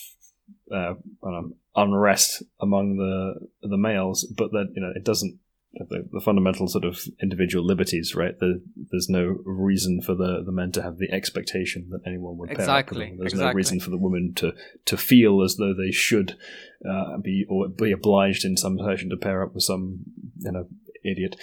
uh, 0.70 0.94
I 0.94 1.30
don't 1.30 1.32
know, 1.32 1.56
unrest 1.76 2.42
among 2.60 2.96
the 2.96 3.68
the 3.68 3.76
males, 3.76 4.24
but 4.36 4.50
that 4.52 4.72
you 4.74 4.82
know 4.82 4.92
it 4.94 5.04
doesn't. 5.04 5.38
The, 5.76 6.08
the 6.12 6.20
fundamental 6.20 6.68
sort 6.68 6.84
of 6.84 7.00
individual 7.20 7.66
liberties, 7.66 8.14
right? 8.14 8.38
The, 8.38 8.62
there's 8.92 9.08
no 9.08 9.38
reason 9.44 10.02
for 10.02 10.14
the, 10.14 10.40
the 10.46 10.52
men 10.52 10.70
to 10.70 10.82
have 10.84 10.98
the 10.98 11.10
expectation 11.10 11.88
that 11.90 12.08
anyone 12.08 12.38
would 12.38 12.50
pair 12.50 12.70
up 12.70 12.90
with 12.90 12.98
Exactly. 12.98 13.16
There's 13.18 13.34
no 13.34 13.52
reason 13.52 13.80
for 13.80 13.90
the 13.90 13.98
women 13.98 14.34
to, 14.36 14.52
to 14.84 14.96
feel 14.96 15.42
as 15.42 15.56
though 15.56 15.74
they 15.74 15.90
should 15.90 16.38
uh, 16.88 17.18
be 17.18 17.44
or 17.48 17.66
be 17.66 17.90
obliged 17.90 18.44
in 18.44 18.56
some 18.56 18.78
fashion 18.78 19.10
to 19.10 19.16
pair 19.16 19.42
up 19.42 19.52
with 19.52 19.64
some 19.64 20.04
you 20.38 20.52
know 20.52 20.68
idiot. 21.04 21.34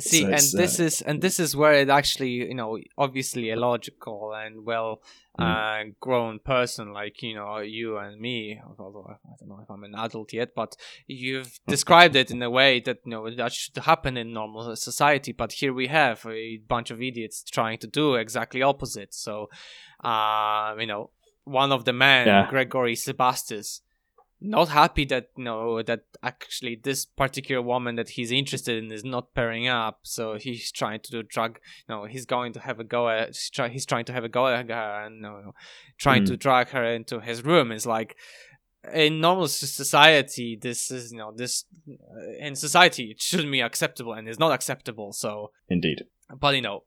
See 0.00 0.22
So 0.22 0.28
and 0.28 0.52
this 0.62 0.80
uh, 0.80 0.84
is 0.84 1.02
and 1.02 1.20
this 1.22 1.38
is 1.40 1.56
where 1.56 1.74
it 1.74 1.88
actually 1.90 2.30
you 2.30 2.54
know 2.54 2.78
obviously 2.96 3.50
a 3.50 3.56
logical 3.56 4.32
and 4.34 4.64
well 4.64 5.00
Mm. 5.38 5.44
uh, 5.44 5.92
grown 6.00 6.40
person 6.40 6.92
like 6.92 7.22
you 7.22 7.34
know 7.36 7.58
you 7.58 7.96
and 7.96 8.20
me 8.20 8.60
although 8.66 9.06
i 9.08 9.14
don't 9.38 9.48
know 9.48 9.60
if 9.62 9.70
i'm 9.70 9.84
an 9.84 9.94
adult 9.94 10.32
yet 10.32 10.48
but 10.52 10.74
you've 11.06 11.60
described 11.68 12.16
it 12.16 12.32
in 12.32 12.42
a 12.42 12.50
way 12.50 12.80
that 12.80 12.98
you 13.04 13.10
know 13.12 13.30
that 13.30 13.52
should 13.52 13.76
happen 13.84 14.16
in 14.16 14.32
normal 14.32 14.74
society 14.74 15.30
but 15.30 15.52
here 15.52 15.72
we 15.72 15.86
have 15.86 16.26
a 16.26 16.56
bunch 16.66 16.90
of 16.90 17.00
idiots 17.00 17.44
trying 17.44 17.78
to 17.78 17.86
do 17.86 18.16
exactly 18.16 18.62
opposite 18.62 19.14
so 19.14 19.48
uh 20.02 20.74
you 20.80 20.86
know 20.86 21.10
one 21.44 21.70
of 21.72 21.84
the 21.84 21.92
men 21.92 22.26
Yeah. 22.26 22.46
gregory 22.48 22.96
sebastis 22.96 23.80
not 24.40 24.68
happy 24.68 25.04
that 25.06 25.28
you 25.36 25.44
know 25.44 25.82
that 25.82 26.02
actually 26.22 26.80
this 26.82 27.04
particular 27.04 27.60
woman 27.60 27.96
that 27.96 28.10
he's 28.10 28.30
interested 28.30 28.82
in 28.82 28.92
is 28.92 29.04
not 29.04 29.34
pairing 29.34 29.66
up. 29.68 30.00
So 30.02 30.36
he's 30.36 30.70
trying 30.70 31.00
to 31.00 31.10
do 31.10 31.22
drug 31.22 31.58
you 31.88 31.94
know 31.94 32.04
he's 32.04 32.26
going 32.26 32.52
to 32.54 32.60
have 32.60 32.80
a 32.80 32.84
go 32.84 33.08
at 33.08 33.28
he's, 33.28 33.50
try, 33.50 33.68
he's 33.68 33.86
trying 33.86 34.04
to 34.06 34.12
have 34.12 34.24
a 34.24 34.28
go 34.28 34.46
at 34.46 34.68
her 34.68 35.04
and 35.04 35.16
you 35.16 35.22
know, 35.22 35.54
trying 35.98 36.24
to 36.26 36.36
drag 36.36 36.68
her 36.68 36.84
into 36.84 37.20
his 37.20 37.44
room. 37.44 37.72
It's 37.72 37.86
like 37.86 38.16
in 38.94 39.20
normal 39.20 39.48
society 39.48 40.58
this 40.60 40.90
is 40.90 41.12
you 41.12 41.18
know 41.18 41.32
this 41.34 41.64
uh, 41.90 42.46
in 42.46 42.54
society 42.54 43.10
it 43.10 43.20
shouldn't 43.20 43.50
be 43.50 43.60
acceptable 43.60 44.12
and 44.12 44.28
it's 44.28 44.38
not 44.38 44.52
acceptable 44.52 45.12
so 45.12 45.50
Indeed. 45.68 46.04
but 46.40 46.54
you 46.54 46.62
know 46.62 46.84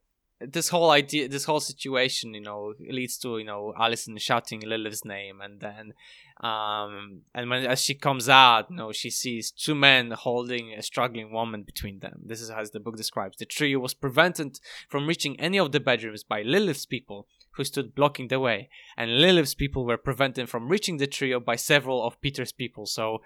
this 0.47 0.69
whole 0.69 0.89
idea 0.91 1.27
this 1.27 1.45
whole 1.45 1.59
situation 1.59 2.33
you 2.33 2.41
know 2.41 2.73
leads 2.89 3.17
to 3.17 3.37
you 3.37 3.43
know 3.43 3.73
allison 3.77 4.17
shouting 4.17 4.61
lilith's 4.61 5.05
name 5.05 5.39
and 5.41 5.59
then 5.59 5.93
um 6.41 7.21
and 7.35 7.49
when 7.49 7.65
as 7.65 7.81
she 7.81 7.93
comes 7.93 8.27
out 8.27 8.65
you 8.69 8.75
know 8.75 8.91
she 8.91 9.09
sees 9.09 9.51
two 9.51 9.75
men 9.75 10.11
holding 10.11 10.73
a 10.73 10.81
struggling 10.81 11.31
woman 11.31 11.61
between 11.61 11.99
them. 11.99 12.21
This 12.25 12.41
is 12.41 12.49
as 12.49 12.71
the 12.71 12.79
book 12.79 12.97
describes. 12.97 13.37
The 13.37 13.45
trio 13.45 13.79
was 13.79 13.93
prevented 13.93 14.59
from 14.89 15.07
reaching 15.07 15.39
any 15.39 15.59
of 15.59 15.71
the 15.71 15.79
bedrooms 15.79 16.23
by 16.23 16.41
lilith's 16.41 16.85
people 16.87 17.27
who 17.55 17.63
stood 17.63 17.93
blocking 17.93 18.29
the 18.29 18.39
way 18.39 18.69
and 18.97 19.19
lilith's 19.21 19.53
people 19.53 19.85
were 19.85 19.97
prevented 19.97 20.49
from 20.49 20.67
reaching 20.69 20.97
the 20.97 21.07
trio 21.07 21.39
by 21.39 21.55
several 21.55 22.03
of 22.03 22.19
peter's 22.21 22.51
people. 22.51 22.85
So 22.85 23.21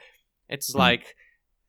it's 0.50 0.74
Hmm. 0.74 0.80
like 0.80 1.16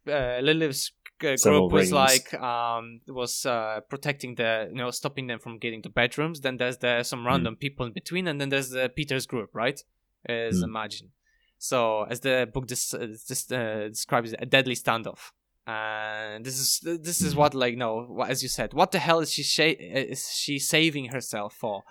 uh, 0.08 0.38
lilith's 0.40 0.92
uh, 1.24 1.36
Several 1.36 1.68
group 1.68 1.72
was 1.72 1.92
rings. 1.92 1.92
like 1.92 2.34
um 2.34 3.00
was 3.08 3.46
uh 3.46 3.80
protecting 3.88 4.34
the 4.34 4.68
you 4.70 4.76
know 4.76 4.90
stopping 4.90 5.26
them 5.26 5.38
from 5.38 5.58
getting 5.58 5.82
to 5.82 5.88
bedrooms. 5.88 6.40
Then 6.40 6.56
there's 6.56 6.78
the 6.78 7.02
some 7.02 7.26
random 7.26 7.56
people 7.56 7.86
in 7.86 7.92
between 7.92 8.26
and 8.28 8.40
then 8.40 8.48
there's 8.50 8.70
the 8.70 8.88
peter's 8.88 9.26
group 9.26 9.50
right? 9.54 9.80
As 10.28 10.58
Hmm. 10.58 10.64
imagine. 10.64 11.10
So 11.58 12.02
as 12.04 12.20
the 12.20 12.48
book 12.52 12.66
dis- 12.66 12.92
uh, 12.94 13.06
dis- 13.28 13.50
uh, 13.52 13.88
describes 13.88 14.34
a 14.38 14.44
deadly 14.46 14.74
standoff. 14.74 15.30
And 15.66 16.44
this 16.44 16.58
is 16.58 16.80
this 17.02 17.20
is 17.22 17.32
Hmm. 17.32 17.38
what 17.40 17.54
like 17.54 17.76
no 17.76 18.22
as 18.28 18.42
you 18.42 18.48
said 18.48 18.72
what 18.74 18.92
the 18.92 18.98
hell 18.98 19.20
is 19.20 19.32
she 19.32 19.42
sha- 19.42 19.76
is 20.12 20.30
she 20.32 20.58
saving 20.58 21.06
herself 21.06 21.54
for? 21.54 21.82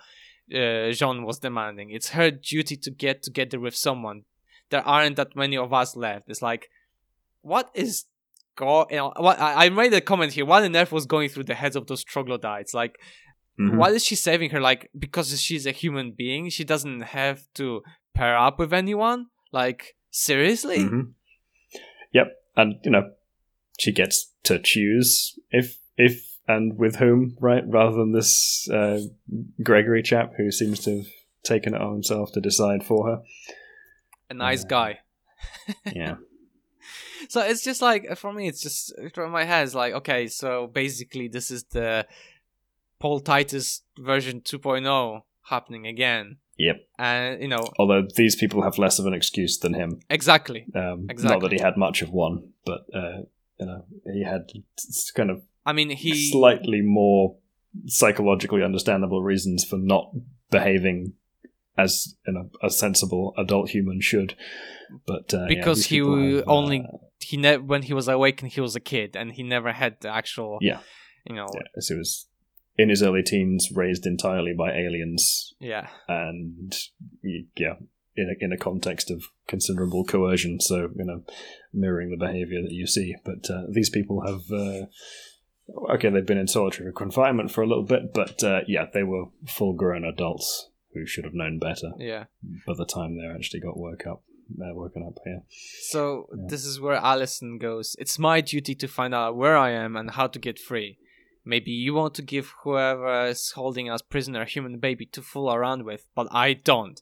Uh, 0.54 0.92
jean 0.92 1.24
was 1.24 1.40
demanding. 1.40 1.90
It's 1.90 2.10
her 2.10 2.30
duty 2.30 2.76
to 2.76 2.90
get 2.90 3.22
together 3.22 3.58
with 3.58 3.74
someone. 3.74 4.24
There 4.70 4.86
aren't 4.86 5.16
that 5.16 5.34
many 5.36 5.56
of 5.56 5.72
us 5.72 5.96
left. 5.96 6.28
It's 6.28 6.40
like 6.42 6.70
what 7.42 7.70
is 7.74 8.04
go 8.56 8.86
you 8.90 8.96
know 8.96 9.12
what 9.18 9.38
I, 9.38 9.66
I 9.66 9.68
made 9.68 9.92
a 9.94 10.00
comment 10.00 10.32
here 10.32 10.44
what 10.46 10.62
on 10.64 10.74
earth 10.74 10.92
was 10.92 11.06
going 11.06 11.28
through 11.28 11.44
the 11.44 11.54
heads 11.54 11.76
of 11.76 11.86
those 11.86 12.02
troglodytes 12.04 12.72
like 12.74 12.94
Mhm. 13.58 13.76
why 13.78 13.88
is 13.90 14.04
she 14.04 14.16
saving 14.16 14.50
her 14.50 14.60
like 14.60 14.90
because 14.98 15.28
she's 15.40 15.64
a 15.66 15.70
human 15.72 16.12
being 16.12 16.50
she 16.50 16.62
doesn't 16.64 17.00
have 17.18 17.38
to 17.54 17.82
pair 18.14 18.36
up 18.36 18.58
with 18.58 18.72
anyone 18.74 19.26
like 19.52 19.96
seriously 20.10 20.78
Mhm. 20.84 21.12
Yep, 22.12 22.28
and 22.56 22.74
you 22.84 22.90
know, 22.90 23.10
she 23.78 23.92
gets 23.92 24.32
to 24.44 24.58
choose 24.58 25.38
if 25.50 25.78
if 25.96 26.14
and 26.48 26.78
with 26.78 26.96
whom, 26.96 27.36
right? 27.40 27.64
Rather 27.66 27.96
than 27.96 28.12
this 28.12 28.68
uh, 28.70 29.00
Gregory 29.62 30.02
chap 30.02 30.32
who 30.36 30.50
seems 30.50 30.80
to 30.84 30.98
have 30.98 31.06
taken 31.42 31.74
it 31.74 31.80
on 31.80 31.92
himself 31.94 32.32
to 32.32 32.40
decide 32.40 32.84
for 32.84 33.06
her. 33.08 33.22
a 34.30 34.34
nice 34.34 34.64
Uh, 34.64 34.68
guy 34.68 34.98
Yeah, 35.94 36.16
so 37.28 37.40
it's 37.40 37.62
just 37.64 37.82
like 37.82 38.16
for 38.16 38.32
me 38.32 38.48
it's 38.48 38.60
just 38.60 38.92
from 39.14 39.30
my 39.30 39.44
head 39.44 39.64
it's 39.64 39.74
like 39.74 39.92
okay 39.94 40.26
so 40.26 40.66
basically 40.66 41.28
this 41.28 41.50
is 41.50 41.64
the 41.64 42.06
paul 42.98 43.20
titus 43.20 43.82
version 43.98 44.40
2.0 44.40 45.22
happening 45.44 45.86
again 45.86 46.36
Yep. 46.58 46.76
and 46.98 47.42
you 47.42 47.48
know 47.48 47.68
although 47.78 48.06
these 48.16 48.34
people 48.34 48.62
have 48.62 48.78
less 48.78 48.98
of 48.98 49.04
an 49.06 49.12
excuse 49.12 49.58
than 49.58 49.74
him. 49.74 50.00
exactly 50.08 50.64
Um, 50.74 51.06
Not 51.18 51.40
that 51.42 51.52
he 51.52 51.60
had 51.60 51.76
much 51.76 52.00
of 52.00 52.10
one, 52.10 52.52
but 52.64 52.86
uh, 52.94 53.18
you 53.60 53.66
know, 53.66 53.84
he 54.10 54.22
had 54.24 54.50
kind 55.14 55.30
of 55.30 55.42
i 55.66 55.72
mean 55.72 55.90
he 55.90 56.30
slightly 56.30 56.80
more 56.80 57.36
psychologically 57.86 58.62
understandable 58.62 59.22
reasons 59.22 59.64
for 59.64 59.76
not 59.76 60.12
behaving 60.50 61.12
as 61.78 62.14
you 62.26 62.32
know 62.32 62.50
a 62.62 62.70
sensible 62.70 63.34
adult 63.38 63.70
human 63.70 64.00
should. 64.00 64.34
But 65.06 65.32
uh, 65.34 65.46
Because 65.48 65.78
these 65.78 65.86
he 65.86 65.96
have, 65.98 66.44
only- 66.46 66.80
uh, 66.80 66.96
he 67.20 67.36
ne- 67.36 67.56
when 67.58 67.82
he 67.82 67.92
was 67.94 68.08
awakened 68.08 68.52
he 68.52 68.60
was 68.60 68.76
a 68.76 68.80
kid 68.80 69.16
and 69.16 69.32
he 69.32 69.42
never 69.42 69.72
had 69.72 69.96
the 70.00 70.10
actual 70.14 70.58
Yeah. 70.60 70.80
you 71.24 71.34
know 71.34 71.48
yeah, 71.54 71.80
so 71.80 71.94
he 71.94 71.98
was 71.98 72.28
in 72.78 72.88
his 72.90 73.02
early 73.02 73.22
teens, 73.22 73.70
raised 73.74 74.06
entirely 74.06 74.52
by 74.52 74.70
aliens, 74.72 75.54
yeah 75.58 75.88
and 76.08 76.76
yeah, 77.56 77.74
in 78.16 78.28
a, 78.30 78.44
in 78.44 78.52
a 78.52 78.58
context 78.58 79.10
of 79.10 79.24
considerable 79.48 80.04
coercion. 80.04 80.60
So 80.60 80.90
you 80.94 81.04
know, 81.04 81.22
mirroring 81.72 82.10
the 82.10 82.16
behaviour 82.26 82.60
that 82.62 82.72
you 82.72 82.86
see. 82.86 83.16
But 83.24 83.48
uh, 83.50 83.62
these 83.70 83.90
people 83.90 84.22
have. 84.26 84.42
Uh, 84.52 84.86
Okay, 85.94 86.10
they've 86.10 86.24
been 86.24 86.38
in 86.38 86.46
solitary 86.46 86.92
confinement 86.92 87.50
for 87.50 87.60
a 87.60 87.66
little 87.66 87.82
bit, 87.82 88.14
but 88.14 88.40
uh, 88.44 88.60
yeah, 88.68 88.86
they 88.94 89.02
were 89.02 89.24
full-grown 89.48 90.04
adults 90.04 90.70
who 90.96 91.06
should 91.06 91.24
have 91.24 91.34
known 91.34 91.58
better. 91.58 91.92
Yeah. 91.98 92.24
By 92.66 92.74
the 92.76 92.86
time 92.86 93.16
they 93.16 93.26
actually 93.26 93.60
got 93.60 93.76
woke 93.78 94.06
up, 94.06 94.22
they're 94.48 94.74
woken 94.74 95.02
up. 95.06 95.18
Yeah. 95.26 95.40
So 95.82 96.28
Yeah. 96.36 96.44
this 96.48 96.64
is 96.64 96.80
where 96.80 96.96
Allison 96.96 97.58
goes. 97.58 97.96
It's 97.98 98.18
my 98.18 98.40
duty 98.40 98.74
to 98.76 98.88
find 98.88 99.14
out 99.14 99.36
where 99.36 99.56
I 99.56 99.70
am 99.70 99.96
and 99.96 100.10
how 100.12 100.26
to 100.28 100.38
get 100.38 100.58
free. 100.58 100.98
Maybe 101.44 101.70
you 101.70 101.94
want 101.94 102.14
to 102.14 102.22
give 102.22 102.52
whoever 102.64 103.26
is 103.26 103.52
holding 103.52 103.88
us 103.88 104.02
prisoner 104.02 104.42
a 104.42 104.46
human 104.46 104.78
baby 104.78 105.06
to 105.06 105.22
fool 105.22 105.52
around 105.52 105.84
with, 105.84 106.06
but 106.14 106.26
I 106.32 106.54
don't. 106.54 107.00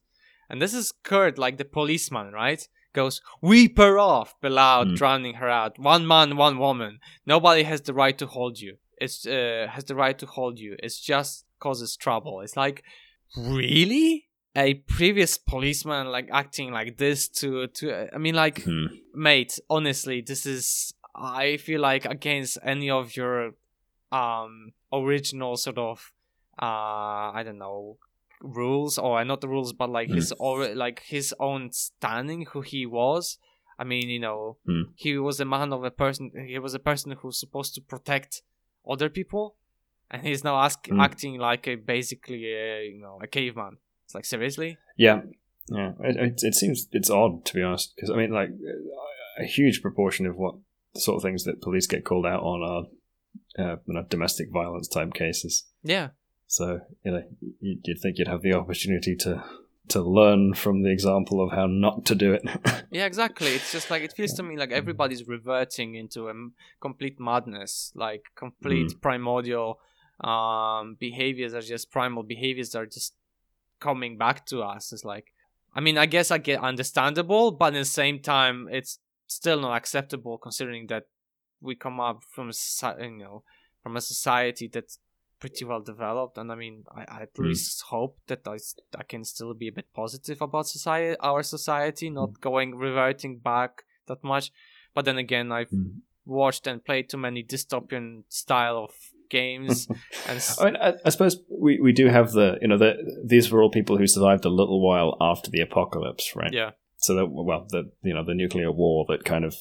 And 0.50 0.61
this 0.61 0.74
is 0.74 0.92
Curt, 1.02 1.38
like 1.38 1.57
the 1.57 1.64
policeman, 1.64 2.33
right? 2.33 2.66
Goes, 2.92 3.22
weep 3.40 3.78
her 3.78 3.98
off, 3.98 4.38
Beloud, 4.40 4.88
Hmm. 4.88 4.94
drowning 4.94 5.35
her 5.37 5.48
out. 5.48 5.78
One 5.78 6.07
man, 6.07 6.37
one 6.37 6.59
woman. 6.59 7.00
Nobody 7.26 7.62
has 7.64 7.80
the 7.80 7.94
right 7.94 8.16
to 8.18 8.26
hold 8.26 8.61
you. 8.61 8.76
It's 9.00 9.26
uh, 9.26 9.66
has 9.70 9.85
the 9.87 9.94
right 9.96 10.16
to 10.18 10.26
hold 10.26 10.59
you. 10.61 10.76
It's 10.83 11.00
just 11.00 11.44
causes 11.59 11.96
trouble. 11.96 12.40
It's 12.42 12.57
like, 12.57 12.85
really? 13.37 14.27
A 14.57 14.75
previous 14.75 15.37
policeman 15.37 16.07
like 16.09 16.29
acting 16.31 16.71
like 16.73 16.97
this 16.97 17.29
to 17.41 17.67
to 17.69 18.15
I 18.15 18.19
mean 18.19 18.35
like 18.37 18.63
Hmm. 18.63 18.87
mate 19.13 19.59
honestly 19.69 20.21
this 20.21 20.47
is 20.47 20.95
i 21.17 21.57
feel 21.57 21.81
like 21.81 22.05
against 22.05 22.59
any 22.63 22.89
of 22.91 23.17
your 23.17 23.55
um 24.13 24.73
original 24.93 25.57
sort 25.57 25.79
of 25.79 26.13
uh 26.63 27.31
i 27.39 27.43
don't 27.45 27.59
know 27.59 27.99
rules 28.41 28.99
or 28.99 29.25
not 29.25 29.41
the 29.41 29.49
rules 29.49 29.73
but 29.73 29.91
like 29.91 30.09
his 30.09 30.33
or 30.39 30.69
like 30.75 31.01
his 31.07 31.35
own 31.41 31.71
standing 31.73 32.47
who 32.53 32.61
he 32.61 32.85
was 32.87 33.39
i 33.79 33.85
mean 33.85 34.09
you 34.09 34.21
know 34.21 34.57
Hmm. 34.67 34.83
he 34.95 35.19
was 35.19 35.41
a 35.41 35.45
man 35.45 35.73
of 35.73 35.83
a 35.85 35.91
person 35.91 36.31
he 36.47 36.59
was 36.61 36.75
a 36.75 36.79
person 36.91 37.13
who's 37.19 37.39
supposed 37.41 37.75
to 37.75 37.81
protect 37.81 38.43
other 38.89 39.09
people 39.09 39.57
and 40.14 40.22
he's 40.27 40.44
now 40.44 40.57
ask, 40.66 40.79
Hmm. 40.88 41.00
acting 41.00 41.35
like 41.38 41.64
a 41.72 41.74
basically 41.77 42.42
a 42.55 42.87
you 42.92 43.00
know 43.05 43.18
a 43.22 43.27
caveman 43.27 43.74
it's 44.05 44.14
like 44.14 44.24
seriously 44.24 44.70
Yeah, 44.96 45.22
yeah. 45.79 45.92
It, 46.09 46.16
it, 46.27 46.35
it 46.48 46.55
seems 46.55 46.88
it's 46.92 47.11
odd 47.11 47.44
to 47.46 47.55
be 47.55 47.62
honest, 47.62 47.92
because 47.94 48.11
I 48.11 48.16
mean, 48.16 48.31
like 48.40 48.50
a 49.38 49.44
huge 49.44 49.83
proportion 49.83 50.27
of 50.27 50.37
what 50.37 50.55
the 50.94 51.00
sort 51.00 51.16
of 51.16 51.22
things 51.22 51.44
that 51.44 51.61
police 51.66 51.87
get 51.87 52.05
called 52.05 52.27
out 52.27 52.42
on 52.42 52.59
are 52.72 52.85
uh, 53.62 53.77
you 53.87 53.94
know, 53.94 54.05
domestic 54.09 54.48
violence 54.53 54.88
type 54.88 55.12
cases. 55.14 55.55
yeah 55.83 56.09
So 56.46 56.81
you 57.05 57.11
know, 57.12 57.22
you- 57.61 57.81
you'd 57.85 58.00
think 58.03 58.18
you'd 58.18 58.29
have 58.35 58.42
the 58.42 58.55
opportunity 58.55 59.16
to 59.24 59.33
to 59.94 60.00
learn 60.00 60.55
from 60.55 60.83
the 60.83 60.90
example 60.90 61.37
of 61.44 61.50
how 61.53 61.66
not 61.66 61.96
to 62.07 62.14
do 62.14 62.33
it. 62.37 62.42
Yeah, 62.98 63.07
exactly. 63.12 63.50
It's 63.57 63.72
just 63.77 63.90
like 63.90 64.03
it 64.07 64.12
feels 64.16 64.33
to 64.35 64.42
me 64.42 64.57
like 64.62 64.72
everybody's 64.81 65.24
reverting 65.37 65.94
into 66.03 66.20
a 66.29 66.31
m- 66.31 66.53
complete 66.81 67.16
madness, 67.20 67.92
like 68.07 68.22
complete 68.44 68.90
primordial 69.03 69.68
um 70.20 70.96
behaviors 71.00 71.55
are 71.55 71.61
just 71.61 71.90
primal 71.90 72.22
behaviors 72.22 72.74
are 72.74 72.87
just 72.87 73.14
coming 73.81 74.16
back 74.16 74.46
to 74.46 74.62
us. 74.62 74.92
It's 74.92 75.05
like 75.05 75.33
I 75.77 75.81
mean, 75.81 75.98
I 75.98 76.07
guess 76.07 76.31
I 76.31 76.38
get 76.38 76.61
understandable, 76.61 77.50
but 77.50 77.74
at 77.74 77.79
the 77.79 77.85
same 77.85 78.20
time 78.20 78.68
it's 78.70 79.00
still 79.27 79.61
not 79.61 79.77
acceptable 79.77 80.38
considering 80.38 80.87
that 80.87 81.05
we 81.61 81.74
come 81.74 81.98
up 81.98 82.22
from 82.31 82.50
a 82.50 82.55
you 83.03 83.18
know, 83.18 83.42
from 83.83 83.96
a 83.96 84.00
society 84.00 84.68
that's 84.68 84.98
pretty 85.40 85.64
well 85.64 85.81
developed 85.81 86.38
and 86.38 86.50
I 86.53 86.55
mean, 86.55 86.85
I, 86.94 87.05
I 87.09 87.22
at 87.22 87.35
Mm. 87.35 87.48
least 87.48 87.83
hope 87.83 88.18
that 88.29 88.46
I, 88.46 88.57
I 88.96 89.03
can 89.03 89.24
still 89.24 89.53
be 89.53 89.68
a 89.68 89.72
bit 89.72 89.92
positive 89.92 90.40
about 90.40 90.68
society 90.68 91.16
our 91.20 91.42
society 91.42 92.09
not 92.09 92.40
going 92.40 92.77
reverting 92.77 93.38
back 93.38 93.83
that 94.07 94.22
much 94.22 94.53
but 94.94 95.05
then 95.05 95.18
again 95.18 95.50
I've 95.53 95.70
Mm. 95.70 96.00
watched 96.24 96.66
and 96.66 96.85
played 96.85 97.11
too 97.11 97.18
many 97.18 97.42
dystopian 97.42 98.24
style 98.29 98.79
of 98.79 98.92
games 99.35 99.88
and 100.29 100.57
I 100.59 100.64
mean, 100.64 100.77
I, 100.77 100.94
I 101.05 101.09
suppose 101.11 101.38
we, 101.51 101.81
we 101.81 101.92
do 101.92 102.07
have 102.09 102.33
the 102.33 102.59
you 102.62 102.68
know 102.68 102.79
the 102.79 102.94
these 103.25 103.51
were 103.51 103.62
all 103.62 103.70
people 103.70 103.99
who 103.99 104.07
survived 104.07 104.44
a 104.44 104.49
little 104.61 104.81
while 104.81 105.16
after 105.20 105.51
the 105.51 105.61
apocalypse, 105.61 106.35
right? 106.35 106.53
yeah. 106.53 106.70
So 106.99 107.14
that 107.16 107.27
well 107.27 107.66
the 107.68 107.90
you 108.03 108.14
know 108.14 108.25
the 108.25 108.35
nuclear 108.35 108.73
war 108.73 109.05
that 109.09 109.25
kind 109.25 109.44
of 109.44 109.55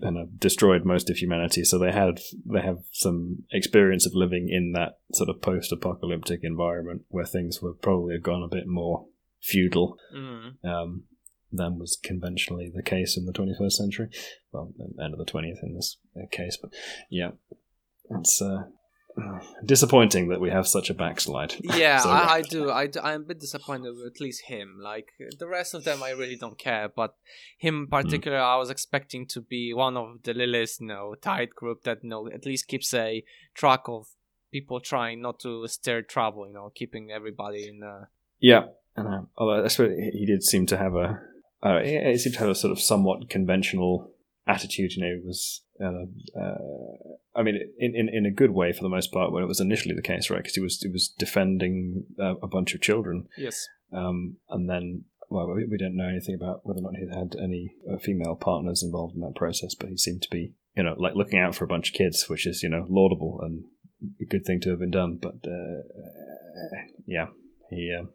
you 0.00 0.10
know, 0.10 0.28
destroyed 0.38 0.84
most 0.84 1.10
of 1.10 1.16
humanity. 1.16 1.64
So 1.64 1.78
they 1.78 1.92
had 1.92 2.20
they 2.46 2.60
have 2.60 2.78
some 2.92 3.44
experience 3.52 4.06
of 4.06 4.14
living 4.14 4.48
in 4.48 4.72
that 4.72 4.98
sort 5.12 5.28
of 5.28 5.42
post-apocalyptic 5.42 6.40
environment 6.42 7.02
where 7.08 7.26
things 7.26 7.60
were 7.60 7.74
probably 7.74 8.14
have 8.14 8.22
gone 8.22 8.42
a 8.42 8.48
bit 8.48 8.66
more 8.66 9.06
feudal 9.40 9.98
mm, 10.14 10.52
um, 10.64 11.04
than 11.52 11.78
was 11.78 11.98
conventionally 12.02 12.70
the 12.74 12.82
case 12.82 13.16
in 13.16 13.26
the 13.26 13.32
21st 13.32 13.72
century. 13.72 14.08
Well 14.52 14.72
end 15.02 15.14
of 15.14 15.18
the 15.18 15.30
20th 15.30 15.62
in 15.62 15.74
this 15.74 15.98
uh, 16.16 16.26
case 16.30 16.56
but 16.60 16.72
yeah. 17.10 17.32
It's 18.10 18.40
uh, 18.40 18.64
disappointing 19.64 20.28
that 20.28 20.40
we 20.40 20.50
have 20.50 20.66
such 20.66 20.90
a 20.90 20.94
backslide. 20.94 21.54
Yeah 21.62 21.98
So, 22.02 22.10
I, 22.10 22.34
I 22.34 22.42
do. 22.42 22.70
I 22.70 22.88
I'm 23.02 23.22
a 23.22 23.24
bit 23.24 23.40
disappointed 23.40 23.94
with 23.94 24.06
at 24.06 24.20
least 24.20 24.42
him. 24.42 24.78
Like 24.80 25.12
the 25.38 25.48
rest 25.48 25.74
of 25.74 25.84
them 25.84 26.02
I 26.02 26.10
really 26.10 26.36
don't 26.36 26.58
care 26.58 26.88
but 26.88 27.14
him 27.58 27.82
in 27.82 27.86
particular 27.86 28.38
I 28.38 28.56
was 28.56 28.70
expecting 28.70 29.26
to 29.28 29.40
be 29.40 29.72
one 29.74 29.96
of 29.96 30.22
the 30.22 30.34
Lilith 30.34 30.78
you 30.80 30.86
know 30.86 31.14
tight 31.20 31.50
group 31.50 31.82
that 31.84 31.98
you 32.02 32.10
know 32.10 32.28
at 32.28 32.46
least 32.46 32.68
keeps 32.68 32.94
a 32.94 33.24
track 33.54 33.82
of 33.86 34.06
people 34.50 34.80
trying 34.80 35.20
not 35.20 35.40
to 35.40 35.66
stir 35.68 36.02
trouble 36.02 36.46
you 36.46 36.54
know 36.54 36.70
keeping 36.74 37.10
everybody 37.10 37.68
in 37.68 37.82
uh, 37.82 38.06
Yeah, 38.40 38.66
and 38.96 39.08
uh, 39.08 39.20
although 39.36 39.64
I 39.64 39.68
suppose 39.68 39.96
he 40.12 40.26
did 40.26 40.42
seem 40.42 40.66
to 40.66 40.76
have 40.76 40.94
a, 40.94 41.20
uh, 41.62 41.80
he 41.82 42.18
seemed 42.18 42.34
to 42.34 42.40
have 42.40 42.50
a 42.50 42.54
sort 42.54 42.72
of 42.72 42.80
somewhat 42.80 43.28
conventional 43.28 44.10
attitude. 44.46 44.92
You 44.94 45.02
know, 45.02 45.20
it 45.20 45.24
was, 45.24 45.62
uh, 45.80 46.40
uh, 46.40 46.58
I 47.34 47.42
mean, 47.42 47.58
in, 47.78 47.94
in 47.94 48.08
in 48.08 48.26
a 48.26 48.30
good 48.30 48.50
way 48.50 48.72
for 48.72 48.82
the 48.82 48.88
most 48.88 49.12
part. 49.12 49.32
When 49.32 49.42
it 49.42 49.46
was 49.46 49.60
initially 49.60 49.94
the 49.94 50.02
case, 50.02 50.30
right? 50.30 50.38
Because 50.38 50.54
he 50.54 50.60
was 50.60 50.80
he 50.80 50.88
was 50.88 51.08
defending 51.08 52.04
uh, 52.20 52.36
a 52.42 52.46
bunch 52.46 52.74
of 52.74 52.80
children, 52.80 53.28
yes 53.36 53.66
um, 53.92 54.36
and 54.48 54.68
then. 54.68 55.04
Well, 55.30 55.46
we, 55.54 55.66
we 55.66 55.76
don't 55.76 55.94
know 55.94 56.08
anything 56.08 56.34
about 56.34 56.60
whether 56.64 56.78
or 56.78 56.84
not 56.84 56.96
he 56.96 57.06
had 57.06 57.36
any 57.38 57.74
uh, 57.86 57.98
female 57.98 58.34
partners 58.34 58.82
involved 58.82 59.14
in 59.14 59.20
that 59.20 59.34
process, 59.34 59.74
but 59.74 59.90
he 59.90 59.98
seemed 59.98 60.22
to 60.22 60.30
be, 60.30 60.54
you 60.74 60.82
know, 60.82 60.94
like 60.96 61.16
looking 61.16 61.38
out 61.38 61.54
for 61.54 61.64
a 61.64 61.68
bunch 61.68 61.90
of 61.90 61.94
kids, 61.94 62.30
which 62.30 62.46
is, 62.46 62.62
you 62.62 62.70
know, 62.70 62.86
laudable 62.88 63.38
and 63.42 63.64
a 64.22 64.24
good 64.24 64.46
thing 64.46 64.58
to 64.60 64.70
have 64.70 64.78
been 64.78 64.90
done. 64.90 65.18
But 65.20 65.46
uh, 65.46 65.82
yeah, 67.06 67.26
he 67.68 67.94
uh, 67.94 68.06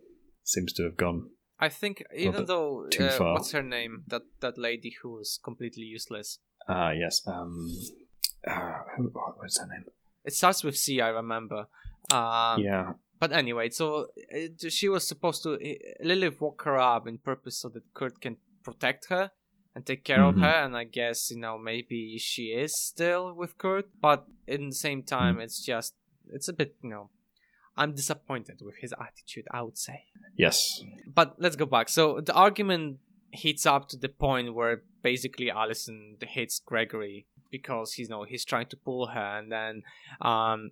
seems 0.43 0.73
to 0.73 0.85
have 0.85 0.97
gone 0.97 1.29
I 1.63 1.69
think 1.69 2.03
even 2.13 2.45
though 2.45 2.87
too 2.89 3.05
uh, 3.05 3.11
far. 3.11 3.33
what's 3.33 3.51
her 3.51 3.63
name 3.63 4.03
that 4.07 4.23
that 4.41 4.57
lady 4.57 4.95
who 5.01 5.13
was 5.13 5.39
completely 5.41 5.83
useless 5.83 6.39
Ah, 6.67 6.91
yes. 6.91 7.21
Um, 7.27 7.69
uh, 8.47 8.73
who, 8.97 9.03
what 9.13 9.39
was 9.41 9.57
her 9.57 9.67
name? 9.67 9.85
it 10.25 10.33
starts 10.33 10.63
with 10.63 10.77
C 10.77 11.01
I 11.01 11.09
remember 11.09 11.67
um, 12.11 12.61
yeah. 12.61 12.93
But 13.19 13.31
anyway, 13.31 13.69
so 13.69 14.07
it, 14.15 14.71
she 14.71 14.89
was 14.89 15.07
supposed 15.07 15.43
to 15.43 15.57
Lilith 16.01 16.41
woke 16.41 16.61
her 16.63 16.77
up 16.77 17.07
in 17.07 17.17
purpose 17.17 17.57
so 17.59 17.69
that 17.69 17.83
Curt 17.93 18.19
can 18.19 18.35
protect 18.63 19.07
her 19.09 19.31
and 19.73 19.85
take 19.85 20.03
care 20.03 20.19
Mhm. 20.19 20.29
of 20.29 20.35
her. 20.39 20.55
And 20.65 20.75
I 20.75 20.83
guess 20.83 21.31
you 21.31 21.39
know 21.39 21.57
maybe 21.57 22.17
she 22.17 22.47
is 22.63 22.71
still 22.77 23.33
with 23.33 23.57
Curt, 23.57 23.87
but 24.01 24.27
in 24.47 24.69
the 24.69 24.75
same 24.75 25.03
time, 25.03 25.39
it's 25.39 25.63
just 25.63 25.93
it's 26.33 26.49
a 26.49 26.53
bit 26.53 26.75
you 26.83 26.89
know 26.89 27.09
I'm 27.77 27.93
disappointed 27.95 28.57
with 28.61 28.75
his 28.81 28.93
attitude. 28.99 29.45
I 29.51 29.61
would 29.61 29.77
say. 29.77 30.03
Yes. 30.37 30.57
But 31.07 31.35
let's 31.39 31.55
go 31.55 31.65
back. 31.65 31.87
So 31.89 32.19
the 32.21 32.33
argument 32.33 32.99
heats 33.33 33.65
up 33.65 33.89
to 33.89 33.97
the 33.97 34.09
point 34.09 34.53
where 34.53 34.83
basically 35.01 35.51
Allison 35.51 36.17
hits 36.21 36.59
Gregory 36.59 37.27
because 37.51 37.93
he's 37.93 38.09
you 38.09 38.15
know 38.15 38.23
he's 38.23 38.45
trying 38.45 38.67
to 38.67 38.77
pull 38.77 39.07
her, 39.07 39.37
and 39.39 39.51
then 39.51 39.83
um 40.21 40.71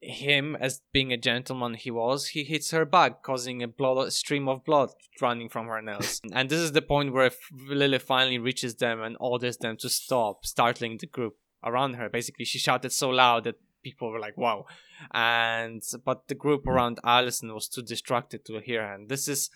him 0.00 0.56
as 0.60 0.80
being 0.92 1.12
a 1.12 1.16
gentleman 1.16 1.74
he 1.74 1.90
was 1.90 2.28
he 2.28 2.44
hits 2.44 2.70
her 2.70 2.84
back 2.84 3.20
causing 3.24 3.64
a 3.64 3.66
blood 3.66 4.12
stream 4.12 4.46
of 4.46 4.64
blood 4.64 4.90
running 5.20 5.48
from 5.48 5.66
her 5.66 5.82
nails 5.82 6.20
and 6.32 6.48
this 6.48 6.60
is 6.60 6.70
the 6.70 6.80
point 6.80 7.12
where 7.12 7.32
lily 7.66 7.98
finally 7.98 8.38
reaches 8.38 8.76
them 8.76 9.02
and 9.02 9.16
orders 9.18 9.56
them 9.56 9.76
to 9.76 9.88
stop 9.88 10.46
startling 10.46 10.98
the 10.98 11.06
group 11.06 11.34
around 11.64 11.94
her. 11.94 12.08
Basically 12.08 12.44
she 12.44 12.58
shouted 12.58 12.92
so 12.92 13.10
loud 13.10 13.44
that 13.44 13.56
people 13.82 14.10
were 14.10 14.20
like 14.20 14.36
wow. 14.36 14.66
And 15.12 15.82
but 16.04 16.28
the 16.28 16.34
group 16.34 16.66
around 16.66 16.98
allison 17.04 17.52
was 17.54 17.68
too 17.68 17.82
distracted 17.82 18.44
to 18.46 18.60
hear 18.60 18.86
her. 18.86 18.94
And 18.94 19.08
this 19.08 19.28
is 19.28 19.50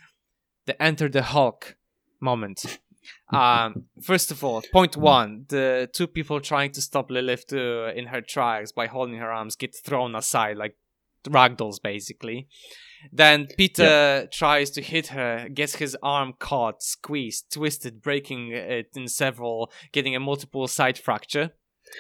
the 0.67 0.81
enter 0.81 1.09
the 1.09 1.23
hulk 1.23 1.77
moment. 2.23 2.79
Um 3.33 3.87
first 4.01 4.31
of 4.31 4.45
all 4.45 4.63
point 4.73 4.97
one 4.97 5.45
the 5.49 5.91
two 5.93 6.07
people 6.07 6.39
trying 6.39 6.71
to 6.71 6.81
stop 6.81 7.11
lilith 7.11 7.49
to, 7.49 7.89
in 7.99 8.07
her 8.07 8.21
tracks 8.21 8.71
by 8.71 8.87
holding 8.87 9.17
her 9.17 9.33
arms 9.33 9.57
get 9.57 9.75
thrown 9.75 10.15
aside 10.15 10.57
like 10.57 10.77
ragdolls 11.25 11.83
basically. 11.83 12.47
Then 13.13 13.49
peter 13.59 14.29
tries 14.33 14.71
to 14.71 14.83
hit 14.83 15.09
her 15.09 15.49
gets 15.49 15.75
his 15.77 15.97
arm 16.01 16.35
caught 16.39 16.81
squeezed 16.81 17.53
twisted 17.53 18.03
breaking 18.03 18.53
it 18.53 18.91
in 18.95 19.09
several 19.09 19.73
getting 19.91 20.15
a 20.15 20.21
multiple 20.21 20.69
side 20.69 20.97
fracture 20.97 21.51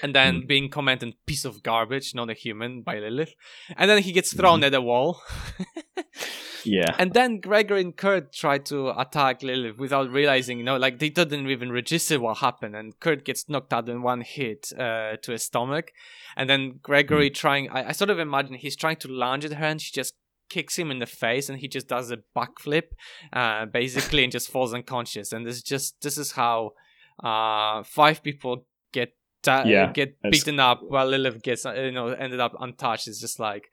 and 0.02 0.14
then 0.14 0.46
being 0.46 0.68
commented 0.68 1.14
piece 1.26 1.44
of 1.44 1.62
garbage 1.62 2.14
not 2.14 2.31
a 2.31 2.35
human 2.35 2.83
by 2.83 2.98
lilith 2.98 3.35
and 3.76 3.90
then 3.90 4.02
he 4.02 4.12
gets 4.12 4.33
thrown 4.33 4.62
at 4.64 4.74
a 4.74 4.81
wall 4.81 5.20
Yeah. 6.64 6.94
and 6.98 7.12
then 7.12 7.40
Gregory 7.40 7.81
and 7.81 7.96
Curt 7.96 8.33
try 8.33 8.59
to 8.59 8.98
attack 8.98 9.42
Lilith 9.42 9.78
without 9.78 10.11
realizing, 10.11 10.59
you 10.59 10.64
know, 10.64 10.76
like 10.76 10.98
they 10.98 11.09
didn't 11.09 11.48
even 11.48 11.72
register 11.72 12.20
what 12.20 12.38
happened. 12.38 12.76
And 12.76 12.98
Curt 13.00 13.24
gets 13.24 13.48
knocked 13.48 13.72
out 13.72 13.88
in 13.88 14.02
one 14.02 14.20
hit 14.20 14.68
uh, 14.78 15.16
to 15.22 15.33
his 15.33 15.42
stomach. 15.42 15.92
And 16.37 16.48
then 16.48 16.78
Gregory 16.83 17.31
trying, 17.31 17.68
I, 17.70 17.88
I 17.88 17.92
sort 17.92 18.11
of 18.11 18.18
imagine 18.18 18.55
he's 18.55 18.76
trying 18.76 18.96
to 18.96 19.09
lunge 19.09 19.44
at 19.44 19.55
her 19.55 19.66
and 19.66 19.81
she 19.81 19.92
just 19.92 20.14
kicks 20.48 20.78
him 20.78 20.90
in 20.90 20.98
the 20.98 21.07
face 21.07 21.48
and 21.48 21.61
he 21.61 21.66
just 21.66 21.88
does 21.88 22.11
a 22.11 22.18
backflip 22.37 22.83
uh 23.33 23.64
basically 23.64 24.22
and 24.22 24.31
just 24.31 24.50
falls 24.50 24.74
unconscious 24.74 25.33
and 25.33 25.46
this 25.46 25.57
is 25.57 25.62
just 25.62 25.98
this 26.02 26.18
is 26.18 26.33
how 26.33 26.72
uh 27.24 27.83
five 27.85 28.22
people 28.22 28.66
get 29.42 29.66
Yeah, 29.66 29.92
get 29.92 30.20
beaten 30.22 30.61
up 30.61 30.81
while 30.88 31.07
lilith 31.07 31.42
gets 31.42 31.66
uh, 31.66 31.72
you 31.74 31.92
know 31.92 32.09
ended 32.09 32.40
up 32.40 32.55
untouched 32.61 33.09
it's 33.09 33.20
just 33.20 33.38
like 33.40 33.64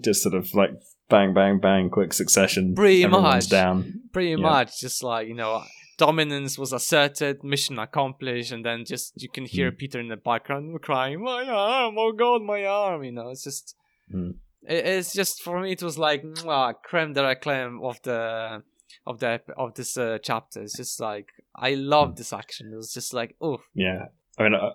just 0.00 0.22
sort 0.22 0.34
of 0.34 0.52
like 0.54 0.70
bang, 1.08 1.34
bang, 1.34 1.58
bang, 1.60 1.90
quick 1.90 2.12
succession. 2.14 2.74
Pretty 2.74 3.04
everyone's 3.04 3.44
much. 3.44 3.48
down. 3.50 4.00
pretty 4.12 4.30
Yeah. 4.30 4.36
much 4.36 4.80
just 4.80 5.02
like 5.02 5.28
you 5.28 5.34
know 5.34 5.62
dominance 5.98 6.58
was 6.58 6.72
asserted 6.72 7.44
mission 7.44 7.78
accomplished 7.78 8.50
and 8.52 8.64
then 8.64 8.84
just 8.84 9.12
you 9.22 9.28
can 9.28 9.44
hear 9.44 9.70
Mm. 9.70 9.78
peter 9.78 10.00
in 10.00 10.08
the 10.08 10.16
background 10.16 10.80
crying 10.82 11.22
my 11.22 11.44
arm 11.46 11.94
oh 11.98 12.12
god 12.12 12.42
my 12.42 12.64
arm 12.64 13.04
you 13.04 13.12
know 13.12 13.28
it's 13.28 13.44
just 13.44 13.76
Mm. 14.12 14.34
it, 14.66 14.84
it's 14.86 15.12
just 15.12 15.42
for 15.42 15.60
me 15.60 15.72
it 15.72 15.82
was 15.82 15.98
like 15.98 16.22
mwah, 16.24 16.74
creme 16.82 17.12
de 17.12 17.22
la 17.22 17.34
creme 17.34 17.80
of 17.84 18.00
the 18.02 18.62
of 19.06 19.20
the 19.20 19.40
of 19.56 19.74
this 19.74 19.96
uh, 19.96 20.18
chapter 20.22 20.62
it's 20.62 20.76
just 20.76 20.98
like 21.00 21.28
i 21.54 21.74
love 21.74 22.08
Mm. 22.12 22.16
this 22.16 22.32
action 22.32 22.72
it 22.72 22.76
was 22.76 22.92
just 22.92 23.12
like 23.14 23.36
oh 23.40 23.58
Yeah, 23.74 24.06
I 24.38 24.42
mean, 24.44 24.54
I 24.54 24.70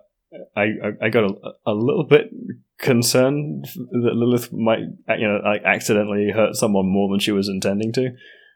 I, 0.55 0.61
I- 1.03 1.09
got 1.09 1.23
a, 1.25 1.33
a 1.65 1.73
little 1.73 2.03
bit 2.03 2.29
concerned 2.77 3.65
that 3.75 4.13
Lilith 4.13 4.51
might, 4.53 4.79
you 5.17 5.27
know, 5.27 5.39
like 5.43 5.63
accidentally 5.65 6.31
hurt 6.33 6.55
someone 6.55 6.87
more 6.87 7.09
than 7.09 7.19
she 7.19 7.31
was 7.31 7.47
intending 7.49 7.91
to, 7.93 8.11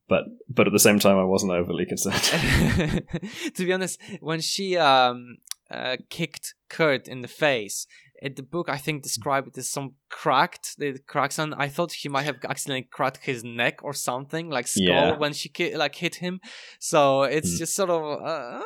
but 0.07 0.23
but 0.49 0.67
at 0.67 0.73
the 0.73 0.79
same 0.79 0.99
time, 0.99 1.17
I 1.17 1.23
wasn't 1.23 1.51
overly 1.53 1.85
concerned. 1.85 2.21
to 3.55 3.65
be 3.65 3.73
honest 3.73 3.99
when 4.19 4.41
she 4.41 4.77
um 4.77 5.37
uh, 5.69 5.97
kicked 6.09 6.53
curt 6.69 7.07
in 7.07 7.21
the 7.21 7.27
face 7.29 7.87
in 8.21 8.33
the 8.35 8.43
book 8.43 8.67
i 8.69 8.77
think 8.77 9.01
described 9.03 9.47
it 9.47 9.57
as 9.57 9.69
some 9.69 9.93
cracked 10.09 10.77
the 10.77 10.99
cracks 11.07 11.39
on 11.39 11.53
i 11.53 11.67
thought 11.69 11.93
he 11.93 12.09
might 12.09 12.23
have 12.23 12.35
accidentally 12.47 12.85
cracked 12.91 13.23
his 13.23 13.41
neck 13.43 13.79
or 13.81 13.93
something 13.93 14.49
like 14.49 14.67
skull 14.67 14.85
Yeah. 14.85 15.17
when 15.17 15.31
she 15.33 15.47
ki- 15.47 15.77
like 15.77 15.95
hit 15.95 16.15
him 16.15 16.41
so 16.77 17.23
it's 17.23 17.55
Mm. 17.55 17.59
just 17.59 17.73
sort 17.75 17.89
of 17.89 18.21
uh, 18.21 18.61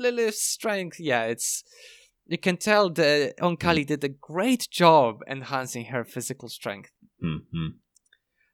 lilith's 0.00 0.42
strength 0.42 0.98
yeah 0.98 1.24
it's 1.26 1.62
you 2.28 2.38
can 2.38 2.56
tell 2.56 2.90
the 2.90 3.34
onkali 3.40 3.84
did 3.84 4.04
a 4.04 4.08
great 4.08 4.68
job 4.70 5.20
enhancing 5.26 5.86
her 5.86 6.04
physical 6.04 6.48
strength 6.48 6.90
mm-hmm. 7.22 7.68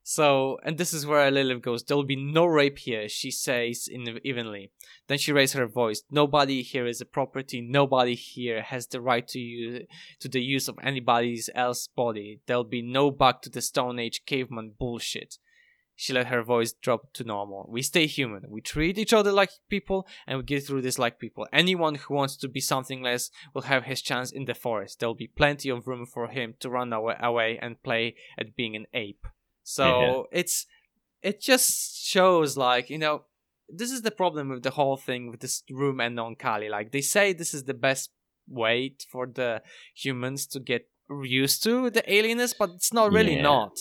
so, 0.06 0.58
and 0.62 0.76
this 0.76 0.92
is 0.92 1.06
where 1.06 1.30
Lilith 1.30 1.62
goes, 1.62 1.82
There'll 1.82 2.04
be 2.04 2.14
no 2.14 2.44
rape 2.44 2.76
here, 2.76 3.08
she 3.08 3.30
says 3.30 3.88
in 3.90 4.20
evenly. 4.22 4.70
Then 5.08 5.16
she 5.16 5.32
raises 5.32 5.56
her 5.56 5.66
voice, 5.66 6.02
Nobody 6.10 6.60
here 6.60 6.86
is 6.86 7.00
a 7.00 7.06
property, 7.06 7.62
nobody 7.62 8.14
here 8.14 8.60
has 8.60 8.86
the 8.86 9.00
right 9.00 9.26
to 9.28 9.38
use 9.38 9.86
to 10.20 10.28
the 10.28 10.42
use 10.42 10.68
of 10.68 10.78
anybody's 10.82 11.48
else 11.54 11.88
body. 11.88 12.40
There'll 12.46 12.64
be 12.64 12.82
no 12.82 13.10
back 13.10 13.40
to 13.42 13.50
the 13.50 13.62
Stone 13.62 13.98
Age 13.98 14.26
caveman 14.26 14.74
bullshit. 14.78 15.38
She 15.96 16.12
let 16.12 16.26
her 16.26 16.42
voice 16.42 16.72
drop 16.72 17.12
to 17.14 17.24
normal. 17.24 17.66
We 17.70 17.82
stay 17.82 18.06
human. 18.06 18.42
We 18.48 18.60
treat 18.60 18.98
each 18.98 19.12
other 19.12 19.30
like 19.30 19.50
people 19.68 20.08
and 20.26 20.38
we 20.38 20.44
get 20.44 20.66
through 20.66 20.82
this 20.82 20.98
like 20.98 21.20
people. 21.20 21.46
Anyone 21.52 21.94
who 21.94 22.14
wants 22.14 22.36
to 22.38 22.48
be 22.48 22.60
something 22.60 23.00
less 23.02 23.30
will 23.54 23.62
have 23.62 23.84
his 23.84 24.02
chance 24.02 24.32
in 24.32 24.44
the 24.46 24.54
forest. 24.54 24.98
There'll 24.98 25.14
be 25.14 25.28
plenty 25.28 25.68
of 25.68 25.86
room 25.86 26.04
for 26.04 26.26
him 26.28 26.54
to 26.60 26.68
run 26.68 26.92
away, 26.92 27.14
away 27.20 27.58
and 27.62 27.80
play 27.82 28.16
at 28.36 28.56
being 28.56 28.74
an 28.74 28.86
ape. 28.92 29.24
So 29.62 30.26
it's 30.32 30.66
it 31.22 31.40
just 31.40 32.04
shows 32.04 32.56
like 32.56 32.90
you 32.90 32.98
know 32.98 33.24
this 33.68 33.90
is 33.90 34.02
the 34.02 34.10
problem 34.10 34.50
with 34.50 34.62
the 34.62 34.70
whole 34.72 34.96
thing 34.96 35.30
with 35.30 35.40
this 35.40 35.62
room 35.70 36.00
and 36.00 36.14
non 36.16 36.34
Kali. 36.36 36.68
Like 36.68 36.92
they 36.92 37.00
say 37.00 37.32
this 37.32 37.54
is 37.54 37.64
the 37.64 37.72
best 37.74 38.10
way 38.48 38.94
for 39.10 39.26
the 39.26 39.62
humans 39.94 40.46
to 40.48 40.60
get 40.60 40.88
used 41.22 41.62
to 41.62 41.88
the 41.90 42.02
alienness, 42.02 42.54
but 42.58 42.70
it's 42.70 42.92
not 42.92 43.12
really 43.12 43.36
Yeah. 43.36 43.42
not. 43.42 43.78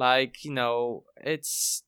Like 0.00 0.44
you 0.46 0.52
know, 0.52 1.04
it's 1.34 1.82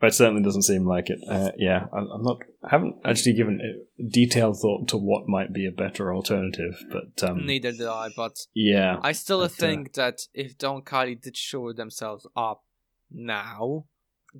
But 0.00 0.08
it 0.08 0.14
certainly 0.14 0.42
doesn't 0.42 0.62
seem 0.62 0.84
like 0.86 1.10
it. 1.10 1.18
Uh, 1.28 1.50
yeah, 1.58 1.80
I, 1.92 1.98
I'm 1.98 2.22
not. 2.22 2.38
I 2.64 2.68
haven't 2.70 2.96
actually 3.04 3.34
given 3.34 3.60
it 3.60 4.10
detailed 4.18 4.58
thought 4.60 4.88
to 4.88 4.96
what 4.96 5.28
might 5.28 5.52
be 5.52 5.66
a 5.66 5.70
better 5.84 6.14
alternative, 6.14 6.76
but 6.90 7.22
um, 7.28 7.44
neither 7.46 7.72
did 7.72 7.86
I. 7.86 8.08
But 8.16 8.36
yeah, 8.54 8.96
I 9.02 9.12
still 9.12 9.40
but, 9.40 9.52
uh, 9.52 9.64
think 9.64 9.92
that 9.94 10.18
if 10.32 10.56
Don 10.56 10.80
Kali 10.82 11.14
did 11.14 11.36
show 11.36 11.72
themselves 11.72 12.26
up 12.34 12.62
now, 13.10 13.84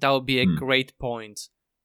that 0.01 0.11
would 0.11 0.27
be 0.27 0.41
a 0.41 0.47
Hmm. 0.47 0.57
great 0.57 0.99
point 0.99 1.39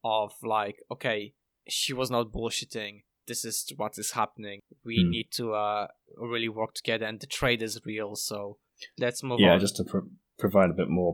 of 0.04 0.32
like, 0.44 0.78
okay, 0.92 1.34
she 1.68 1.94
was 1.94 2.10
not 2.12 2.32
bullshitting. 2.32 3.04
This 3.28 3.44
is 3.46 3.72
what 3.78 3.98
is 3.98 4.12
happening. 4.12 4.60
We 4.86 4.96
Hmm. 5.04 5.10
need 5.10 5.30
to 5.40 5.54
uh 5.54 5.88
really 6.18 6.50
work 6.60 6.74
together, 6.74 7.06
and 7.06 7.20
the 7.20 7.28
trade 7.40 7.62
is 7.62 7.80
real. 7.86 8.16
So 8.16 8.60
let's 8.98 9.24
move 9.24 9.40
yeah, 9.42 9.54
on. 9.54 9.60
just 9.60 9.76
to 9.78 9.84
pro- 9.84 10.10
provide 10.38 10.70
a 10.70 10.74
bit 10.82 10.90
more 10.90 11.14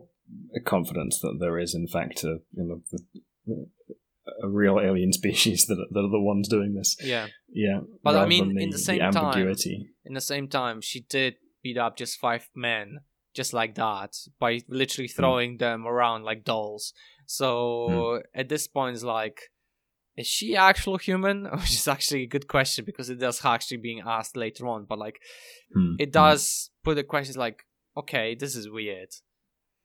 confidence 0.66 1.20
that 1.22 1.38
there 1.40 1.58
is, 1.60 1.74
in 1.76 1.88
fact, 1.88 2.24
a 2.24 2.40
you 2.54 2.64
know 2.68 2.82
the, 3.48 3.68
a 4.44 4.48
real 4.48 4.80
alien 4.80 5.12
species 5.22 5.66
that 5.68 5.80
are, 5.80 5.88
that 5.92 6.00
are 6.00 6.12
the 6.12 6.20
ones 6.22 6.48
doing 6.48 6.74
this. 6.76 6.96
yeah. 7.04 7.28
Yeah, 7.52 7.80
But 8.04 8.16
I 8.16 8.26
mean, 8.28 8.50
than 8.50 8.60
in 8.64 8.70
the 8.70 8.78
same 8.78 9.00
time- 9.00 9.16
ambiguity. 9.18 9.90
In 10.06 10.14
the 10.14 10.22
same 10.22 10.48
time, 10.48 10.82
she 10.82 11.02
did 11.02 11.36
beat 11.64 11.78
up 11.78 11.98
just 11.98 12.20
five 12.20 12.48
men, 12.56 13.00
just 13.36 13.54
like 13.54 13.74
that, 13.76 14.12
by 14.40 14.62
literally 14.68 15.08
Hmm. 15.10 15.20
throwing 15.22 15.58
them 15.58 15.88
around 15.88 16.24
like 16.24 16.44
dolls. 16.44 16.94
So 17.26 18.22
at 18.36 18.50
this 18.50 18.68
point, 18.68 18.96
it's 18.96 19.04
like, 19.04 19.40
is 20.16 20.28
she 20.28 20.56
actual 20.56 20.98
human? 20.98 21.46
Which 21.60 21.72
is 21.72 21.88
actually 21.88 22.24
a 22.24 22.28
good 22.28 22.48
question 22.48 22.86
because 22.86 23.10
it 23.10 23.20
does 23.20 23.44
actually 23.44 23.78
being 23.78 24.02
asked 24.06 24.36
later 24.38 24.68
on. 24.68 24.86
But 24.88 25.00
like, 25.00 25.20
Hmm, 25.74 25.96
it 26.00 26.08
hmm. 26.10 26.12
does 26.12 26.70
put 26.84 26.96
the 26.96 27.04
questions 27.04 27.38
like, 27.38 27.64
okay, 27.98 28.36
this 28.36 28.56
is 28.56 28.70
weird, 28.70 29.10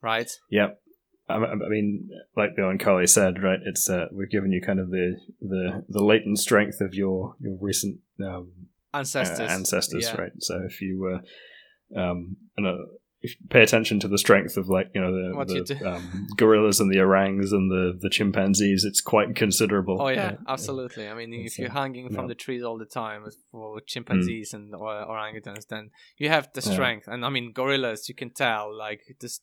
right? 0.05 0.31
Yep. 0.51 0.81
I 1.29 1.37
I 1.37 1.69
mean, 1.69 2.11
like 2.37 2.55
Bill 2.55 2.69
and 2.69 2.79
Carly 2.79 3.07
said, 3.07 3.43
right? 3.43 3.61
It's 3.65 3.89
uh, 3.89 4.07
we've 4.13 4.31
given 4.31 4.53
you 4.53 4.61
kind 4.61 4.79
of 4.79 4.91
the 4.91 5.17
the 5.41 5.85
the 5.89 6.05
latent 6.05 6.39
strength 6.39 6.81
of 6.81 6.95
your 6.95 7.35
your 7.41 7.57
recent 7.61 8.01
um, 8.23 8.53
Ancestors, 8.93 9.41
uh, 9.41 9.53
ancestors, 9.53 10.05
yeah. 10.05 10.21
right? 10.21 10.33
So 10.39 10.63
if 10.69 10.81
you 10.81 10.93
uh, 11.13 11.99
um, 11.99 12.37
you 12.57 12.65
know, 12.65 12.79
if 13.23 13.31
you 13.41 13.47
pay 13.49 13.63
attention 13.63 13.99
to 14.01 14.09
the 14.09 14.19
strength 14.19 14.57
of 14.57 14.69
like 14.69 14.91
you 14.95 15.01
know 15.01 15.13
the, 15.13 15.35
What 15.35 15.49
you 15.49 15.65
the 15.65 15.95
um, 15.95 16.27
gorillas 16.37 16.79
and 16.79 16.93
the 16.93 17.01
orangs 17.01 17.53
and 17.53 17.71
the 17.71 17.99
the 17.99 18.11
chimpanzees, 18.11 18.85
it's 18.85 19.01
quite 19.01 19.35
considerable. 19.35 19.97
Oh 20.01 20.09
yeah, 20.09 20.27
right? 20.27 20.39
absolutely. 20.47 21.09
I 21.09 21.15
mean, 21.15 21.33
if 21.33 21.59
you're 21.59 21.71
uh, 21.71 21.73
hanging 21.73 22.09
from 22.11 22.25
yeah. 22.25 22.29
the 22.29 22.35
trees 22.35 22.63
all 22.63 22.79
the 22.79 22.85
time 22.85 23.25
for 23.51 23.81
chimpanzees 23.81 24.53
and 24.53 24.75
or- 24.75 25.07
orangutans, 25.07 25.67
then 25.69 25.91
you 26.19 26.29
have 26.29 26.51
the 26.53 26.61
Yeah. 26.61 26.73
strength. 26.73 27.09
And 27.09 27.25
I 27.25 27.31
mean, 27.31 27.53
gorillas, 27.53 28.09
you 28.11 28.15
can 28.15 28.31
tell 28.31 28.77
like 28.77 29.01
this 29.21 29.41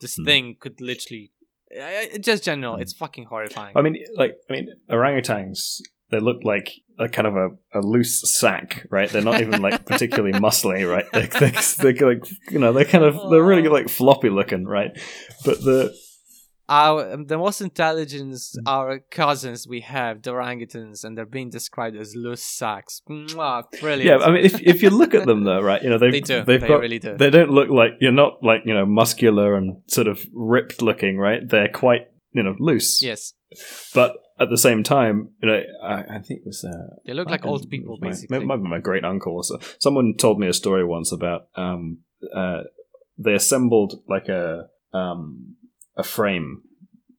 this 0.00 0.16
Hmm. 0.16 0.24
thing 0.24 0.56
could 0.58 0.80
literally, 0.80 1.30
uh, 1.80 2.18
just 2.20 2.44
general, 2.44 2.76
Hmm. 2.76 2.82
it's 2.82 2.92
fucking 2.92 3.24
horrifying. 3.26 3.76
I 3.76 3.82
mean, 3.82 3.96
like 4.16 4.36
I 4.48 4.52
mean, 4.54 4.68
orangutans. 4.90 5.80
They 6.10 6.18
look 6.18 6.42
like 6.42 6.72
a 6.98 7.08
kind 7.08 7.28
of 7.28 7.36
a, 7.36 7.48
a 7.72 7.80
loose 7.80 8.20
sack, 8.36 8.84
right? 8.90 9.08
They're 9.08 9.22
not 9.22 9.40
even 9.40 9.62
like 9.62 9.84
particularly 9.92 10.32
muscly, 10.32 10.88
right? 10.90 11.04
They're, 11.12 11.28
they're, 11.28 11.92
they're 11.92 12.08
like 12.14 12.24
you 12.50 12.58
know 12.58 12.72
they're 12.72 12.84
kind 12.84 13.04
of 13.04 13.30
they're 13.30 13.44
really 13.44 13.68
Oh. 13.68 13.72
like 13.72 13.88
floppy 13.88 14.28
looking, 14.28 14.64
right? 14.64 14.90
But 15.44 15.62
the 15.62 15.94
our 16.70 17.16
the 17.32 17.36
most 17.36 17.60
intelligence, 17.60 18.54
Hmm. 18.56 18.68
our 18.68 18.98
cousins 19.10 19.66
we 19.68 19.80
have, 19.80 20.22
the 20.22 20.30
orangutans, 20.30 21.04
and 21.04 21.18
they're 21.18 21.26
being 21.38 21.50
described 21.50 21.96
as 21.96 22.14
loose 22.16 22.44
sacks. 22.44 23.02
Mwah, 23.10 23.64
brilliant. 23.80 24.04
yeah, 24.20 24.26
I 24.26 24.30
mean, 24.32 24.44
if 24.44 24.54
if 24.62 24.82
you 24.82 24.90
look 24.90 25.12
at 25.14 25.26
them 25.26 25.44
though, 25.44 25.60
right? 25.60 25.82
You 25.82 25.90
know 25.90 25.98
they've 26.02 26.12
they 26.12 26.20
do. 26.20 26.44
they've 26.44 26.60
they 26.60 26.68
got 26.68 26.80
really 26.80 26.98
do. 27.00 27.16
they 27.16 27.30
don't 27.30 27.50
look 27.50 27.68
like 27.68 27.92
you're 28.00 28.12
not 28.24 28.34
like 28.42 28.62
you 28.64 28.72
know 28.74 28.86
muscular 28.86 29.56
and 29.58 29.66
sort 29.88 30.06
of 30.06 30.24
ripped 30.32 30.80
looking, 30.80 31.18
right? 31.18 31.40
They're 31.46 31.68
quite 31.68 32.02
you 32.32 32.42
know 32.44 32.54
loose, 32.58 33.02
yes, 33.02 33.34
but 33.94 34.14
at 34.38 34.48
the 34.48 34.56
same 34.56 34.82
time, 34.82 35.28
you 35.42 35.48
know, 35.48 35.60
I, 35.82 35.94
I 36.16 36.18
think 36.24 36.40
it 36.40 36.46
was 36.46 36.64
uh, 36.64 36.96
they 37.04 37.12
look 37.12 37.28
like 37.28 37.44
old 37.44 37.68
people, 37.68 37.98
my- 38.00 38.08
basically. 38.08 38.38
Be 38.38 38.46
my 38.46 38.78
great 38.78 39.04
uncle 39.04 39.34
or 39.34 39.44
so. 39.44 39.58
Someone 39.80 40.14
told 40.16 40.38
me 40.38 40.46
a 40.48 40.52
story 40.54 40.84
once 40.84 41.12
about 41.12 41.48
um, 41.56 41.98
uh, 42.34 42.62
they 43.18 43.34
assembled 43.34 44.02
like 44.08 44.28
a 44.28 44.68
um, 44.94 45.56
a 45.96 46.02
frame 46.02 46.62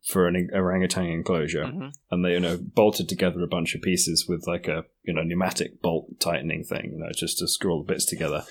for 0.07 0.27
an 0.27 0.49
orangutan 0.53 1.05
enclosure, 1.05 1.65
Mhm. 1.65 1.91
and 2.09 2.25
they 2.25 2.31
you 2.33 2.39
know 2.39 2.57
bolted 2.57 3.07
together 3.07 3.41
a 3.43 3.47
bunch 3.47 3.75
of 3.75 3.81
pieces 3.81 4.25
with 4.27 4.45
like 4.47 4.67
a 4.67 4.85
you 5.03 5.13
know 5.13 5.23
pneumatic 5.23 5.81
bolt 5.81 6.19
tightening 6.19 6.63
thing, 6.63 6.91
you 6.93 6.99
know, 6.99 7.09
just 7.15 7.37
to 7.37 7.47
screw 7.47 7.71
all 7.71 7.83
the 7.83 7.93
bits 7.93 8.05
together. 8.05 8.43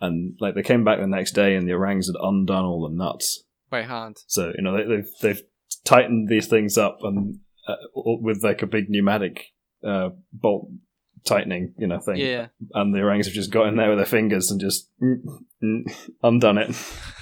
And 0.00 0.36
like 0.40 0.54
they 0.54 0.62
came 0.62 0.84
back 0.84 0.98
the 1.00 1.06
next 1.06 1.32
day, 1.32 1.54
and 1.56 1.66
the 1.66 1.72
orangs 1.72 2.08
had 2.08 2.16
undone 2.20 2.64
all 2.64 2.88
the 2.88 2.94
nuts. 2.94 3.44
by 3.70 3.82
hand. 3.82 4.18
So 4.26 4.52
you 4.56 4.62
know 4.62 4.76
they, 4.76 4.84
they've 4.96 5.10
they've 5.22 5.42
tightened 5.84 6.28
these 6.28 6.46
things 6.46 6.76
up 6.76 6.98
and 7.02 7.38
uh, 7.66 7.76
with 7.94 8.42
like 8.44 8.60
a 8.62 8.66
big 8.66 8.90
pneumatic 8.90 9.52
uh, 9.82 10.10
bolt 10.32 10.68
tightening, 11.24 11.72
you 11.78 11.86
know, 11.86 12.00
thing. 12.00 12.16
Yeah. 12.16 12.48
And 12.74 12.94
the 12.94 13.00
orangs 13.00 13.26
have 13.26 13.34
just 13.34 13.50
got 13.52 13.68
in 13.68 13.76
there 13.76 13.88
with 13.88 13.98
their 13.98 14.04
fingers 14.06 14.50
and 14.50 14.60
just 14.60 14.90
mm, 15.00 15.22
mm, 15.62 16.10
undone 16.22 16.58
it. 16.58 16.76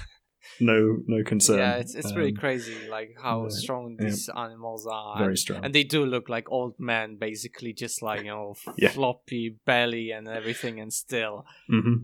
no, 0.59 0.97
no 1.07 1.23
concern. 1.23 1.57
Yeah, 1.57 1.75
it's 1.77 1.95
it's 1.95 2.11
pretty 2.11 2.31
Um, 2.31 2.37
crazy, 2.37 2.73
like 2.89 3.15
how 3.21 3.43
yeah, 3.43 3.49
strong 3.49 3.97
yeah. 3.99 4.05
these 4.09 4.29
animals 4.29 4.85
are. 4.85 5.17
Very 5.17 5.29
and, 5.29 5.39
strong. 5.39 5.65
and 5.65 5.73
they 5.73 5.83
do 5.83 6.05
look 6.05 6.29
like 6.29 6.51
old 6.51 6.75
men, 6.79 7.17
basically, 7.17 7.73
just 7.73 8.01
like 8.01 8.21
you 8.23 8.27
know, 8.31 8.55
Yeah. 8.77 8.89
floppy 8.89 9.57
belly 9.65 10.11
and 10.11 10.27
everything, 10.27 10.79
and 10.79 10.91
still, 10.93 11.45
hmm 11.67 11.95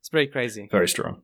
it's 0.00 0.08
pretty 0.08 0.30
crazy, 0.30 0.68
Very 0.70 0.88
strong. 0.88 1.22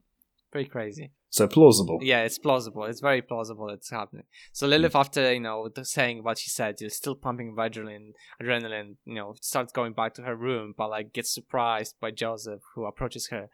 pretty 0.51 0.69
crazy. 0.69 1.13
So 1.31 1.49
plausible. 1.49 1.99
Yeah, 2.03 2.25
it's 2.25 2.37
plausible. 2.39 2.85
It's 2.85 3.01
very 3.01 3.23
plausible. 3.23 3.71
It's 3.71 3.89
happening. 3.91 4.25
So 4.53 4.67
Lilith, 4.67 4.95
after 4.95 5.33
you 5.33 5.41
know 5.41 5.71
saying 5.83 6.23
what 6.25 6.37
she 6.37 6.51
said, 6.51 6.75
is 6.83 6.95
still 6.97 7.15
pumping 7.15 7.55
adrenaline. 7.57 8.13
Adrenaline, 8.43 8.97
you 9.07 9.15
know, 9.15 9.35
starts 9.41 9.73
going 9.73 9.95
back 9.95 10.13
to 10.15 10.23
her 10.23 10.37
room, 10.37 10.75
but 10.77 10.91
like 10.91 11.15
gets 11.15 11.33
surprised 11.33 11.95
by 12.03 12.11
Joseph, 12.11 12.61
who 12.75 12.85
approaches 12.85 13.29
her. 13.29 13.49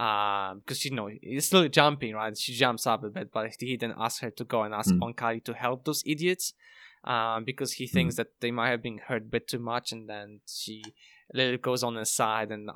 Um, 0.00 0.60
because 0.60 0.82
you 0.86 0.92
know 0.92 1.10
he's 1.20 1.44
still 1.44 1.68
jumping, 1.68 2.14
right? 2.14 2.36
She 2.36 2.54
jumps 2.54 2.86
up 2.86 3.04
a 3.04 3.10
bit, 3.10 3.30
but 3.30 3.50
he 3.58 3.76
then 3.76 3.92
asks 3.98 4.20
her 4.20 4.30
to 4.30 4.44
go 4.44 4.62
and 4.62 4.72
ask 4.72 4.90
mm. 4.94 4.98
Oankali 4.98 5.44
to 5.44 5.52
help 5.52 5.84
those 5.84 6.02
idiots, 6.06 6.54
um, 7.04 7.44
because 7.44 7.72
he 7.74 7.86
thinks 7.86 8.14
mm. 8.14 8.16
that 8.16 8.28
they 8.40 8.50
might 8.50 8.70
have 8.70 8.82
been 8.82 8.96
hurt 8.96 9.22
a 9.22 9.32
bit 9.36 9.46
too 9.46 9.58
much, 9.58 9.92
and 9.92 10.08
then 10.08 10.40
she 10.48 10.82
goes 11.60 11.82
on 11.82 11.98
inside 11.98 12.50
and 12.50 12.70
uh, 12.70 12.72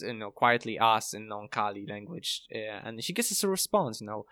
you 0.00 0.12
know 0.12 0.30
quietly 0.30 0.78
asks 0.78 1.14
in 1.14 1.30
oankali 1.30 1.88
language, 1.88 2.42
uh, 2.54 2.80
and 2.84 3.02
she 3.02 3.14
gets 3.14 3.42
a 3.42 3.48
response, 3.48 4.02
you 4.02 4.06
know. 4.06 4.26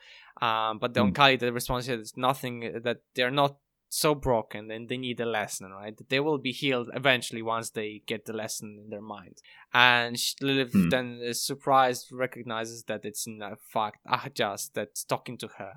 Um, 0.46 0.78
but 0.78 0.92
the 0.92 1.00
mm. 1.00 1.14
Oankali, 1.14 1.38
the 1.40 1.50
response 1.50 1.88
is 1.88 2.12
nothing 2.14 2.82
that 2.84 2.98
they're 3.14 3.30
not 3.30 3.56
so 3.88 4.14
broken 4.14 4.70
and 4.70 4.88
they 4.88 4.96
need 4.96 5.20
a 5.20 5.26
lesson, 5.26 5.70
right? 5.70 5.94
They 6.08 6.20
will 6.20 6.38
be 6.38 6.52
healed 6.52 6.90
eventually 6.94 7.42
once 7.42 7.70
they 7.70 8.02
get 8.06 8.26
the 8.26 8.32
lesson 8.32 8.78
in 8.84 8.90
their 8.90 9.02
mind. 9.02 9.38
And 9.72 10.16
Lilith 10.40 10.72
mm. 10.72 10.90
then 10.90 11.20
is 11.22 11.44
surprised, 11.44 12.08
recognizes 12.12 12.84
that 12.84 13.04
it's 13.04 13.26
in 13.26 13.40
fact 13.72 13.98
Ahajas 14.06 14.70
that's 14.74 15.04
talking 15.04 15.38
to 15.38 15.48
her. 15.58 15.74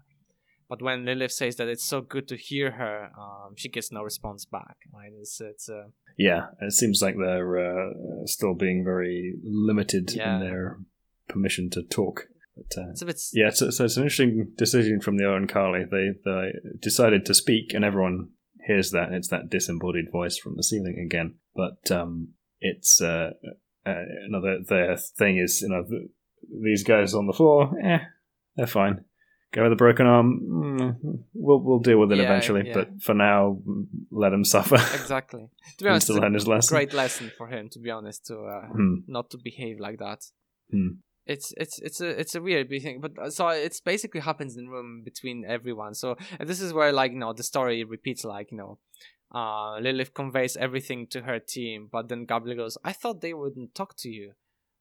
But 0.69 0.81
when 0.81 1.03
Lilith 1.03 1.33
says 1.33 1.57
that 1.57 1.67
it's 1.67 1.83
so 1.83 1.99
good 1.99 2.29
to 2.29 2.37
hear 2.37 2.71
her, 2.71 3.11
um, 3.19 3.55
she 3.57 3.67
gets 3.67 3.91
no 3.91 4.03
response 4.03 4.45
back. 4.45 4.77
Right? 4.93 5.11
It's 5.19 5.41
it's 5.41 5.67
uh, 5.67 5.87
yeah. 6.17 6.45
It 6.61 6.71
seems 6.71 7.01
like 7.01 7.15
they're 7.17 7.57
uh, 7.57 7.89
still 8.25 8.53
being 8.53 8.85
very 8.85 9.33
limited 9.43 10.13
yeah. 10.13 10.35
in 10.35 10.39
their 10.39 10.77
permission 11.27 11.69
to 11.71 11.83
talk. 11.83 12.27
But, 12.55 12.81
uh, 12.81 12.89
it's 12.91 13.01
a 13.01 13.05
bit... 13.05 13.21
Yeah, 13.33 13.49
so, 13.49 13.69
so, 13.69 13.85
it's 13.85 13.97
an 13.97 14.03
interesting 14.03 14.51
decision 14.57 15.01
from 15.01 15.17
the 15.17 15.23
Oankali. 15.23 15.89
They 15.89 16.09
they 16.23 16.51
decided 16.79 17.25
to 17.25 17.33
speak, 17.33 17.73
and 17.73 17.85
everyone 17.85 18.29
hears 18.67 18.91
that. 18.91 19.11
It's 19.11 19.29
that 19.29 19.49
disembodied 19.49 20.11
voice 20.11 20.37
from 20.37 20.55
the 20.57 20.63
ceiling 20.63 21.01
again. 21.03 21.35
But 21.55 21.91
um, 21.91 22.29
it's 22.59 23.01
uh, 23.01 23.31
uh, 23.85 24.03
another 24.27 24.59
their 24.67 24.97
thing 24.97 25.37
is 25.37 25.61
you 25.61 25.69
know 25.69 25.85
these 26.61 26.83
guys 26.83 27.13
on 27.13 27.27
the 27.27 27.33
floor. 27.33 27.71
Eh, 27.83 27.99
they're 28.55 28.67
fine 28.67 29.05
Go 29.53 29.63
with 29.63 29.73
a 29.73 29.75
broken 29.75 30.05
arm. 30.05 30.39
Mm, 30.41 31.23
we'll 31.33 31.61
we'll 31.61 31.79
deal 31.79 31.99
with 31.99 32.13
it 32.13 32.19
yeah, 32.19 32.23
eventually, 32.23 32.67
yeah. 32.67 32.73
but 32.73 33.01
for 33.01 33.13
now, 33.13 33.59
let 34.09 34.31
him 34.31 34.45
suffer. 34.45 34.75
Exactly. 34.75 35.49
To 35.77 35.83
be 35.83 35.89
honest, 35.89 36.07
to 36.07 36.13
learn 36.13 36.33
his 36.33 36.47
lesson. 36.47 36.75
Great 36.75 36.93
lesson 36.93 37.31
for 37.37 37.47
him. 37.47 37.67
To 37.69 37.79
be 37.79 37.89
honest, 37.89 38.25
to 38.27 38.35
uh, 38.35 38.67
hmm. 38.67 38.95
not 39.07 39.29
to 39.31 39.37
behave 39.37 39.79
like 39.79 39.99
that. 39.99 40.23
Hmm. 40.71 40.99
It's 41.33 41.53
it's 41.57 41.79
it's 41.79 41.99
a 42.01 42.09
it's 42.21 42.35
a 42.35 42.41
weird 42.41 42.69
thing, 42.69 43.01
but 43.01 43.11
uh, 43.17 43.29
so 43.29 43.47
it's 43.49 43.79
basically 43.79 44.21
happens 44.21 44.57
in 44.57 44.67
room 44.67 45.03
between 45.03 45.45
everyone. 45.45 45.93
So 45.93 46.17
this 46.39 46.61
is 46.61 46.73
where 46.73 46.91
like 46.91 47.11
you 47.11 47.19
know 47.19 47.33
the 47.33 47.43
story 47.43 47.83
repeats 47.83 48.23
like 48.23 48.51
you 48.51 48.57
know 48.57 48.79
uh, 49.33 49.79
Lilith 49.79 50.13
conveys 50.13 50.57
everything 50.57 51.07
to 51.07 51.21
her 51.21 51.39
team, 51.39 51.87
but 51.91 52.09
then 52.09 52.25
Gabriel 52.25 52.57
goes, 52.57 52.77
I 52.83 52.93
thought 52.93 53.21
they 53.21 53.33
wouldn't 53.33 53.73
talk 53.73 53.95
to 53.97 54.09
you. 54.09 54.33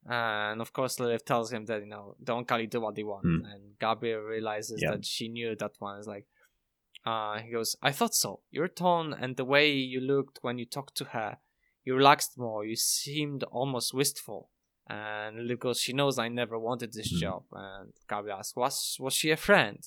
And 0.08 0.60
of 0.60 0.72
course, 0.72 0.98
Lilith 0.98 1.24
tells 1.24 1.52
him 1.52 1.66
that, 1.66 1.80
you 1.80 1.88
know, 1.88 2.16
the 2.20 2.32
Oankali 2.32 2.68
do 2.68 2.80
what 2.80 2.96
they 2.96 3.04
want. 3.04 3.26
Mm. 3.26 3.52
And 3.52 3.78
Gabriel 3.78 4.22
realizes 4.22 4.80
that 4.80 5.04
she 5.04 5.28
knew 5.28 5.54
that 5.56 5.72
one 5.78 6.00
is 6.00 6.06
like, 6.06 6.26
uh, 7.04 7.38
he 7.38 7.52
goes, 7.52 7.76
I 7.82 7.92
thought 7.92 8.14
so. 8.14 8.40
Your 8.50 8.66
tone 8.66 9.14
and 9.18 9.36
the 9.36 9.44
way 9.44 9.70
you 9.70 10.00
looked 10.00 10.38
when 10.42 10.58
you 10.58 10.64
talked 10.64 10.96
to 10.96 11.04
her, 11.04 11.38
you 11.84 11.94
relaxed 11.94 12.36
more. 12.36 12.64
You 12.64 12.76
seemed 12.76 13.44
almost 13.44 13.94
wistful. 13.94 14.50
And 14.90 15.48
because 15.48 15.80
she 15.80 15.92
knows 15.92 16.18
I 16.18 16.28
never 16.28 16.58
wanted 16.58 16.92
this 16.92 17.12
mm. 17.12 17.20
job. 17.20 17.44
And 17.52 17.92
Gabriel 18.08 18.38
asks, 18.38 18.56
was, 18.56 18.96
was 18.98 19.14
she 19.14 19.30
a 19.30 19.36
friend? 19.36 19.78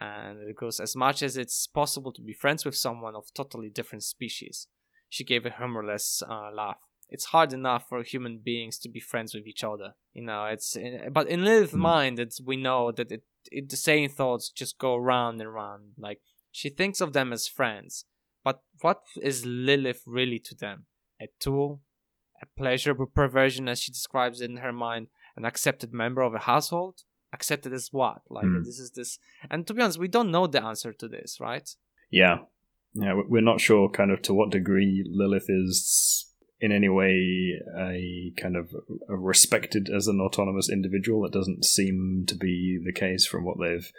And 0.00 0.46
because 0.46 0.80
as 0.80 0.96
much 0.96 1.22
as 1.22 1.36
it's 1.36 1.66
possible 1.66 2.12
to 2.12 2.22
be 2.22 2.32
friends 2.32 2.64
with 2.64 2.76
someone 2.76 3.14
of 3.14 3.32
totally 3.34 3.70
different 3.70 4.04
species. 4.04 4.66
She 5.08 5.24
gave 5.24 5.44
a 5.44 5.50
humorless 5.50 6.22
uh, 6.28 6.50
laugh 6.52 6.78
it's 7.12 7.26
hard 7.26 7.52
enough 7.52 7.90
for 7.90 8.02
human 8.02 8.38
beings 8.38 8.78
to 8.78 8.88
be 8.88 8.98
friends 8.98 9.34
with 9.34 9.46
each 9.46 9.62
other. 9.62 9.94
You 10.14 10.22
know, 10.22 10.46
it's 10.46 10.76
but 11.12 11.28
in 11.28 11.44
Lilith's 11.44 11.74
mm. 11.74 11.80
mind, 11.80 12.18
it's 12.18 12.40
we 12.40 12.56
know 12.56 12.90
that 12.90 13.12
it, 13.12 13.22
it 13.50 13.68
the 13.68 13.76
same 13.76 14.08
thoughts 14.08 14.48
just 14.48 14.78
go 14.78 14.96
round 14.96 15.40
and 15.40 15.52
round. 15.52 15.92
Like 15.98 16.20
she 16.50 16.70
thinks 16.70 17.02
of 17.02 17.12
them 17.12 17.30
as 17.30 17.46
friends, 17.46 18.06
but 18.42 18.62
what 18.80 19.02
is 19.20 19.44
Lilith 19.44 20.02
really 20.06 20.38
to 20.38 20.54
them? 20.54 20.86
A 21.20 21.28
tool, 21.38 21.82
a 22.42 22.46
pleasurable 22.58 23.06
perversion, 23.06 23.68
as 23.68 23.80
she 23.80 23.92
describes 23.92 24.40
it 24.40 24.50
in 24.50 24.58
her 24.58 24.72
mind, 24.72 25.06
an 25.36 25.44
accepted 25.44 25.94
member 25.94 26.22
of 26.22 26.34
a 26.34 26.40
household. 26.40 27.04
Accepted 27.32 27.72
as 27.72 27.88
what? 27.92 28.20
Like 28.28 28.44
mm. 28.44 28.62
this 28.62 28.78
is 28.78 28.90
this, 28.90 29.18
and 29.50 29.66
to 29.66 29.72
be 29.72 29.80
honest, 29.80 29.98
we 29.98 30.08
don't 30.08 30.30
know 30.30 30.46
the 30.46 30.62
answer 30.62 30.92
to 30.92 31.08
this, 31.08 31.38
right? 31.40 31.66
Yeah, 32.10 32.40
yeah, 32.92 33.14
we're 33.26 33.40
not 33.40 33.60
sure 33.60 33.88
kind 33.88 34.10
of 34.10 34.20
to 34.22 34.34
what 34.34 34.50
degree 34.50 35.02
Lilith 35.08 35.48
is 35.48 36.26
in 36.60 36.72
any 36.72 36.88
way 36.88 37.58
a 37.76 38.32
kind 38.36 38.56
of 38.56 38.74
a 39.08 39.16
respected 39.16 39.88
as 39.88 40.08
an 40.08 40.20
autonomous 40.20 40.68
individual. 40.70 41.24
It 41.24 41.32
doesn't 41.32 41.64
seem 41.64 42.24
to 42.28 42.34
be 42.34 42.78
the 42.84 42.92
case 42.92 43.26
from 43.26 43.44
what 43.44 43.56
they've 43.58 43.90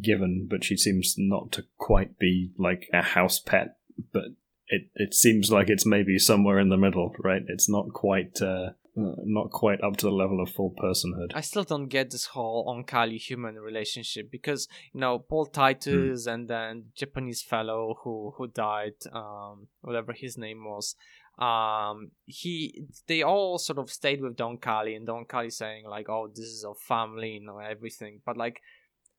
given, 0.00 0.46
but 0.48 0.62
she 0.62 0.76
seems 0.76 1.16
not 1.18 1.50
to 1.52 1.64
quite 1.76 2.18
be 2.18 2.52
like 2.56 2.88
a 2.92 3.02
house 3.02 3.40
pet. 3.40 3.76
But 4.12 4.26
it 4.70 4.82
it 4.94 5.14
seems 5.14 5.50
like 5.50 5.68
it's 5.68 5.86
maybe 5.86 6.18
somewhere 6.18 6.58
in 6.58 6.68
the 6.68 6.76
middle, 6.76 7.14
right? 7.22 7.42
It's 7.46 7.68
not 7.68 7.92
quite. 7.92 8.40
Uh, 8.40 8.70
not 8.96 9.50
quite 9.50 9.80
up 9.82 9.96
to 9.96 10.06
the 10.06 10.12
level 10.12 10.42
of 10.42 10.50
full 10.50 10.74
personhood. 10.76 11.30
I 11.32 11.40
still 11.42 11.62
don't 11.62 11.86
get 11.86 12.10
this 12.10 12.26
whole 12.26 12.66
Oankali 12.66 13.18
human 13.18 13.54
relationship 13.54 14.30
because 14.30 14.68
you 14.92 15.00
know 15.00 15.20
Paul 15.20 15.46
Titus 15.46 16.26
mm. 16.26 16.34
and 16.34 16.48
then 16.48 16.86
Japanese 16.94 17.40
fellow 17.40 17.98
who 18.02 18.34
who 18.36 18.48
died, 18.48 18.94
um, 19.12 19.68
whatever 19.80 20.12
his 20.12 20.36
name 20.36 20.64
was 20.64 20.96
um 21.40 22.10
he 22.26 22.84
they 23.06 23.22
all 23.22 23.56
sort 23.58 23.78
of 23.78 23.90
stayed 23.90 24.20
with 24.20 24.36
the 24.36 24.44
Oankali 24.44 24.94
and 24.94 25.08
the 25.08 25.12
Oankali 25.12 25.50
saying 25.50 25.86
like 25.86 26.08
oh 26.10 26.28
this 26.28 26.44
is 26.44 26.64
our 26.64 26.74
family 26.74 27.30
you 27.34 27.40
know 27.40 27.58
everything 27.58 28.20
but 28.26 28.36
like 28.36 28.60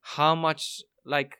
how 0.02 0.36
much 0.36 0.84
like 1.04 1.38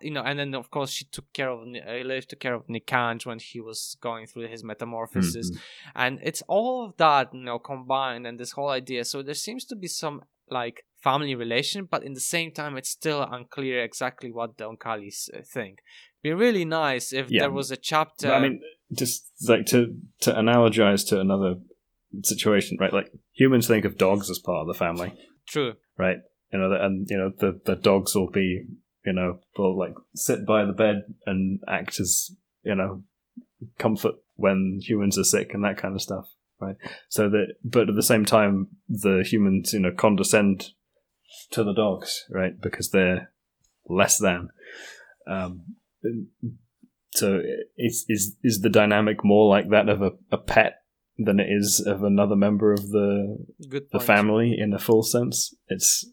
you 0.00 0.10
know 0.10 0.22
and 0.22 0.38
then 0.38 0.54
of 0.54 0.70
course 0.70 0.90
she 0.90 1.04
took 1.06 1.32
care 1.32 1.48
of 1.48 1.60
uh, 1.62 2.20
took 2.28 2.40
care 2.40 2.54
of 2.54 2.66
Nikanj 2.66 3.24
when 3.24 3.38
he 3.38 3.60
was 3.60 3.96
going 4.00 4.26
through 4.26 4.48
his 4.48 4.62
metamorphosis 4.62 5.50
mm-hmm. 5.50 5.90
and 5.94 6.18
it's 6.22 6.42
all 6.48 6.84
of 6.84 6.96
that 6.98 7.32
you 7.32 7.40
know 7.40 7.58
combined 7.58 8.26
and 8.26 8.38
this 8.38 8.52
whole 8.52 8.68
idea 8.68 9.04
so 9.04 9.22
there 9.22 9.34
seems 9.34 9.64
to 9.64 9.76
be 9.76 9.88
some 9.88 10.22
like 10.50 10.84
family 11.02 11.34
relation 11.34 11.86
but 11.90 12.02
in 12.02 12.12
the 12.12 12.20
same 12.20 12.50
time 12.52 12.76
it's 12.76 12.90
still 12.90 13.22
unclear 13.30 13.82
exactly 13.82 14.30
what 14.30 14.58
the 14.58 14.64
Oankalis 14.64 15.28
uh, 15.34 15.40
think 15.42 15.78
be 16.22 16.32
really 16.32 16.64
nice 16.64 17.12
if 17.12 17.30
yeah. 17.30 17.40
there 17.40 17.50
was 17.50 17.70
a 17.70 17.76
chapter 17.76 18.32
I 18.32 18.40
mean 18.40 18.60
just 18.92 19.30
like 19.48 19.64
to 19.66 19.96
to 20.20 20.32
analogize 20.32 21.08
to 21.08 21.20
another 21.20 21.54
situation, 22.22 22.76
right? 22.80 22.92
Like 22.92 23.10
humans 23.32 23.66
think 23.66 23.84
of 23.84 23.98
dogs 23.98 24.30
as 24.30 24.38
part 24.38 24.62
of 24.62 24.66
the 24.68 24.78
family. 24.78 25.12
True. 25.46 25.74
Right. 25.98 26.18
You 26.52 26.58
know, 26.58 26.72
and 26.72 27.06
you 27.10 27.18
know 27.18 27.32
the 27.36 27.60
the 27.64 27.74
dogs 27.74 28.14
will 28.14 28.30
be 28.30 28.64
you 29.04 29.12
know 29.12 29.38
will 29.56 29.78
like 29.78 29.94
sit 30.14 30.46
by 30.46 30.64
the 30.64 30.72
bed 30.72 31.14
and 31.26 31.60
act 31.68 32.00
as 32.00 32.30
you 32.62 32.74
know 32.74 33.02
comfort 33.78 34.14
when 34.36 34.80
humans 34.82 35.18
are 35.18 35.24
sick 35.24 35.54
and 35.54 35.64
that 35.64 35.76
kind 35.76 35.94
of 35.94 36.02
stuff 36.02 36.26
right? 36.60 36.76
So 37.08 37.28
that 37.30 37.54
but 37.64 37.88
at 37.88 37.94
the 37.94 38.02
same 38.02 38.24
time 38.24 38.68
the 38.88 39.24
humans 39.26 39.72
you 39.72 39.80
know 39.80 39.92
condescend 39.92 40.70
to 41.50 41.64
the 41.64 41.74
dogs 41.74 42.24
right? 42.30 42.60
Because 42.60 42.90
they're 42.90 43.30
less 43.88 44.18
than. 44.18 44.48
Um, 45.26 45.76
so 47.12 47.40
is 47.78 48.04
is 48.08 48.36
is 48.42 48.60
the 48.60 48.70
dynamic 48.70 49.24
more 49.24 49.48
like 49.48 49.70
that 49.70 49.88
of 49.88 50.02
a, 50.02 50.12
a 50.30 50.38
pet 50.38 50.82
than 51.16 51.38
it 51.38 51.46
is 51.48 51.82
of 51.86 52.02
another 52.02 52.36
member 52.36 52.72
of 52.72 52.90
the 52.90 53.38
the 53.92 54.00
family 54.00 54.56
in 54.58 54.72
a 54.74 54.78
full 54.78 55.02
sense? 55.02 55.54
It's 55.68 56.04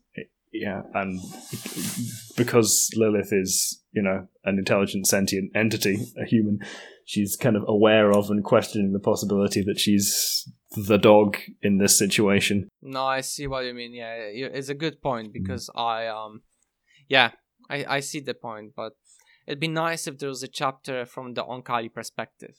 yeah, 0.54 0.82
and 0.94 1.20
because 2.36 2.90
Lilith 2.96 3.32
is 3.32 3.82
you 3.92 4.02
know 4.02 4.28
an 4.44 4.58
intelligent 4.58 5.08
sentient 5.08 5.52
entity, 5.56 6.00
a 6.22 6.26
human, 6.26 6.60
she's 7.06 7.36
kind 7.36 7.56
of 7.56 7.64
aware 7.68 8.12
of 8.12 8.30
and 8.30 8.44
questioning 8.44 8.94
the 8.94 9.00
possibility 9.00 9.64
that 9.64 9.80
she's 9.80 10.50
the 10.76 10.98
dog 10.98 11.38
in 11.62 11.78
this 11.78 11.98
situation. 11.98 12.70
No, 12.82 13.06
I 13.06 13.22
see 13.22 13.48
what 13.48 13.66
you 13.66 13.74
mean. 13.74 13.94
Yeah, 13.94 14.14
it's 14.14 14.70
a 14.70 14.76
good 14.76 15.02
point 15.02 15.34
because 15.34 15.70
mm. 15.70 15.82
I 15.82 16.08
um, 16.08 16.42
yeah, 17.08 17.32
I 17.70 17.86
I 17.88 18.00
see 18.00 18.20
the 18.20 18.34
point, 18.34 18.74
but 18.76 18.94
it'd 19.48 19.60
be 19.60 19.68
nice 19.68 20.08
if 20.08 20.18
there 20.18 20.30
was 20.30 20.44
a 20.44 20.48
chapter 20.48 21.06
from 21.06 21.34
the 21.34 21.44
Oankali 21.44 21.94
perspective, 21.94 22.56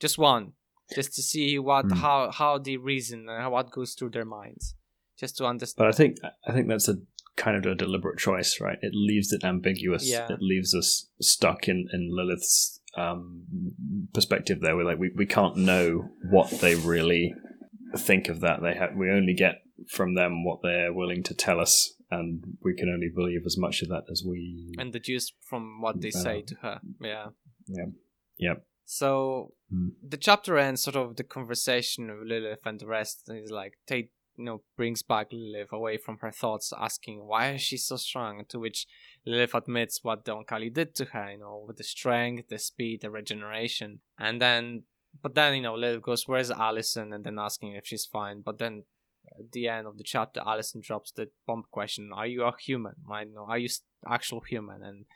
just 0.00 0.18
one, 0.18 0.52
just 0.94 1.14
to 1.14 1.22
see 1.22 1.58
what 1.58 1.86
mm. 1.86 1.96
how 1.98 2.30
how 2.30 2.58
they 2.58 2.76
reason 2.76 3.26
and 3.28 3.52
what 3.52 3.70
goes 3.70 3.94
through 3.94 4.10
their 4.10 4.24
minds, 4.24 4.74
just 5.18 5.36
to 5.38 5.46
understand. 5.46 5.86
But 5.86 5.94
I 5.94 5.96
think 5.96 6.18
I 6.46 6.52
think 6.52 6.68
that's 6.68 6.88
a 6.88 6.96
kind 7.36 7.56
of 7.56 7.64
a 7.70 7.74
deliberate 7.74 8.18
choice, 8.18 8.60
right? 8.60 8.78
It 8.82 8.92
leaves 8.94 9.32
it 9.32 9.44
ambiguous. 9.44 10.08
Yeah. 10.08 10.26
It 10.32 10.40
leaves 10.40 10.74
us 10.74 11.08
stuck 11.20 11.68
in 11.68 11.86
in 11.92 12.08
Lilith's 12.12 12.80
um, 12.96 13.44
perspective. 14.12 14.60
There, 14.60 14.76
we're 14.76 14.84
like 14.84 14.98
we 14.98 15.10
we 15.16 15.26
can't 15.26 15.56
know 15.56 16.08
what 16.30 16.50
they 16.60 16.74
really 16.74 17.34
think 17.96 18.28
of 18.28 18.40
that. 18.40 18.60
They 18.62 18.74
have 18.74 18.94
we 18.96 19.10
only 19.10 19.34
get 19.34 19.56
from 19.88 20.14
them 20.14 20.44
what 20.44 20.60
they're 20.62 20.92
willing 20.92 21.22
to 21.24 21.34
tell 21.34 21.60
us, 21.60 21.94
and 22.10 22.44
we 22.62 22.74
can 22.74 22.88
only 22.88 23.10
believe 23.14 23.42
as 23.44 23.58
much 23.58 23.82
of 23.82 23.88
that 23.88 24.04
as 24.10 24.22
we 24.26 24.72
and 24.78 24.92
deduce 24.92 25.32
from 25.40 25.80
what 25.80 26.00
they 26.00 26.10
say 26.10 26.38
Uh, 26.38 26.46
to 26.46 26.54
her. 26.62 26.80
Yeah. 27.00 27.26
yeah 27.68 27.86
yeah 28.38 28.54
So 28.84 29.54
Mm. 29.72 29.92
the 30.08 30.18
chapter 30.18 30.58
ends 30.58 30.82
sort 30.82 30.94
of 30.94 31.16
the 31.16 31.24
conversation 31.24 32.06
with 32.06 32.28
Lilith 32.28 32.64
and 32.66 32.78
the 32.78 32.86
rest 32.86 33.28
is 33.28 33.50
like 33.50 33.72
Tate, 33.86 34.12
you 34.36 34.44
know, 34.44 34.62
brings 34.76 35.02
back 35.02 35.28
Lilith 35.32 35.72
away 35.72 35.96
from 35.96 36.18
her 36.18 36.30
thoughts, 36.30 36.72
asking 36.78 37.26
why 37.26 37.52
is 37.52 37.62
she 37.62 37.76
so 37.76 37.96
strong? 37.96 38.44
To 38.48 38.58
which 38.58 38.86
Lilith 39.26 39.54
admits 39.54 40.02
what 40.02 40.24
the 40.24 40.32
Oankali 40.32 40.72
did 40.72 40.94
to 40.96 41.06
her, 41.06 41.32
you 41.32 41.38
know, 41.38 41.64
with 41.66 41.76
the 41.76 41.84
strength, 41.84 42.48
the 42.48 42.58
speed, 42.58 43.02
the 43.02 43.10
regeneration, 43.10 44.00
and 44.18 44.40
then, 44.40 44.84
but 45.22 45.34
then 45.34 45.54
you 45.54 45.62
know, 45.62 45.74
Lilith 45.74 46.02
goes, 46.02 46.26
"Where's 46.26 46.50
Allison?" 46.50 47.12
and 47.12 47.24
then 47.24 47.38
asking 47.38 47.72
if 47.74 47.86
she's 47.86 48.06
fine. 48.06 48.40
But 48.40 48.58
then 48.58 48.84
at 49.38 49.52
the 49.52 49.68
end 49.68 49.86
of 49.86 49.96
the 49.98 50.04
chapter, 50.04 50.42
Allison 50.44 50.80
drops 50.82 51.12
the 51.12 51.30
bomb 51.46 51.64
question: 51.70 52.10
"Are 52.12 52.26
you 52.26 52.42
a 52.44 52.52
human? 52.58 52.94
Right? 53.08 53.32
know. 53.32 53.46
are 53.48 53.58
you 53.58 53.68
actual 54.06 54.40
human?" 54.40 54.82
and 54.82 55.06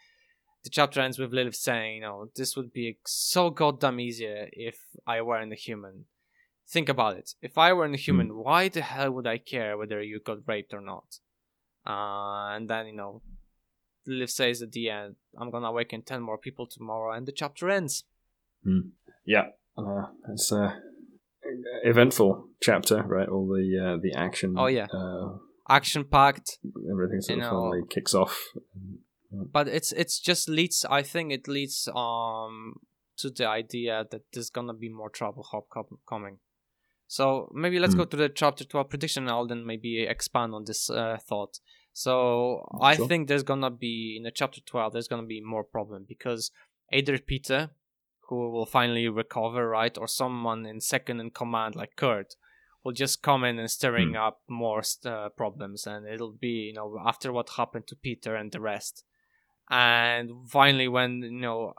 the 0.65 0.71
chapter 0.71 1.01
ends 1.01 1.19
with 1.19 1.33
Lilith 1.33 1.57
saying, 1.57 1.97
you 1.97 2.01
know, 2.03 2.31
this 2.35 2.57
would 2.57 2.73
be 2.73 2.99
so 3.07 3.51
goddamn 3.51 4.01
easier 4.01 4.49
if 4.53 4.79
I 5.07 5.23
weren't 5.23 5.53
a 5.53 5.57
human. 5.57 6.07
Think 6.71 6.89
about 6.89 7.17
it. 7.17 7.31
If 7.41 7.57
I 7.57 7.73
weren't 7.73 7.95
a 7.95 7.99
human, 7.99 8.37
why 8.37 8.69
the 8.69 8.83
hell 8.83 9.11
would 9.13 9.27
I 9.27 9.39
care 9.39 9.77
whether 9.79 10.03
you 10.03 10.21
got 10.21 10.47
raped 10.47 10.75
or 10.75 10.81
not? 10.83 11.19
Uh, 11.87 12.55
and 12.55 12.69
then, 12.69 12.87
you 12.89 12.95
know, 12.97 13.23
Lilith 14.07 14.31
says 14.31 14.61
at 14.63 14.73
the 14.73 14.91
end, 14.91 15.17
I'm 15.39 15.51
gonna 15.51 15.69
awaken 15.69 16.03
10 16.03 16.21
more 16.23 16.37
people 16.39 16.67
tomorrow, 16.67 17.13
and 17.17 17.27
the 17.27 17.33
chapter 17.33 17.71
ends. 17.71 18.05
yeah 19.25 19.47
uh, 19.79 20.07
it's 20.33 20.53
a 20.53 20.77
eventful 21.85 22.49
chapter 22.61 23.03
right 23.03 23.29
all 23.29 23.47
the 23.47 23.79
uh, 23.79 23.97
the 24.03 24.13
action 24.15 24.55
Oh, 24.59 24.67
yeah. 24.67 24.87
uh, 24.93 25.37
Action 25.71 26.05
packed, 26.05 26.59
everything 26.91 27.21
sort 27.21 27.39
of 27.39 27.45
know- 27.45 27.51
finally 27.51 27.83
kicks 27.89 28.15
off 28.15 28.37
but 29.31 29.69
it's 29.69 29.93
it's 29.93 30.19
just 30.19 30.49
leads 30.49 30.85
I 30.89 31.03
think 31.03 31.33
it 31.33 31.47
leads 31.47 31.89
um 31.95 32.75
to 33.19 33.29
the 33.31 33.47
idea 33.47 34.05
that 34.11 34.23
there's 34.33 34.51
gonna 34.51 34.73
be 34.75 34.89
more 34.89 35.11
trouble 35.11 35.43
hop 35.43 35.69
com- 35.69 35.99
coming. 36.09 36.39
So 37.11 37.51
maybe 37.55 37.79
let's 37.81 37.95
Hmm. 37.95 38.01
go 38.01 38.05
to 38.05 38.17
the 38.17 38.29
chapter 38.29 38.65
12 38.65 38.89
prediction 38.91 39.25
and 39.25 39.31
I'll 39.31 39.47
then 39.47 39.65
maybe 39.67 40.03
expand 40.03 40.55
on 40.55 40.65
this 40.67 40.89
uh, 40.91 41.17
thought. 41.27 41.59
So 41.93 42.69
I 42.81 42.97
Sure. 42.97 43.09
think 43.09 43.27
there's 43.27 43.43
gonna 43.43 43.71
be 43.71 44.15
in 44.17 44.23
the 44.23 44.31
chapter 44.31 44.61
12 44.61 44.93
there's 44.93 45.09
gonna 45.09 45.27
be 45.27 45.41
more 45.41 45.65
problem 45.65 46.05
because 46.07 46.53
either 46.93 47.19
Peter 47.19 47.71
who 48.29 48.51
will 48.51 48.67
finally 48.67 49.09
recover 49.09 49.69
right 49.71 49.97
or 49.97 50.07
someone 50.07 50.67
in 50.67 50.81
second 50.83 51.19
in 51.19 51.31
command 51.31 51.75
like 51.75 51.97
Curt 51.97 52.37
will 52.85 52.93
just 52.93 53.23
come 53.23 53.43
in 53.43 53.59
and 53.59 53.71
stirring 53.71 54.11
Hmm. 54.11 54.17
up 54.17 54.43
more 54.49 54.83
uh, 55.05 55.31
problems 55.31 55.87
and 55.87 56.07
it'll 56.07 56.33
be 56.35 56.69
you 56.69 56.75
know 56.75 56.99
after 57.05 57.33
what 57.33 57.49
happened 57.57 57.87
to 57.89 57.97
Peter 57.97 58.37
and 58.37 58.53
the 58.53 58.61
rest 58.61 59.03
and 59.71 60.31
finally 60.49 60.89
when 60.89 61.23
you 61.23 61.31
know 61.31 61.73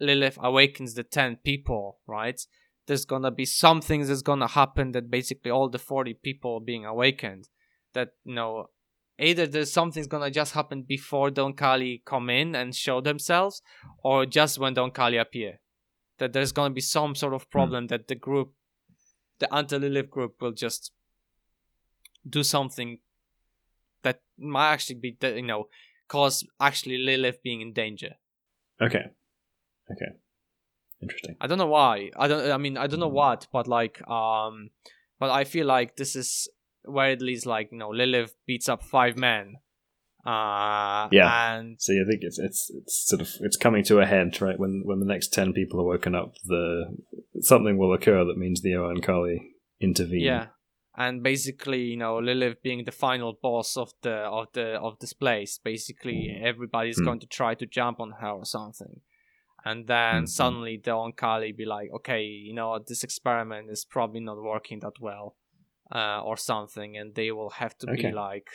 lilith 0.00 0.38
awakens 0.40 0.94
the 0.94 1.02
10 1.04 1.36
people 1.36 1.98
right 2.06 2.40
there's 2.86 3.04
gonna 3.04 3.30
be 3.30 3.44
some 3.44 3.80
things 3.80 4.08
that's 4.08 4.22
gonna 4.22 4.46
happen 4.48 4.92
that 4.92 5.10
basically 5.10 5.50
all 5.50 5.68
the 5.68 5.78
40 5.78 6.14
people 6.14 6.60
being 6.60 6.84
awakened 6.84 7.48
that 7.92 8.10
you 8.24 8.34
know 8.34 8.70
either 9.18 9.46
there's 9.46 9.72
something's 9.72 10.06
gonna 10.06 10.30
just 10.30 10.52
happen 10.54 10.82
before 10.82 11.30
the 11.30 11.42
oankali 11.42 12.04
come 12.04 12.30
in 12.30 12.54
and 12.54 12.74
show 12.74 13.00
themselves 13.00 13.62
or 14.02 14.26
just 14.26 14.58
when 14.58 14.74
the 14.74 14.82
oankali 14.82 15.20
appear. 15.20 15.60
That 16.18 16.32
there's 16.32 16.52
gonna 16.52 16.72
be 16.72 16.80
some 16.80 17.14
sort 17.14 17.34
of 17.34 17.42
hmm. 17.42 17.50
problem 17.50 17.86
that 17.88 18.08
the 18.08 18.14
group 18.14 18.52
the 19.38 19.52
anti-lilith 19.52 20.10
group 20.10 20.40
will 20.40 20.52
just 20.52 20.92
do 22.28 22.42
something 22.42 22.98
that 24.02 24.20
might 24.38 24.72
actually 24.72 24.96
be 24.96 25.16
you 25.20 25.42
know 25.42 25.68
cause 26.08 26.44
actually 26.60 26.98
Lilith 26.98 27.42
being 27.42 27.60
in 27.60 27.72
danger. 27.72 28.14
okay. 28.80 29.06
Okay 29.90 30.12
interesting 31.02 31.36
I 31.40 31.46
don't 31.46 31.58
know 31.58 31.66
why. 31.66 32.10
I 32.16 32.26
don't. 32.28 32.50
I 32.50 32.56
mean, 32.56 32.76
I 32.76 32.86
don't 32.86 33.00
know 33.00 33.08
what, 33.08 33.46
but 33.52 33.66
like, 33.68 34.00
um, 34.08 34.70
but 35.20 35.30
I 35.30 35.44
feel 35.44 35.66
like 35.66 35.96
this 35.96 36.16
is 36.16 36.48
where 36.84 37.10
it 37.10 37.20
leads. 37.20 37.44
Like, 37.46 37.68
you 37.72 37.78
know, 37.78 37.90
Lilith 37.90 38.34
beats 38.46 38.68
up 38.68 38.82
five 38.82 39.16
men. 39.16 39.56
Uh, 40.24 41.08
Yeah. 41.12 41.56
and 41.56 41.76
So 41.80 41.92
I 41.92 42.04
think 42.08 42.22
it's 42.22 42.38
it's 42.38 42.70
it's 42.74 43.06
sort 43.08 43.20
of 43.22 43.28
it's 43.40 43.56
coming 43.56 43.84
to 43.84 44.00
a 44.00 44.06
head, 44.06 44.40
right? 44.40 44.58
When 44.58 44.82
when 44.84 44.98
the 45.00 45.06
next 45.06 45.32
ten 45.32 45.52
people 45.52 45.80
are 45.80 45.84
woken 45.84 46.14
up, 46.14 46.32
the 46.44 46.96
something 47.40 47.78
will 47.78 47.92
occur 47.94 48.24
that 48.24 48.36
means 48.38 48.60
the 48.62 48.70
Oankali 48.72 49.36
intervene. 49.80 50.20
yeah, 50.24 50.46
and 50.96 51.22
basically, 51.22 51.82
you 51.82 51.96
know, 51.96 52.18
Lilith 52.18 52.62
being 52.62 52.84
the 52.84 52.92
final 52.92 53.38
boss 53.40 53.76
of 53.76 53.92
the 54.02 54.14
of 54.14 54.46
the 54.54 54.80
of 54.80 54.98
this 54.98 55.12
place. 55.12 55.60
Basically, 55.62 56.36
everybody's 56.42 56.98
Hmm. 56.98 57.04
going 57.04 57.20
to 57.20 57.26
try 57.28 57.54
to 57.54 57.66
jump 57.66 58.00
on 58.00 58.12
her 58.20 58.30
or 58.30 58.44
something. 58.44 59.00
And 59.68 59.78
then 59.94 60.24
Mhm. 60.24 60.28
suddenly 60.28 60.74
the 60.86 60.92
Oankali 60.92 61.50
be 61.62 61.64
like, 61.76 61.88
okay, 61.98 62.22
you 62.48 62.54
know, 62.58 62.78
this 62.78 63.02
experiment 63.08 63.64
is 63.70 63.84
probably 63.96 64.20
not 64.20 64.38
working 64.52 64.78
that 64.84 64.96
well, 65.00 65.26
uh, 65.98 66.20
or 66.28 66.36
something, 66.36 66.90
and 66.96 67.14
they 67.18 67.30
will 67.32 67.50
have 67.62 67.74
to 67.78 67.86
Okay. 67.90 68.10
be 68.10 68.12
like, 68.26 68.48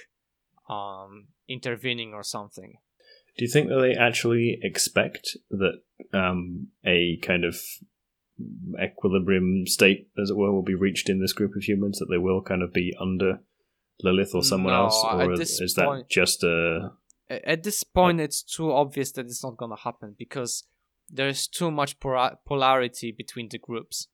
um, 0.77 1.11
intervening 1.57 2.13
or 2.13 2.23
something. 2.23 2.71
Do 3.37 3.39
you 3.45 3.51
think 3.55 3.67
that 3.69 3.81
they 3.85 3.93
actually 4.07 4.47
expect 4.69 5.25
that 5.61 5.77
um, 6.13 6.67
a 6.85 7.17
kind 7.29 7.43
of 7.45 7.55
equilibrium 8.81 9.65
state, 9.67 10.09
as 10.21 10.29
it 10.29 10.37
were, 10.37 10.51
will 10.53 10.63
be 10.73 10.75
reached 10.75 11.09
in 11.09 11.19
this 11.19 11.33
group 11.33 11.55
of 11.55 11.63
humans? 11.63 11.99
That 11.99 12.07
they 12.09 12.17
will 12.17 12.41
kind 12.41 12.61
of 12.63 12.71
be 12.73 12.93
under 12.99 13.31
Lilith 14.03 14.33
or 14.33 14.43
someone 14.43 14.73
No, 14.73 14.83
else, 14.85 14.97
or 15.03 15.37
this 15.37 15.59
is 15.61 15.73
that 15.75 15.85
point- 15.85 16.09
just 16.09 16.43
a 16.43 16.91
At 17.29 17.63
this 17.63 17.83
point, 17.83 18.19
it's 18.19 18.41
too 18.43 18.71
obvious 18.73 19.11
that 19.13 19.25
it's 19.25 19.43
not 19.43 19.55
gonna 19.57 19.77
happen 19.77 20.15
because 20.17 20.67
there's 21.11 21.47
too 21.47 21.69
much 21.71 21.99
polarity 21.99 23.11
between 23.11 23.49
the 23.49 23.57
groups. 23.57 24.07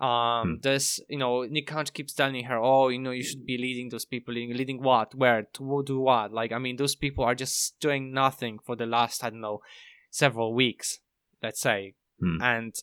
Um, 0.00 0.08
Hmm. 0.48 0.54
there's 0.62 1.00
you 1.08 1.18
know 1.18 1.42
Nick 1.42 1.72
keeps 1.92 2.12
telling 2.14 2.44
her, 2.44 2.56
oh, 2.56 2.88
you 2.88 3.00
know, 3.00 3.10
you 3.10 3.24
should 3.24 3.44
be 3.44 3.58
leading 3.58 3.88
those 3.88 4.04
people, 4.04 4.32
leading, 4.32 4.56
leading 4.56 4.80
what, 4.80 5.14
where, 5.16 5.42
to 5.54 5.82
do 5.84 5.98
what. 5.98 6.32
Like, 6.32 6.52
I 6.52 6.58
mean, 6.58 6.76
those 6.76 6.94
people 6.94 7.24
are 7.24 7.34
just 7.34 7.80
doing 7.80 8.12
nothing 8.12 8.60
for 8.64 8.76
the 8.76 8.86
last, 8.86 9.24
I 9.24 9.30
don't 9.30 9.40
know, 9.40 9.60
several 10.10 10.54
weeks, 10.54 11.00
let's 11.42 11.60
say, 11.60 11.94
Hmm. 12.20 12.40
and 12.40 12.74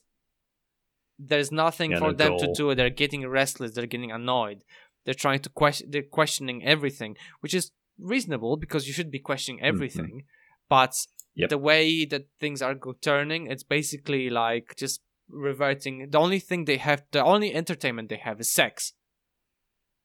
there's 1.18 1.50
nothing 1.50 1.92
Yeah, 1.92 1.98
for 2.00 2.12
them 2.12 2.36
to 2.38 2.52
do. 2.54 2.74
They're 2.74 2.90
getting 2.90 3.26
restless. 3.26 3.72
They're 3.72 3.86
getting 3.86 4.12
annoyed. 4.12 4.62
They're 5.04 5.14
trying 5.14 5.40
to 5.40 5.48
question. 5.48 5.90
They're 5.90 6.02
questioning 6.02 6.62
everything, 6.64 7.16
which 7.40 7.54
is 7.54 7.72
reasonable 7.98 8.58
because 8.58 8.86
you 8.86 8.92
should 8.92 9.10
be 9.10 9.20
questioning 9.20 9.62
everything. 9.62 10.24
But 10.68 10.90
Mm-hmm. 10.90 11.15
Yep. 11.36 11.50
the 11.50 11.58
way 11.58 12.04
that 12.06 12.26
things 12.40 12.62
are 12.62 12.74
go- 12.74 12.94
turning, 13.00 13.46
it's 13.46 13.62
basically 13.62 14.30
like 14.30 14.74
just 14.76 15.02
reverting. 15.28 16.08
The 16.10 16.18
only 16.18 16.38
thing 16.40 16.64
they 16.64 16.78
have, 16.78 17.02
the 17.12 17.22
only 17.22 17.54
entertainment 17.54 18.08
they 18.08 18.16
have 18.28 18.40
is 18.40 18.50
sex. 18.50 18.94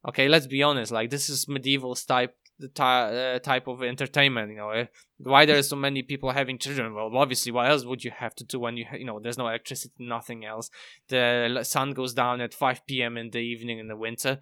Okay, 0.07 0.27
let's 0.27 0.47
be 0.47 0.63
honest. 0.63 0.91
Like 0.91 1.09
this 1.09 1.29
is 1.29 1.47
medieval 1.47 1.95
type 1.95 2.35
the 2.59 2.67
ty- 2.67 3.15
uh, 3.35 3.39
type 3.39 3.67
of 3.67 3.81
entertainment. 3.81 4.51
You 4.51 4.57
know, 4.57 4.69
eh? 4.71 4.85
why 5.17 5.45
there 5.45 5.57
are 5.57 5.63
so 5.63 5.75
many 5.75 6.01
people 6.03 6.31
having 6.31 6.57
children? 6.57 6.93
Well, 6.93 7.15
obviously, 7.15 7.51
what 7.51 7.69
else 7.69 7.85
would 7.85 8.03
you 8.03 8.11
have 8.11 8.35
to 8.35 8.43
do 8.43 8.59
when 8.59 8.77
you 8.77 8.85
ha- 8.89 8.97
you 8.97 9.05
know 9.05 9.19
there's 9.19 9.37
no 9.37 9.47
electricity, 9.47 9.93
nothing 9.99 10.43
else. 10.45 10.69
The 11.07 11.59
sun 11.63 11.91
goes 11.91 12.13
down 12.13 12.41
at 12.41 12.53
5 12.53 12.85
p.m. 12.87 13.17
in 13.17 13.29
the 13.31 13.39
evening 13.39 13.79
in 13.79 13.87
the 13.87 13.95
winter. 13.95 14.39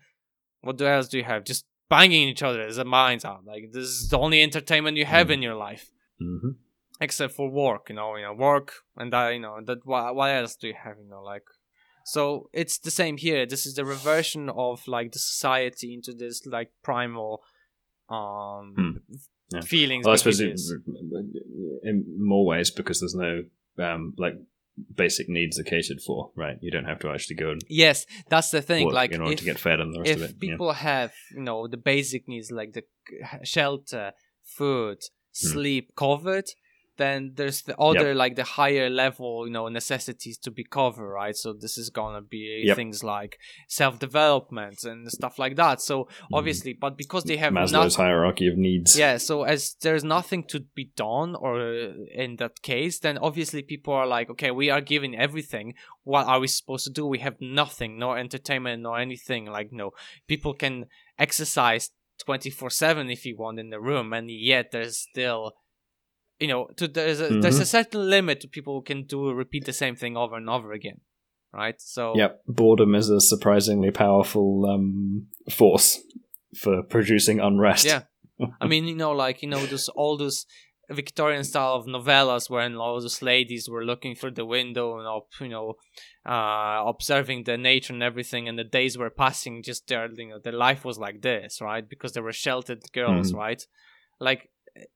What 0.61 0.77
the 0.77 0.87
else 0.87 1.07
do 1.07 1.17
you 1.17 1.23
have? 1.25 1.43
Just 1.45 1.65
banging 1.89 2.27
each 2.29 2.43
other 2.43 2.61
as 2.61 2.77
a 2.77 2.85
minds 2.85 3.25
out. 3.25 3.45
Like 3.45 3.71
this 3.73 3.85
is 3.85 4.09
the 4.09 4.17
only 4.19 4.41
entertainment 4.41 4.97
you 4.97 5.05
have 5.05 5.27
Mm. 5.27 5.33
in 5.33 5.41
your 5.41 5.55
life, 5.55 5.91
Mhm. 6.21 6.55
Except 6.99 7.33
for 7.33 7.49
work. 7.49 7.89
You 7.89 7.95
know, 7.95 8.15
you 8.15 8.23
know, 8.23 8.33
work 8.33 8.73
and 8.97 9.11
that. 9.13 9.29
You 9.33 9.39
know, 9.39 9.57
that. 9.65 9.79
What, 9.85 10.15
what 10.15 10.29
else 10.29 10.55
do 10.55 10.67
you 10.67 10.75
have? 10.83 10.97
You 11.03 11.09
know, 11.09 11.21
like. 11.23 11.43
So 12.05 12.49
it's 12.53 12.79
the 12.79 12.89
same 12.91 13.17
here. 13.17 13.45
This 13.45 13.65
is 13.67 13.75
the 13.75 13.85
reversion 13.85 14.49
of 14.49 14.87
like 14.87 15.11
the 15.11 15.19
society 15.19 15.93
into 15.93 16.11
this 16.13 16.45
like 16.45 16.71
primal 16.83 17.43
um 18.09 18.73
Hmm. 18.75 18.91
Yeah. 19.51 19.61
feelings. 19.61 20.05
Well, 20.05 20.13
I 20.13 20.17
suppose 20.17 20.39
it, 20.39 20.59
in 21.83 22.05
more 22.19 22.45
ways 22.45 22.69
because 22.71 22.99
there's 22.99 23.15
no 23.15 23.43
um, 23.83 24.13
like 24.17 24.35
basic 24.95 25.27
needs 25.27 25.59
are 25.59 25.63
catered 25.63 26.01
for, 26.05 26.31
right? 26.35 26.57
You 26.61 26.71
don't 26.71 26.85
have 26.85 26.99
to 26.99 27.09
actually 27.09 27.35
go 27.37 27.51
and 27.51 27.61
Yes, 27.67 28.05
that's 28.29 28.51
the 28.51 28.61
thing. 28.61 28.89
like 28.89 29.11
in 29.11 29.21
order 29.21 29.33
if, 29.33 29.39
to 29.39 29.45
get 29.45 29.59
fed 29.59 29.79
and 29.79 29.93
the 29.93 29.99
rest 29.99 30.11
if 30.11 30.17
of 30.17 30.23
it. 30.23 30.35
yeah. 30.41 30.51
people 30.51 30.73
have 30.73 31.11
you 31.35 31.41
know 31.41 31.67
the 31.67 31.77
basic 31.77 32.27
needs 32.27 32.51
like 32.51 32.73
the 32.73 32.83
shelter, 33.43 34.13
food, 34.43 34.97
Hmm. 35.41 35.47
sleep 35.47 35.91
covered, 35.95 36.45
then 36.99 37.31
there's 37.37 37.59
the 37.63 37.75
other 37.89 38.09
like 38.23 38.35
the 38.35 38.43
higher 38.59 38.89
level 39.03 39.47
you 39.47 39.53
know 39.55 39.67
necessities 39.69 40.37
to 40.45 40.51
be 40.59 40.63
covered 40.63 41.09
right? 41.21 41.35
So 41.43 41.47
this 41.53 41.75
is 41.81 41.89
gonna 41.99 42.21
be 42.21 42.43
Yep. 42.67 42.75
things 42.79 43.03
like 43.15 43.33
self-development 43.67 44.83
and 44.83 44.99
stuff 45.11 45.39
like 45.39 45.55
that. 45.55 45.81
So 45.81 46.07
obviously 46.31 46.73
but 46.73 46.97
because 46.97 47.23
they 47.23 47.37
have 47.37 47.53
Maslow's 47.53 47.97
not 47.97 48.05
hierarchy 48.05 48.47
of 48.47 48.55
needs. 48.57 48.97
yeah 48.97 49.17
so 49.17 49.43
as 49.43 49.75
there's 49.81 50.03
nothing 50.03 50.43
to 50.51 50.59
be 50.79 50.85
done 50.95 51.35
or 51.35 51.53
uh, 51.59 51.93
in 52.23 52.35
that 52.37 52.61
case 52.61 52.99
then 52.99 53.17
obviously 53.17 53.61
people 53.63 53.93
are 53.93 54.07
like 54.07 54.29
okay 54.29 54.51
we 54.51 54.69
are 54.69 54.81
giving 54.81 55.13
everything. 55.17 55.73
What 56.03 56.25
are 56.27 56.39
we 56.39 56.47
supposed 56.47 56.85
to 56.87 56.91
do? 56.99 57.05
We 57.05 57.19
have 57.19 57.37
nothing 57.39 57.91
no 58.05 58.13
entertainment 58.13 58.83
no 58.83 58.93
anything. 58.95 59.45
Like 59.57 59.69
no 59.71 59.91
people 60.27 60.53
can 60.53 60.75
exercise 61.17 61.89
24/7 62.27 63.11
if 63.11 63.25
you 63.25 63.35
want 63.37 63.59
in 63.59 63.69
the 63.69 63.79
room 63.79 64.07
and 64.13 64.29
yet 64.29 64.65
there's 64.71 64.97
still 64.97 65.53
you 66.39 66.47
know 66.47 66.67
to 66.77 66.87
there's 66.87 67.19
a 67.21 67.29
there's 67.41 67.59
a 67.59 67.65
certain 67.65 68.09
limit 68.09 68.39
to 68.41 68.47
people 68.47 68.73
who 68.75 68.81
can 68.81 69.03
do 69.05 69.31
repeat 69.31 69.65
the 69.65 69.73
same 69.73 69.95
thing 69.95 70.15
over 70.17 70.35
and 70.35 70.49
over 70.49 70.71
again 70.71 71.01
right 71.53 71.81
so 71.81 72.15
Yep, 72.15 72.41
boredom 72.47 72.95
is 72.95 73.09
a 73.09 73.19
surprisingly 73.19 73.91
powerful 73.91 74.65
um, 74.67 75.27
force 75.51 75.99
for 76.57 76.83
producing 76.83 77.39
unrest. 77.39 77.85
Yeah. 77.85 78.03
I 78.61 78.67
mean, 78.67 78.85
you 78.85 78.95
know, 78.95 79.11
like 79.11 79.41
you 79.41 79.49
know, 79.49 79.65
those 79.65 79.89
all 79.89 80.17
those 80.17 80.45
Victorian 80.89 81.43
style 81.43 81.73
of 81.75 81.85
novellas 81.85 82.49
where 82.49 82.67
all 82.77 82.99
those 82.99 83.21
ladies 83.21 83.69
were 83.69 83.83
looking 83.85 84.15
through 84.15 84.31
the 84.31 84.45
window 84.45 84.97
and 84.97 85.07
up, 85.07 85.27
you 85.39 85.49
know, 85.49 85.73
uh, 86.25 86.83
observing 86.87 87.43
the 87.43 87.57
nature 87.57 87.93
and 87.93 88.03
everything, 88.03 88.47
and 88.47 88.57
the 88.57 88.63
days 88.63 88.97
were 88.97 89.09
passing. 89.11 89.61
Just 89.63 89.87
their, 89.87 90.09
you 90.11 90.29
know, 90.29 90.39
their 90.43 90.53
life 90.53 90.85
was 90.85 90.97
like 90.97 91.21
this, 91.21 91.61
right? 91.61 91.87
Because 91.87 92.13
they 92.13 92.21
were 92.21 92.33
sheltered 92.33 92.81
girls, 92.93 93.31
Mhm. 93.31 93.37
right? 93.37 93.61
Like, 94.19 94.49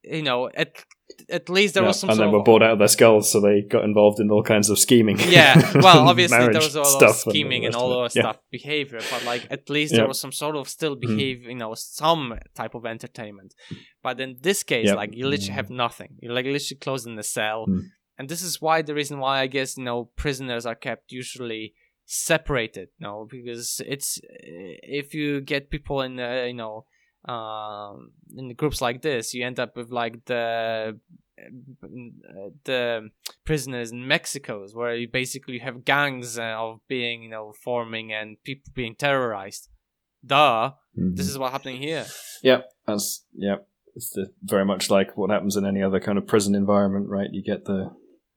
you 0.03 0.21
know, 0.23 0.49
at 0.53 0.83
at 1.29 1.47
least 1.49 1.73
there 1.75 1.83
Yeah, 1.83 1.89
was 1.89 1.99
some 1.99 2.09
and 2.09 2.19
then 2.19 2.31
were 2.31 2.39
of 2.39 2.45
bored 2.45 2.63
out 2.63 2.71
of 2.71 2.79
their 2.79 2.87
skulls, 2.87 3.31
so 3.31 3.39
they 3.39 3.61
got 3.61 3.83
involved 3.83 4.19
in 4.19 4.31
all 4.31 4.41
kinds 4.43 4.69
of 4.69 4.79
scheming. 4.79 5.17
yeah 5.19 5.53
well 5.81 6.07
obviously 6.11 6.37
there 6.37 6.61
was 6.61 6.75
all 6.75 6.85
stuff 6.85 7.09
of 7.27 7.31
scheming 7.31 7.65
and 7.65 7.73
the 7.75 7.77
all 7.77 7.89
that 7.89 7.97
of 7.99 8.05
it. 8.15 8.19
stuff 8.21 8.37
behavior 8.51 8.99
but 9.11 9.23
like 9.23 9.45
at 9.51 9.69
least 9.69 9.91
Yeah. 9.93 9.99
there 9.99 10.07
was 10.07 10.19
some 10.19 10.31
sort 10.31 10.55
of 10.55 10.67
still 10.67 10.95
Mm. 10.95 11.01
behave 11.01 11.43
you 11.43 11.55
know 11.55 11.73
some 11.75 12.39
type 12.55 12.73
of 12.73 12.85
entertainment 12.85 13.53
but 14.01 14.19
in 14.19 14.37
this 14.41 14.63
case 14.63 14.91
like 15.01 15.15
you 15.15 15.27
literally 15.27 15.53
have 15.53 15.69
nothing 15.69 16.11
you're 16.21 16.33
like 16.33 16.45
literally 16.45 16.79
closed 16.79 17.05
in 17.07 17.17
a 17.19 17.23
cell 17.23 17.65
Mm. 17.67 17.81
and 18.17 18.27
this 18.29 18.41
is 18.41 18.61
why 18.61 18.81
the 18.81 18.95
reason 18.95 19.19
why 19.19 19.39
i 19.41 19.47
guess 19.47 19.77
you 19.77 19.83
know 19.83 19.99
prisoners 20.23 20.65
are 20.65 20.75
kept 20.87 21.11
usually 21.11 21.73
separated 22.05 22.87
you 22.97 23.05
know 23.07 23.27
because 23.29 23.81
it's 23.85 24.19
if 25.01 25.13
you 25.13 25.41
get 25.41 25.69
people 25.69 26.01
in 26.01 26.19
uh, 26.19 26.43
you 26.47 26.53
know 26.53 26.85
um 27.25 28.11
in 28.35 28.53
groups 28.53 28.81
like 28.81 29.01
this 29.01 29.33
you 29.33 29.45
end 29.45 29.59
up 29.59 29.75
with 29.77 29.89
like 29.91 30.25
the 30.25 30.99
the 32.65 33.09
prisoners 33.45 33.91
in 33.91 34.07
Mexico's 34.07 34.73
where 34.75 34.95
you 34.95 35.07
basically 35.07 35.59
have 35.59 35.85
gangs 35.85 36.37
uh, 36.37 36.55
of 36.57 36.79
being 36.87 37.23
you 37.23 37.29
know 37.29 37.53
forming 37.63 38.13
and 38.13 38.41
people 38.43 38.71
being 38.75 38.95
terrorized 38.95 39.69
duh 40.25 40.71
Mhm. 40.97 41.15
this 41.15 41.27
is 41.27 41.37
what 41.39 41.51
happening 41.51 41.81
here 41.81 42.05
Yep, 42.43 42.69
that's 42.85 43.25
yep. 43.33 43.67
It's 43.95 44.09
the, 44.11 44.27
very 44.43 44.65
much 44.65 44.89
like 44.89 45.15
what 45.17 45.29
happens 45.29 45.55
in 45.55 45.65
any 45.65 45.81
other 45.81 45.99
kind 45.99 46.17
of 46.17 46.27
prison 46.27 46.55
environment, 46.55 47.07
right? 47.09 47.29
You 47.31 47.41
get 47.41 47.65
the 47.65 47.91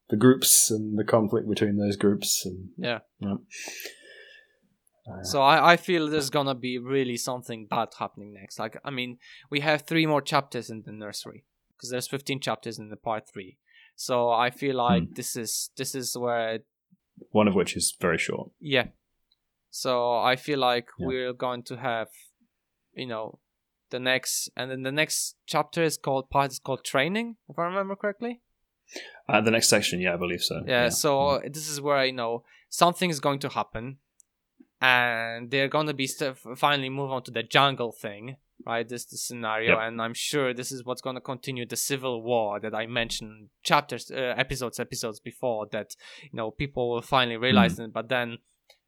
the 0.09 0.17
groups 0.17 0.71
and 0.71 0.97
the 0.99 1.05
conflict 1.05 1.49
between 1.49 1.77
those 1.77 1.97
groups, 1.97 2.47
and 2.47 2.69
Yeah. 2.79 3.01
Yep. 3.21 3.39
Uh, 5.09 5.23
so 5.23 5.41
I, 5.43 5.73
I 5.73 5.77
feel 5.77 6.09
there's 6.09 6.31
gonna 6.31 6.55
be 6.55 6.79
really 6.79 7.17
something 7.17 7.67
bad 7.67 7.89
happening 7.99 8.33
next 8.35 8.59
like 8.59 8.77
i 8.85 8.91
mean 8.91 9.19
we 9.51 9.61
have 9.61 9.83
three 9.83 10.07
more 10.07 10.21
chapters 10.21 10.69
in 10.71 10.83
the 10.83 10.93
nursery 10.93 11.45
because 11.77 11.91
there's 11.91 12.09
15 12.09 12.41
chapters 12.41 12.79
in 12.79 12.89
the 12.89 12.97
part 12.97 13.29
three 13.33 13.59
so 13.95 14.31
i 14.31 14.51
feel 14.51 14.77
like 14.77 15.15
this 15.15 15.37
is 15.37 15.71
this 15.77 15.95
is 15.95 16.17
where 16.17 16.59
one 17.31 17.49
of 17.49 17.55
which 17.55 17.77
is 17.77 17.95
very 18.01 18.19
short. 18.19 18.51
Yeah. 18.61 18.89
So 19.71 20.19
I 20.19 20.37
feel 20.37 20.59
like 20.59 20.89
Yeah. 20.99 21.07
we're 21.07 21.33
going 21.33 21.63
to 21.65 21.77
have, 21.77 22.09
you 22.95 23.07
know, 23.07 23.39
the 23.91 24.01
next, 24.01 24.51
and 24.57 24.71
then 24.71 24.83
the 24.83 24.93
next 24.93 25.37
chapter 25.47 25.83
is 25.83 25.97
called 25.97 26.29
part 26.31 26.51
is 26.53 26.59
called 26.59 26.85
training, 26.85 27.37
if 27.49 27.59
I 27.59 27.65
remember 27.65 27.97
correctly. 27.97 28.41
Uh, 29.29 29.41
the 29.41 29.51
next 29.51 29.69
section, 29.69 30.01
yeah, 30.01 30.15
I 30.15 30.17
believe 30.17 30.43
so. 30.43 30.63
Yeah. 30.67 30.89
So 30.91 31.41
this 31.45 31.69
is 31.69 31.81
where 31.81 32.05
you 32.05 32.13
know 32.13 32.45
something 32.69 33.11
is 33.11 33.21
going 33.21 33.39
to 33.41 33.49
happen, 33.49 33.99
and 34.81 35.51
they're 35.51 35.69
going 35.69 35.87
to 35.87 35.95
be 35.95 36.07
st- 36.07 36.37
finally 36.57 36.89
move 36.91 37.11
on 37.11 37.23
to 37.25 37.31
the 37.31 37.43
jungle 37.43 37.93
thing, 37.93 38.37
right? 38.67 38.89
This 38.89 39.05
the 39.07 39.17
scenario, 39.17 39.71
Yep. 39.73 39.79
and 39.83 40.03
I'm 40.03 40.15
sure 40.15 40.53
this 40.53 40.71
is 40.73 40.85
what's 40.85 41.01
going 41.03 41.17
to 41.17 41.21
continue 41.23 41.67
the 41.67 41.77
civil 41.77 42.23
war 42.23 42.61
that 42.61 42.75
I 42.75 42.87
mentioned 42.87 43.49
chapters, 43.63 44.11
uh, 44.11 44.35
episodes, 44.37 44.79
episodes 44.79 45.21
before. 45.21 45.67
That 45.73 45.97
you 46.23 46.31
know 46.35 46.51
people 46.51 46.91
will 46.91 47.03
finally 47.03 47.37
realize 47.37 47.75
Mm-hmm. 47.75 47.83
it, 47.85 47.93
but 47.95 48.09
then 48.09 48.39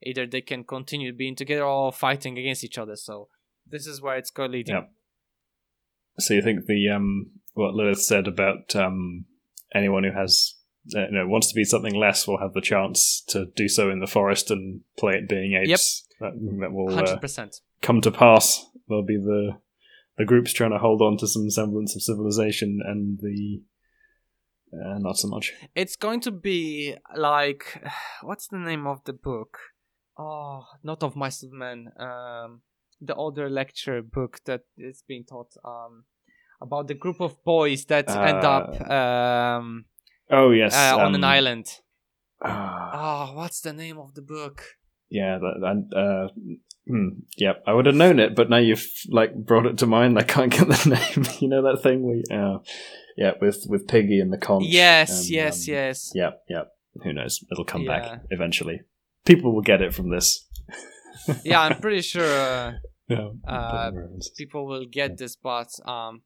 either 0.02 0.26
they 0.26 0.40
can 0.42 0.64
continue 0.64 1.12
being 1.12 1.34
together 1.36 1.64
or 1.64 1.92
fighting 1.92 2.38
against 2.38 2.64
each 2.64 2.78
other. 2.78 2.96
So 2.96 3.28
this 3.66 3.86
is 3.86 4.00
where 4.02 4.16
it's 4.16 4.30
going 4.30 4.52
leading. 4.52 4.74
Yep. 4.74 4.90
So 6.20 6.34
you 6.34 6.42
think 6.42 6.66
the 6.66 6.88
um, 6.88 7.30
what 7.54 7.74
Lilith 7.74 8.02
said 8.02 8.26
about 8.28 8.74
um, 8.76 9.24
anyone 9.74 10.04
who 10.04 10.12
has 10.12 10.54
you 10.88 11.10
know 11.10 11.26
wants 11.26 11.48
to 11.48 11.54
be 11.54 11.64
something 11.64 11.94
less 11.94 12.26
will 12.26 12.38
have 12.38 12.52
the 12.52 12.60
chance 12.60 13.22
to 13.28 13.46
do 13.56 13.68
so 13.68 13.90
in 13.90 14.00
the 14.00 14.06
forest 14.06 14.50
and 14.50 14.80
play 14.96 15.14
it 15.14 15.28
being 15.28 15.54
apes. 15.54 16.04
That, 16.20 16.32
that 16.60 16.72
will 16.72 16.92
Hundred 16.92 17.14
uh, 17.14 17.18
percent. 17.18 17.60
come 17.82 18.00
to 18.00 18.10
pass. 18.10 18.66
There'll 18.88 19.04
be 19.04 19.16
the 19.16 19.58
the 20.16 20.24
groups 20.24 20.52
trying 20.52 20.72
to 20.72 20.78
hold 20.78 21.00
on 21.00 21.16
to 21.18 21.28
some 21.28 21.48
semblance 21.50 21.94
of 21.94 22.02
civilization, 22.02 22.80
and 22.84 23.18
the 23.20 23.62
uh, 24.72 24.98
not 24.98 25.16
so 25.16 25.28
much. 25.28 25.52
It's 25.74 25.96
going 25.96 26.20
to 26.20 26.30
be 26.30 26.96
like 27.16 27.82
what's 28.22 28.48
the 28.48 28.58
name 28.58 28.86
of 28.86 29.04
the 29.04 29.12
book? 29.12 29.58
Oh, 30.18 30.64
not 30.82 31.02
of 31.02 31.14
Mice 31.14 31.42
of 31.42 31.52
Men. 31.52 31.92
Um, 31.98 32.62
the 33.00 33.14
older 33.14 33.48
lecture 33.48 34.02
book 34.02 34.40
that 34.46 34.62
is 34.76 35.04
being 35.06 35.24
taught. 35.24 35.54
Um, 35.64 36.04
about 36.60 36.88
the 36.88 36.94
group 36.94 37.20
of 37.20 37.42
boys 37.44 37.84
that 37.84 38.10
end 38.10 38.44
up 38.44 38.90
um 38.90 39.84
Oh 40.30 40.50
yes, 40.50 40.74
uh, 40.74 40.98
on 40.98 41.14
an 41.14 41.24
um, 41.24 41.30
island. 41.30 41.66
ah, 42.42 43.30
Oh, 43.30 43.36
what's 43.36 43.60
the 43.60 43.72
name 43.72 43.98
of 43.98 44.14
the 44.14 44.22
book? 44.22 44.62
yeah, 45.10 45.38
that, 45.38 45.54
and 45.66 45.94
uh, 45.94 46.28
hmm, 46.86 47.20
yep. 47.38 47.62
I 47.66 47.72
would 47.72 47.86
have 47.86 47.94
known 47.94 48.18
it, 48.18 48.34
but 48.36 48.50
now 48.50 48.58
you've 48.58 48.86
like 49.08 49.34
brought 49.34 49.66
it 49.66 49.78
to 49.78 49.86
mind. 49.86 50.18
I 50.18 50.22
can't 50.22 50.52
get 50.56 50.68
the 50.68 50.90
name. 50.90 51.26
you 51.40 51.48
know 51.48 51.62
that 51.62 51.82
thing 51.82 52.02
we, 52.06 52.24
uh, 52.30 52.58
yeah, 53.16 53.32
with 53.40 53.64
with 53.68 53.88
Piggy 53.88 54.20
and 54.20 54.32
the 54.32 54.38
conch. 54.38 54.66
Yes, 54.66 55.10
and, 55.22 55.30
yes, 55.30 55.68
um, 55.68 55.74
yes. 55.74 56.12
Yep, 56.14 56.42
yep. 56.48 56.68
Who 57.04 57.12
knows? 57.12 57.40
It'll 57.50 57.64
come 57.64 57.82
Yeah. 57.82 57.98
back 58.00 58.20
eventually. 58.30 58.80
People 59.24 59.54
will 59.54 59.62
get 59.62 59.80
it 59.82 59.94
from 59.94 60.10
this. 60.10 60.46
yeah, 61.44 61.60
I'm 61.60 61.80
pretty 61.80 62.02
sure 62.02 62.24
uh, 62.24 62.72
Yeah, 63.08 63.30
Uh, 63.46 63.90
people 64.36 64.66
will 64.66 64.84
get 64.86 65.16
this, 65.16 65.36
but 65.36 65.68
um, 65.86 66.22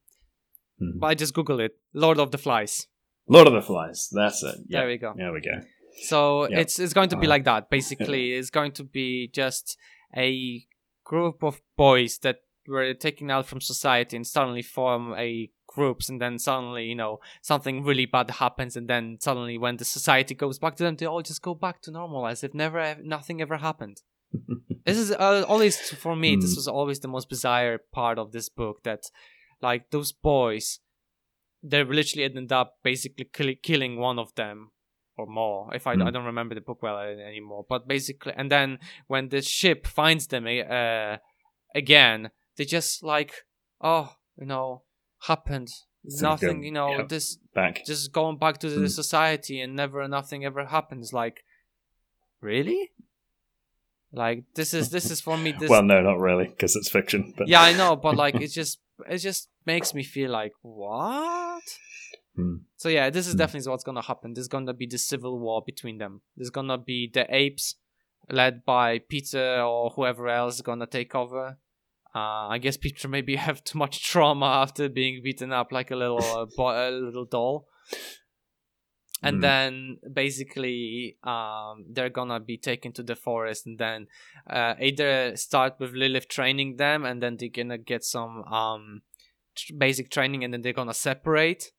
Mhm. 0.81 0.99
but 0.99 1.07
I 1.07 1.15
just 1.15 1.33
Google 1.33 1.59
it. 1.61 1.71
Lord 1.93 2.19
of 2.19 2.31
the 2.31 2.37
Flies. 2.37 2.87
Lord 3.27 3.47
of 3.47 3.53
the 3.53 3.61
Flies. 3.61 4.09
That's 4.11 4.43
it. 4.43 4.55
Yeah, 4.67 4.79
There 4.79 4.87
we 4.87 4.97
go. 4.97 5.13
there 5.15 5.31
we 5.33 5.41
go. 5.41 5.61
So 6.03 6.49
Yeah. 6.49 6.59
it's 6.61 6.79
it's 6.79 6.93
going 6.93 7.09
to 7.09 7.17
be 7.17 7.27
Uh, 7.27 7.29
like 7.31 7.45
that. 7.45 7.69
Basically, 7.69 8.33
it's 8.33 8.49
going 8.49 8.71
to 8.73 8.83
be 8.83 9.27
just 9.27 9.77
a 10.15 10.65
group 11.03 11.43
of 11.43 11.61
boys 11.77 12.17
that 12.19 12.37
were 12.67 12.93
taken 12.93 13.29
out 13.29 13.45
from 13.45 13.61
society 13.61 14.15
and 14.15 14.25
suddenly 14.25 14.61
form 14.61 15.13
a 15.17 15.49
groups, 15.67 16.07
and 16.09 16.21
then 16.21 16.37
suddenly 16.39 16.85
you 16.85 16.95
know 16.95 17.19
something 17.41 17.83
really 17.83 18.05
bad 18.05 18.29
happens, 18.31 18.75
and 18.75 18.87
then 18.87 19.17
suddenly 19.19 19.57
when 19.57 19.77
the 19.77 19.85
society 19.85 20.33
goes 20.35 20.59
back 20.59 20.75
to 20.75 20.83
them, 20.83 20.95
they 20.95 21.05
all 21.05 21.21
just 21.21 21.41
go 21.41 21.53
back 21.55 21.81
to 21.81 21.91
normal 21.91 22.25
as 22.27 22.43
if 22.43 22.53
never 22.53 22.97
nothing 23.03 23.41
ever 23.41 23.57
happened. 23.57 24.01
this 24.85 24.97
is 24.97 25.11
uh, 25.11 25.45
always 25.47 25.77
for 25.91 26.15
me. 26.15 26.35
This 26.35 26.53
Mm. 26.53 26.57
was 26.57 26.67
always 26.67 26.99
the 26.99 27.07
most 27.07 27.29
bizarre 27.29 27.79
part 27.91 28.17
of 28.19 28.31
this 28.31 28.49
book 28.49 28.83
that, 28.83 29.03
like 29.61 29.89
those 29.91 30.11
boys, 30.11 30.79
they 31.63 31.83
literally 31.83 32.25
ended 32.25 32.51
up 32.51 32.77
basically 32.83 33.25
kill- 33.31 33.55
killing 33.63 33.97
one 33.97 34.19
of 34.19 34.35
them 34.35 34.71
or 35.15 35.25
more. 35.25 35.73
If 35.73 35.87
I, 35.87 35.95
Mm. 35.95 36.07
I 36.07 36.11
don't 36.11 36.25
remember 36.25 36.55
the 36.55 36.61
book 36.61 36.81
well 36.81 36.97
anymore, 36.99 37.65
but 37.69 37.87
basically, 37.87 38.33
and 38.35 38.51
then 38.51 38.79
when 39.07 39.29
the 39.29 39.41
ship 39.41 39.87
finds 39.87 40.27
them 40.27 40.45
uh, 40.47 41.17
again, 41.73 42.31
they 42.57 42.65
just 42.65 43.03
like, 43.03 43.31
oh, 43.81 44.15
you 44.37 44.45
know, 44.45 44.83
happened. 45.27 45.69
So 46.09 46.29
Nothing, 46.29 46.63
you 46.65 46.71
know, 46.71 46.89
yeah. 46.97 47.03
this 47.07 47.37
Back. 47.55 47.85
just 47.85 48.11
going 48.11 48.37
back 48.37 48.57
to 48.59 48.69
the 48.69 48.87
Mm. 48.87 48.89
society 48.89 49.61
and 49.61 49.73
never 49.75 50.05
nothing 50.07 50.43
ever 50.43 50.65
happens 50.65 51.13
like 51.13 51.45
really 52.41 52.91
like 54.11 54.43
this 54.55 54.73
is 54.73 54.89
this 54.89 55.09
is 55.09 55.21
for 55.21 55.37
me 55.37 55.53
this 55.57 55.69
well, 55.73 55.81
no, 55.83 56.01
not 56.01 56.19
really, 56.19 56.45
because 56.47 56.75
it's 56.75 56.89
fiction. 56.89 57.33
But 57.37 57.47
yeah 57.47 57.61
i 57.61 57.73
know 57.73 57.95
but 57.95 58.15
like 58.15 58.35
it's 58.35 58.53
just 58.53 58.79
it 59.09 59.17
just 59.19 59.49
makes 59.65 59.93
me 59.93 60.03
feel 60.03 60.31
like 60.31 60.53
what 60.61 61.63
Hmm. 62.35 62.55
so 62.77 62.89
yeah 62.89 63.09
this 63.11 63.27
is 63.27 63.33
Hmm. 63.33 63.37
definitely 63.39 63.69
what's 63.69 63.83
gonna 63.83 64.01
happen 64.01 64.33
there's 64.33 64.47
gonna 64.47 64.73
be 64.73 64.87
the 64.87 64.97
civil 64.97 65.39
war 65.39 65.61
between 65.65 65.99
them 65.99 66.21
there's 66.35 66.49
gonna 66.49 66.77
be 66.79 67.09
the 67.13 67.25
apes 67.33 67.75
led 68.29 68.65
by 68.65 68.99
peter 68.99 69.61
or 69.61 69.91
whoever 69.91 70.27
else 70.29 70.59
gonna 70.61 70.87
take 70.87 71.13
over 71.15 71.57
uh, 72.15 72.47
I 72.47 72.59
guess 72.59 72.77
Peter 72.77 73.07
maybe 73.15 73.35
have 73.37 73.63
too 73.63 73.79
much 73.79 74.03
trauma 74.03 74.45
after 74.45 74.87
being 74.87 75.21
beaten 75.23 75.51
up 75.51 75.71
like 75.71 75.89
a 75.89 75.95
little 75.95 76.23
uh, 76.23 76.45
bo- 76.55 76.67
a 76.89 76.91
little 76.91 77.25
doll. 77.25 77.65
And 79.23 79.37
Mm. 79.37 79.41
then 79.41 79.97
basically 80.13 81.17
um, 81.23 81.85
they're 81.89 82.09
gonna 82.19 82.39
be 82.39 82.57
taken 82.57 82.91
to 82.93 83.03
the 83.03 83.15
forest 83.15 83.65
and 83.65 83.77
then 83.79 84.07
uh, 84.49 84.73
either 84.79 85.35
start 85.35 85.73
with 85.79 85.91
lilith 85.93 86.27
training 86.27 86.77
them 86.77 87.05
and 87.05 87.21
then 87.23 87.37
they're 87.37 87.49
gonna 87.49 87.77
get 87.77 88.03
some 88.03 88.43
um, 88.45 89.01
tr- 89.55 89.73
basic 89.77 90.09
training 90.09 90.43
and 90.43 90.53
then 90.53 90.61
they're 90.61 90.73
gonna 90.81 90.93
separate 90.93 91.71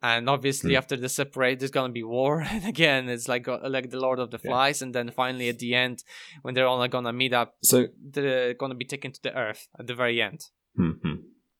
and 0.00 0.28
obviously 0.30 0.70
Hmm. 0.74 0.78
after 0.78 0.96
the 0.96 1.08
separate 1.08 1.58
there's 1.58 1.72
gonna 1.78 1.92
be 1.92 2.04
war 2.04 2.40
and 2.52 2.64
again 2.64 3.08
it's 3.08 3.28
like 3.28 3.48
uh, 3.48 3.58
like 3.68 3.90
the 3.90 3.98
lord 4.00 4.18
of 4.20 4.30
the 4.30 4.38
Yeah. 4.42 4.50
flies 4.50 4.80
and 4.82 4.94
then 4.94 5.10
finally 5.10 5.48
at 5.48 5.58
the 5.58 5.74
end 5.74 6.04
when 6.42 6.54
they're 6.54 6.68
all 6.68 6.86
gonna 6.88 7.12
meet 7.12 7.32
up 7.34 7.56
So 7.62 7.88
they're 8.12 8.54
gonna 8.54 8.76
be 8.76 8.84
taken 8.84 9.10
to 9.12 9.20
the 9.22 9.34
earth 9.34 9.68
at 9.78 9.86
the 9.88 9.94
very 9.94 10.22
end 10.22 10.40
Hmm. 10.76 10.92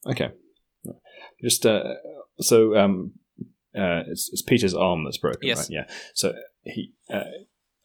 Okay. 0.06 0.30
Just 1.42 1.66
uh, 1.66 1.94
so 2.40 2.76
um, 2.76 3.12
uh, 3.78 4.02
it's, 4.08 4.28
it's 4.32 4.42
Peter's 4.42 4.74
arm 4.74 5.04
that's 5.04 5.18
broken, 5.18 5.40
Yes. 5.42 5.58
right? 5.58 5.70
Yeah. 5.70 5.84
So 6.14 6.34
he 6.64 6.92
uh, 7.10 7.24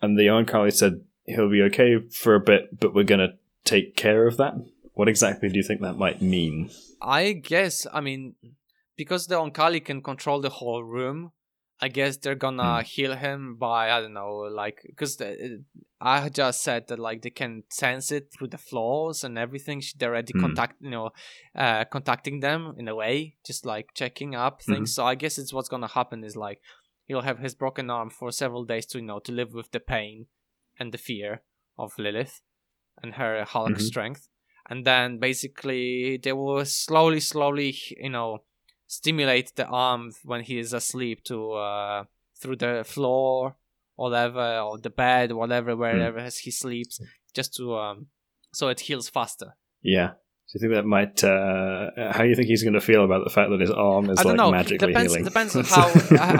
and 0.02 0.18
the 0.18 0.24
Oankali 0.28 0.74
said 0.74 1.02
he'll 1.26 1.50
be 1.50 1.62
okay 1.64 2.00
for 2.12 2.36
a 2.36 2.40
bit, 2.40 2.80
but 2.80 2.94
we're 2.94 3.04
gonna 3.04 3.34
take 3.64 3.96
care 3.96 4.28
of 4.28 4.38
that. 4.38 4.54
What 4.94 5.08
exactly 5.08 5.50
do 5.50 5.56
you 5.58 5.64
think 5.64 5.82
that 5.82 5.98
might 5.98 6.22
mean? 6.22 6.70
I 7.02 7.34
guess 7.34 7.88
I 7.94 8.02
mean 8.02 8.36
because 8.96 9.28
the 9.28 9.36
Oankali 9.36 9.84
can 9.84 10.02
control 10.02 10.42
the 10.42 10.50
whole 10.50 10.84
room. 10.84 11.32
I 11.86 11.90
guess 11.90 12.16
they're 12.18 12.44
gonna 12.48 12.74
Hmm. 12.80 12.86
heal 12.94 13.14
him 13.26 13.40
by 13.68 13.82
I 13.96 14.00
don't 14.02 14.14
know, 14.22 14.36
like 14.62 14.78
because 14.92 15.14
I 16.00 16.30
just 16.30 16.64
said 16.68 16.88
that 16.88 17.00
like 17.08 17.20
they 17.24 17.30
can 17.42 17.64
sense 17.70 18.08
it 18.18 18.26
through 18.32 18.52
the 18.56 18.58
floors 18.70 19.24
and 19.26 19.38
everything. 19.38 19.82
They're 19.98 20.12
already 20.14 20.34
Hmm. 20.34 20.40
contact, 20.46 20.76
you 20.82 20.92
know, 20.96 21.10
uh, 21.64 21.84
contacting 21.96 22.40
them 22.40 22.62
in 22.80 22.88
a 22.88 22.96
way, 23.04 23.36
just 23.50 23.66
like 23.66 23.88
checking 24.02 24.34
up 24.46 24.56
things. 24.62 24.94
So 24.96 25.02
I 25.12 25.16
guess 25.16 25.38
it's 25.38 25.54
what's 25.54 25.70
gonna 25.74 25.94
happen 26.00 26.24
is 26.24 26.36
like 26.48 26.60
he'll 27.08 27.28
have 27.30 27.40
his 27.40 27.56
broken 27.64 27.90
arm 27.90 28.10
for 28.10 28.32
several 28.32 28.64
days 28.64 28.86
to 28.88 29.00
you 29.00 29.06
know 29.10 29.20
to 29.20 29.32
live 29.40 29.52
with 29.54 29.70
the 29.72 29.82
pain 29.96 30.28
and 30.80 30.92
the 30.94 30.98
fear 31.10 31.42
of 31.78 32.00
Lilith 32.00 32.36
and 33.02 33.16
her 33.16 33.44
Hulk 33.54 33.74
Mhm. 33.74 33.82
strength, 33.90 34.30
and 34.70 34.86
then 34.86 35.20
basically 35.20 36.18
they 36.24 36.32
will 36.32 36.64
slowly, 36.66 37.20
slowly, 37.20 37.76
you 38.06 38.10
know, 38.10 38.30
stimulate 38.98 39.56
the 39.56 39.66
arm 39.68 40.12
when 40.24 40.42
he 40.42 40.56
is 40.60 40.74
asleep 40.74 41.24
to 41.26 41.38
uh, 41.54 42.04
through 42.40 42.58
the 42.58 42.84
floor, 42.86 43.56
or 43.98 44.10
whatever, 44.10 44.60
or 44.60 44.78
the 44.78 44.90
bed, 44.90 45.32
whatever, 45.32 45.76
wherever 45.76 46.22
he 46.46 46.52
sleeps, 46.52 47.00
just 47.34 47.54
to 47.56 47.76
um, 47.76 48.08
so 48.52 48.68
it 48.70 48.80
heals 48.82 49.10
faster. 49.10 49.50
Yeah. 49.82 50.12
Do 50.48 50.52
you 50.56 50.60
think 50.62 50.74
that 50.78 50.86
might? 50.86 51.24
Uh, 51.24 51.90
how 52.14 52.22
do 52.24 52.30
you 52.30 52.36
think 52.36 52.48
he's 52.48 52.64
going 52.64 52.74
to 52.82 52.82
feel 52.92 53.04
about 53.06 53.24
the 53.24 53.30
fact 53.38 53.50
that 53.52 53.60
his 53.60 53.72
arm 53.72 54.10
is 54.12 54.20
I 54.20 54.24
don't 54.24 54.32
like 54.38 54.38
know. 54.46 54.52
magically 54.52 54.88
depends 54.88 55.12
healing? 55.14 55.24
depends 55.26 55.56
on 55.56 55.64
how. 55.76 55.88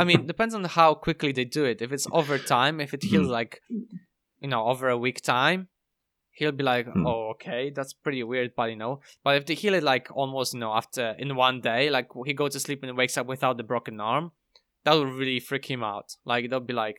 I 0.02 0.04
mean, 0.04 0.28
depends 0.28 0.54
on 0.54 0.64
how 0.66 0.94
quickly 0.94 1.32
they 1.32 1.46
do 1.46 1.64
it. 1.66 1.82
If 1.82 1.92
it's 1.92 2.06
over 2.12 2.38
time, 2.38 2.80
if 2.80 2.94
it 2.94 3.04
heals 3.04 3.28
Hmm. 3.28 3.32
like, 3.40 3.62
you 4.44 4.50
know, 4.52 4.66
over 4.68 4.90
a 4.90 4.98
week 4.98 5.22
time, 5.22 5.68
he'll 6.34 6.52
be 6.52 6.64
like, 6.64 6.88
Hmm. 6.88 7.06
"Oh, 7.08 7.30
okay, 7.32 7.70
that's 7.70 7.94
pretty 7.94 8.24
weird," 8.24 8.52
but 8.56 8.70
you 8.70 8.76
know. 8.76 9.00
But 9.24 9.38
if 9.38 9.46
they 9.46 9.56
heal 9.56 9.74
it 9.74 9.84
like 9.84 10.08
almost, 10.16 10.54
you 10.54 10.60
know, 10.60 10.74
after 10.74 11.16
in 11.18 11.36
one 11.36 11.62
day, 11.62 11.90
like 11.90 12.08
he 12.26 12.34
goes 12.34 12.54
to 12.54 12.60
sleep 12.60 12.84
and 12.84 12.98
wakes 12.98 13.18
up 13.18 13.28
without 13.28 13.58
the 13.58 13.64
broken 13.64 14.00
arm, 14.00 14.32
that 14.84 14.94
would 14.94 15.10
really 15.14 15.40
freak 15.40 15.66
him 15.70 15.84
out. 15.84 16.16
Like 16.26 16.50
they'll 16.50 16.60
be 16.60 16.74
like, 16.74 16.98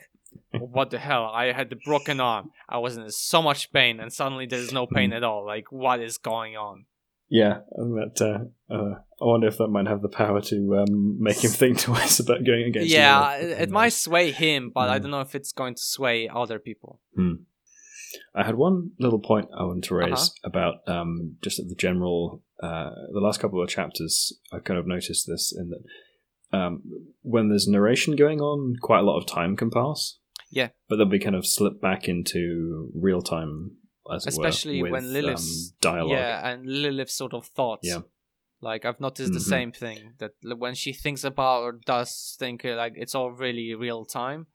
"What 0.59 0.91
the 0.91 0.99
hell? 0.99 1.25
I 1.27 1.53
had 1.53 1.71
the 1.71 1.77
broken 1.77 2.21
arm. 2.21 2.51
I 2.69 2.79
was 2.79 2.97
in 2.97 3.11
so 3.11 3.43
much 3.43 3.73
pain, 3.73 4.01
and 4.01 4.13
suddenly 4.13 4.47
there's 4.47 4.73
no 4.73 4.87
pain 4.87 5.11
Hmm. 5.11 5.17
at 5.17 5.25
all. 5.25 5.45
Like 5.47 5.71
what 5.71 6.01
is 6.01 6.19
going 6.19 6.57
on?" 6.57 6.87
Yeah, 7.31 7.61
and 7.73 7.97
that. 7.99 8.21
Uh, 8.21 8.73
uh, 8.75 8.95
I 9.21 9.25
wonder 9.25 9.47
if 9.49 9.57
that 9.59 9.69
might 9.69 9.87
have 9.87 10.03
the 10.03 10.09
power 10.09 10.41
to 10.43 10.57
um, 10.79 11.23
make 11.23 11.43
him 11.43 11.51
think 11.51 11.79
twice 11.89 12.21
about 12.21 12.45
going 12.45 12.65
against. 12.65 12.91
yeah, 12.91 13.37
it, 13.37 13.63
it 13.63 13.71
might 13.71 13.93
sway 13.95 14.31
him, 14.31 14.71
but 14.75 14.89
I 14.91 14.97
Hmm. 14.97 15.03
don't 15.03 15.11
know 15.13 15.21
if 15.23 15.35
it's 15.35 15.53
going 15.53 15.75
to 15.75 15.83
sway 15.83 16.29
other 16.29 16.59
people. 16.59 17.01
I 18.35 18.45
had 18.45 18.57
one 18.57 18.91
little 18.99 19.21
point 19.21 19.49
I 19.57 19.63
wanted 19.65 19.85
to 19.85 19.95
raise 19.95 20.13
Uh-huh. 20.13 20.49
about 20.51 20.75
um, 20.89 21.37
just 21.43 21.59
the 21.69 21.75
general. 21.77 22.43
Uh, 22.63 22.91
the 23.13 23.21
last 23.21 23.41
couple 23.41 23.63
of 23.63 23.69
chapters, 23.69 24.33
I 24.53 24.59
kind 24.59 24.79
of 24.79 24.87
noticed 24.87 25.27
this 25.29 25.53
in 25.57 25.71
that 25.71 26.57
um, 26.59 26.83
when 27.23 27.49
there's 27.49 27.69
narration 27.69 28.17
going 28.17 28.41
on, 28.41 28.77
quite 28.81 29.01
a 29.01 29.03
lot 29.03 29.19
of 29.19 29.27
time 29.27 29.57
can 29.57 29.71
pass. 29.71 30.19
Yeah. 30.51 30.69
but 30.89 30.97
then 30.99 31.09
we 31.09 31.19
kind 31.19 31.35
of 31.35 31.45
slip 31.47 31.81
back 31.81 32.07
into 32.09 32.89
real 32.95 33.23
time, 33.23 33.73
were, 34.09 34.17
Especially 34.17 34.83
with, 34.83 34.93
when 34.93 35.13
Lilith's 35.13 35.73
um, 35.73 35.77
dialogue. 35.81 36.11
Yeah, 36.13 36.49
and 36.49 36.65
Lilith's 36.65 37.15
sort 37.17 37.35
of 37.35 37.47
thoughts. 37.47 37.89
Yeah. 37.89 38.03
Like 38.61 38.85
I've 38.85 39.01
noticed 39.01 39.33
the 39.33 39.41
Mhm. 39.41 39.49
same 39.57 39.73
thing 39.73 40.15
that 40.19 40.31
when 40.57 40.75
she 40.75 40.93
thinks 40.93 41.25
about 41.25 41.63
or 41.63 41.73
does 41.85 42.37
think 42.39 42.65
uh, 42.65 42.77
like 42.77 42.93
it's 42.97 43.15
all 43.17 43.33
really 43.33 43.75
real 43.75 44.05
time. 44.05 44.47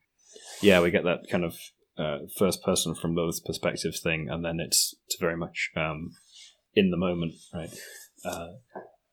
yeah, 0.61 0.79
we 0.81 0.89
get 0.89 1.03
that 1.03 1.27
kind 1.29 1.43
of 1.43 1.57
uh, 1.99 2.19
first 2.37 2.63
person 2.63 2.95
from 2.95 3.15
Lilith's 3.15 3.41
perspective 3.41 3.95
thing, 4.01 4.27
and 4.29 4.43
then 4.45 4.59
it's 4.59 4.95
it's 5.05 5.17
very 5.19 5.37
much 5.37 5.69
um, 5.75 6.11
in 6.73 6.91
the 6.91 6.97
moment, 6.97 7.33
right? 7.53 7.69
Uh, 8.25 8.47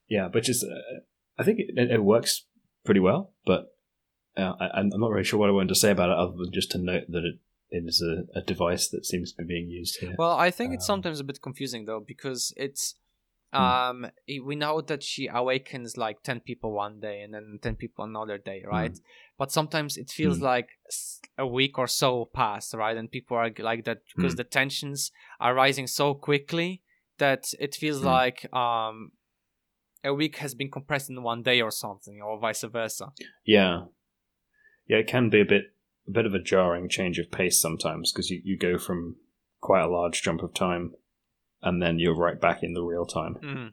yeah, 0.09 0.29
but 0.33 0.45
just 0.45 0.65
uh, 0.65 1.01
I 1.39 1.43
think 1.43 1.59
it, 1.61 1.91
it 1.91 2.05
works 2.05 2.47
pretty 2.85 3.01
well, 3.01 3.33
but 3.45 3.67
uh, 4.37 4.53
I, 4.61 4.69
I'm 4.79 4.89
not 4.89 5.11
really 5.11 5.25
sure 5.25 5.39
what 5.39 5.49
I 5.49 5.53
wanted 5.53 5.71
to 5.71 5.75
say 5.75 5.91
about 5.91 6.11
it, 6.11 6.17
other 6.17 6.37
than 6.37 6.53
just 6.53 6.71
to 6.73 6.79
note 6.79 7.05
that 7.09 7.25
it, 7.25 7.37
it 7.71 7.85
is 7.87 8.03
a, 8.03 8.39
a 8.39 8.43
device 8.43 8.89
that 8.89 9.05
seems 9.05 9.33
to 9.33 9.43
be 9.43 9.55
being 9.55 9.69
used 9.69 9.99
here. 10.01 10.15
Well, 10.19 10.37
I 10.37 10.51
think 10.51 10.73
it's 10.73 10.85
Um, 10.85 10.95
sometimes 10.97 11.21
a 11.21 11.25
bit 11.25 11.43
confusing 11.43 11.87
though 11.87 12.01
because 12.07 12.53
it's. 12.57 12.95
Um 13.57 14.07
we 14.45 14.57
know 14.57 14.81
that 14.81 15.03
she 15.03 15.29
awakens 15.29 15.97
like 15.97 16.23
10 16.23 16.41
people 16.41 16.73
one 16.73 17.01
day 17.01 17.23
and 17.23 17.35
then 17.35 17.59
10 17.63 17.77
people 17.77 18.05
another 18.05 18.39
day 18.39 18.63
right 18.67 18.99
but 19.39 19.53
sometimes 19.53 19.97
it 19.97 20.11
feels 20.11 20.39
Hmm. 20.39 20.45
like 20.45 20.69
a 21.39 21.47
week 21.47 21.79
or 21.79 21.87
so 21.87 22.25
passed 22.33 22.75
right 22.75 22.97
and 22.97 23.11
people 23.11 23.37
are 23.37 23.51
like 23.59 23.85
that 23.85 23.99
because 24.15 24.33
Hmm. 24.33 24.37
the 24.37 24.45
tensions 24.45 25.11
are 25.41 25.55
rising 25.55 25.87
so 25.87 26.15
quickly 26.15 26.83
that 27.19 27.53
it 27.59 27.75
feels 27.75 28.01
Hmm. 28.01 28.07
like 28.07 28.55
um 28.55 29.13
a 30.05 30.15
week 30.15 30.37
has 30.37 30.55
been 30.55 30.71
compressed 30.71 31.11
in 31.11 31.23
one 31.23 31.43
day 31.43 31.61
or 31.61 31.71
something 31.71 32.21
or 32.23 32.39
vice 32.39 32.63
versa 32.63 33.13
Yeah, 33.45 33.87
yeah, 34.87 34.99
it 34.99 35.07
can 35.07 35.31
be 35.31 35.41
a 35.41 35.45
bit 35.45 35.73
a 36.07 36.11
bit 36.13 36.27
of 36.27 36.35
a 36.35 36.43
jarring 36.43 36.89
change 36.89 37.19
of 37.19 37.31
pace 37.33 37.59
sometimes 37.61 38.13
because 38.13 38.31
you, 38.31 38.41
you 38.45 38.57
go 38.57 38.79
from 38.79 39.17
quite 39.61 39.83
a 39.83 39.89
large 39.89 40.23
jump 40.23 40.43
of 40.43 40.55
time, 40.55 40.95
and 41.67 41.83
then 41.83 41.99
you're 41.99 42.17
right 42.27 42.41
back 42.41 42.63
in 42.63 42.73
the 42.75 42.83
real 42.93 43.07
time. 43.07 43.35
Mhm. 43.43 43.73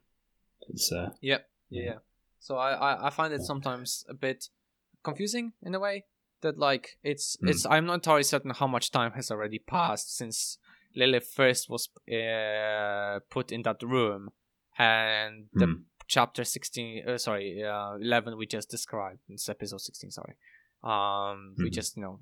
It's 0.71 0.91
uh, 0.91 1.09
Yep. 1.21 1.41
Yeah. 1.69 1.83
Yeah. 1.89 1.97
So 2.39 2.51
I, 2.67 2.71
I 2.89 3.07
I 3.07 3.09
find 3.19 3.31
it 3.33 3.41
sometimes 3.51 4.05
a 4.09 4.13
bit 4.13 4.49
confusing 5.03 5.53
in 5.67 5.75
a 5.75 5.79
way 5.79 6.05
that 6.41 6.57
like 6.67 6.85
it's 7.11 7.37
Mm. 7.37 7.49
it's 7.49 7.65
I'm 7.65 7.85
not 7.85 7.95
entirely 8.01 8.23
certain 8.23 8.51
how 8.61 8.67
much 8.67 8.91
time 8.91 9.11
has 9.19 9.31
already 9.31 9.59
passed 9.59 10.07
since 10.17 10.57
Lilith 10.95 11.29
first 11.39 11.69
was 11.69 11.83
uh, 12.19 13.19
put 13.35 13.51
in 13.51 13.61
that 13.63 13.81
room 13.95 14.29
and 14.77 15.47
the 15.53 15.65
Hmm. 15.67 15.83
chapter 16.07 16.43
16 16.43 17.07
uh, 17.07 17.17
sorry 17.17 17.63
uh, 17.63 17.95
11 17.95 18.37
we 18.37 18.45
just 18.57 18.69
described 18.69 19.19
it's 19.29 19.49
episode 19.49 19.81
16 19.81 20.11
sorry 20.11 20.35
um 20.83 21.55
we 21.57 21.69
Mhm. 21.69 21.73
just 21.79 21.97
you 21.97 22.03
know 22.03 22.19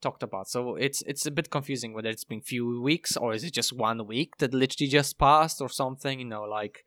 talked 0.00 0.22
about 0.22 0.48
so 0.48 0.76
it's 0.76 1.02
it's 1.02 1.26
a 1.26 1.30
bit 1.30 1.50
confusing 1.50 1.92
whether 1.92 2.08
it's 2.08 2.24
been 2.24 2.40
few 2.40 2.80
weeks 2.80 3.16
or 3.16 3.32
is 3.34 3.44
it 3.44 3.52
just 3.52 3.72
one 3.72 4.06
week 4.06 4.36
that 4.38 4.54
literally 4.54 4.88
just 4.88 5.18
passed 5.18 5.60
or 5.60 5.68
something 5.68 6.18
you 6.20 6.24
know 6.24 6.42
like 6.42 6.84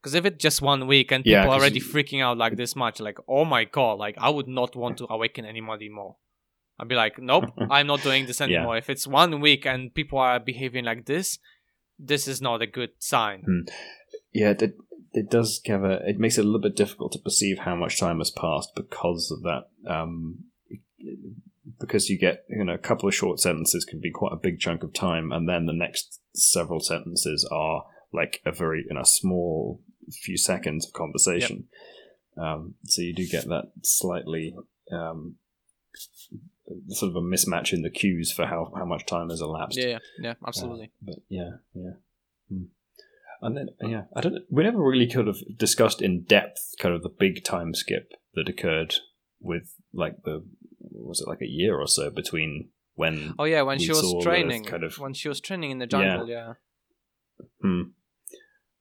because 0.00 0.14
if 0.14 0.24
it's 0.24 0.42
just 0.42 0.62
one 0.62 0.86
week 0.86 1.12
and 1.12 1.24
people 1.24 1.32
Yeah, 1.40 1.46
are 1.48 1.58
already 1.60 1.80
freaking 1.80 2.22
out 2.22 2.38
like 2.38 2.56
this 2.56 2.74
much 2.76 3.00
like 3.00 3.18
oh 3.28 3.44
my 3.44 3.64
god 3.64 3.98
like 3.98 4.16
i 4.18 4.28
would 4.30 4.48
not 4.48 4.74
want 4.76 4.98
to 4.98 5.06
awaken 5.10 5.44
anybody 5.44 5.88
more 5.88 6.16
i'd 6.78 6.88
be 6.88 6.94
like 6.94 7.18
nope 7.18 7.44
i'm 7.70 7.86
not 7.86 8.02
doing 8.02 8.26
this 8.26 8.40
Yeah. 8.40 8.46
anymore 8.46 8.76
if 8.76 8.88
it's 8.88 9.06
one 9.06 9.40
week 9.40 9.66
and 9.66 9.92
people 9.94 10.18
are 10.18 10.40
behaving 10.40 10.84
like 10.84 11.06
this 11.06 11.38
this 11.98 12.28
is 12.28 12.40
not 12.40 12.62
a 12.62 12.66
good 12.66 12.90
sign 12.98 13.44
yeah, 14.32 14.50
it, 14.50 14.74
it 15.12 15.30
does 15.30 15.62
have 15.64 15.82
a. 15.82 16.06
It 16.06 16.18
makes 16.18 16.36
it 16.36 16.42
a 16.42 16.44
little 16.44 16.60
bit 16.60 16.76
difficult 16.76 17.12
to 17.12 17.18
perceive 17.18 17.60
how 17.60 17.74
much 17.74 17.98
time 17.98 18.18
has 18.18 18.30
passed 18.30 18.72
because 18.76 19.30
of 19.30 19.42
that. 19.44 19.62
Um, 19.90 20.44
because 21.80 22.08
you 22.08 22.18
get 22.18 22.44
you 22.48 22.64
know 22.64 22.74
a 22.74 22.78
couple 22.78 23.08
of 23.08 23.14
short 23.14 23.40
sentences 23.40 23.84
can 23.84 24.00
be 24.00 24.10
quite 24.10 24.32
a 24.32 24.40
big 24.40 24.58
chunk 24.58 24.82
of 24.82 24.92
time, 24.92 25.32
and 25.32 25.48
then 25.48 25.66
the 25.66 25.72
next 25.72 26.20
several 26.34 26.80
sentences 26.80 27.48
are 27.50 27.84
like 28.12 28.40
a 28.46 28.52
very 28.52 28.84
you 28.88 28.94
know 28.94 29.02
small 29.02 29.80
few 30.12 30.36
seconds 30.36 30.86
of 30.86 30.92
conversation. 30.92 31.64
Um, 32.36 32.74
so 32.84 33.02
you 33.02 33.14
do 33.14 33.26
get 33.26 33.48
that 33.48 33.72
slightly 33.82 34.54
um, 34.92 35.36
sort 36.88 37.10
of 37.10 37.16
a 37.16 37.20
mismatch 37.20 37.72
in 37.72 37.82
the 37.82 37.90
cues 37.90 38.32
for 38.32 38.46
how, 38.46 38.72
how 38.76 38.84
much 38.84 39.06
time 39.06 39.30
has 39.30 39.40
elapsed. 39.40 39.78
yeah 39.78 39.98
yeah 40.20 40.34
absolutely 40.46 40.90
But 41.00 41.16
yeah, 41.28 41.50
yeah. 41.74 41.92
Hmm. 42.48 42.64
And 43.42 43.56
then 43.56 43.68
yeah, 43.82 44.02
I 44.14 44.20
don't. 44.22 44.44
We 44.50 44.64
never 44.64 44.82
really 44.82 45.06
could 45.06 45.26
have 45.26 45.36
discussed 45.56 46.00
in 46.00 46.22
depth 46.22 46.74
kind 46.80 46.94
of 46.94 47.02
the 47.02 47.10
big 47.10 47.44
time 47.44 47.74
skip 47.74 48.12
that 48.34 48.48
occurred 48.48 48.94
with 49.40 49.74
like 49.92 50.22
the 50.24 50.44
was 50.96 51.20
it 51.20 51.28
like 51.28 51.42
a 51.42 51.46
year 51.46 51.76
or 51.78 51.86
so 51.86 52.10
between 52.10 52.68
when 52.94 53.34
oh 53.38 53.44
yeah 53.44 53.62
when 53.62 53.78
she 53.78 53.90
was 53.90 54.14
training 54.22 54.64
kind 54.64 54.82
of- 54.84 54.98
when 54.98 55.12
she 55.14 55.28
was 55.28 55.40
training 55.40 55.70
in 55.70 55.78
the 55.78 55.86
jungle 55.86 56.28
yeah, 56.28 56.54
Hmm. 57.62 57.82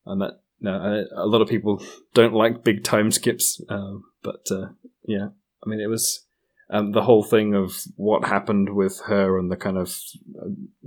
And 0.06 0.22
that 0.22 0.40
no, 0.62 0.72
a 0.74 1.26
a 1.26 1.28
lot 1.28 1.42
of 1.42 1.50
people 1.50 1.84
don't 2.14 2.34
like 2.34 2.64
big 2.64 2.84
time 2.84 3.12
skips, 3.12 3.62
um, 3.70 4.04
but 4.24 4.46
uh, 4.52 4.68
yeah, 5.06 5.28
I 5.64 5.70
mean 5.70 5.80
it 5.82 5.88
was. 5.90 6.26
um, 6.70 6.94
the 6.94 7.04
whole 7.04 7.24
thing 7.24 7.54
of 7.54 7.84
what 7.96 8.26
happened 8.26 8.76
with 8.76 9.00
her 9.06 9.38
and 9.38 9.52
the 9.52 9.58
kind 9.58 9.78
of 9.78 9.90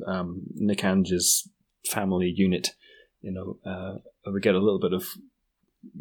um, 0.07 0.43
Nikanj's 0.61 1.49
family 1.87 2.33
unit. 2.35 2.71
You 3.21 3.33
know, 3.33 3.59
uh, 3.71 3.99
we 4.33 4.41
get 4.41 4.55
a 4.55 4.59
little 4.61 4.81
bit 4.81 4.93
of 4.93 5.05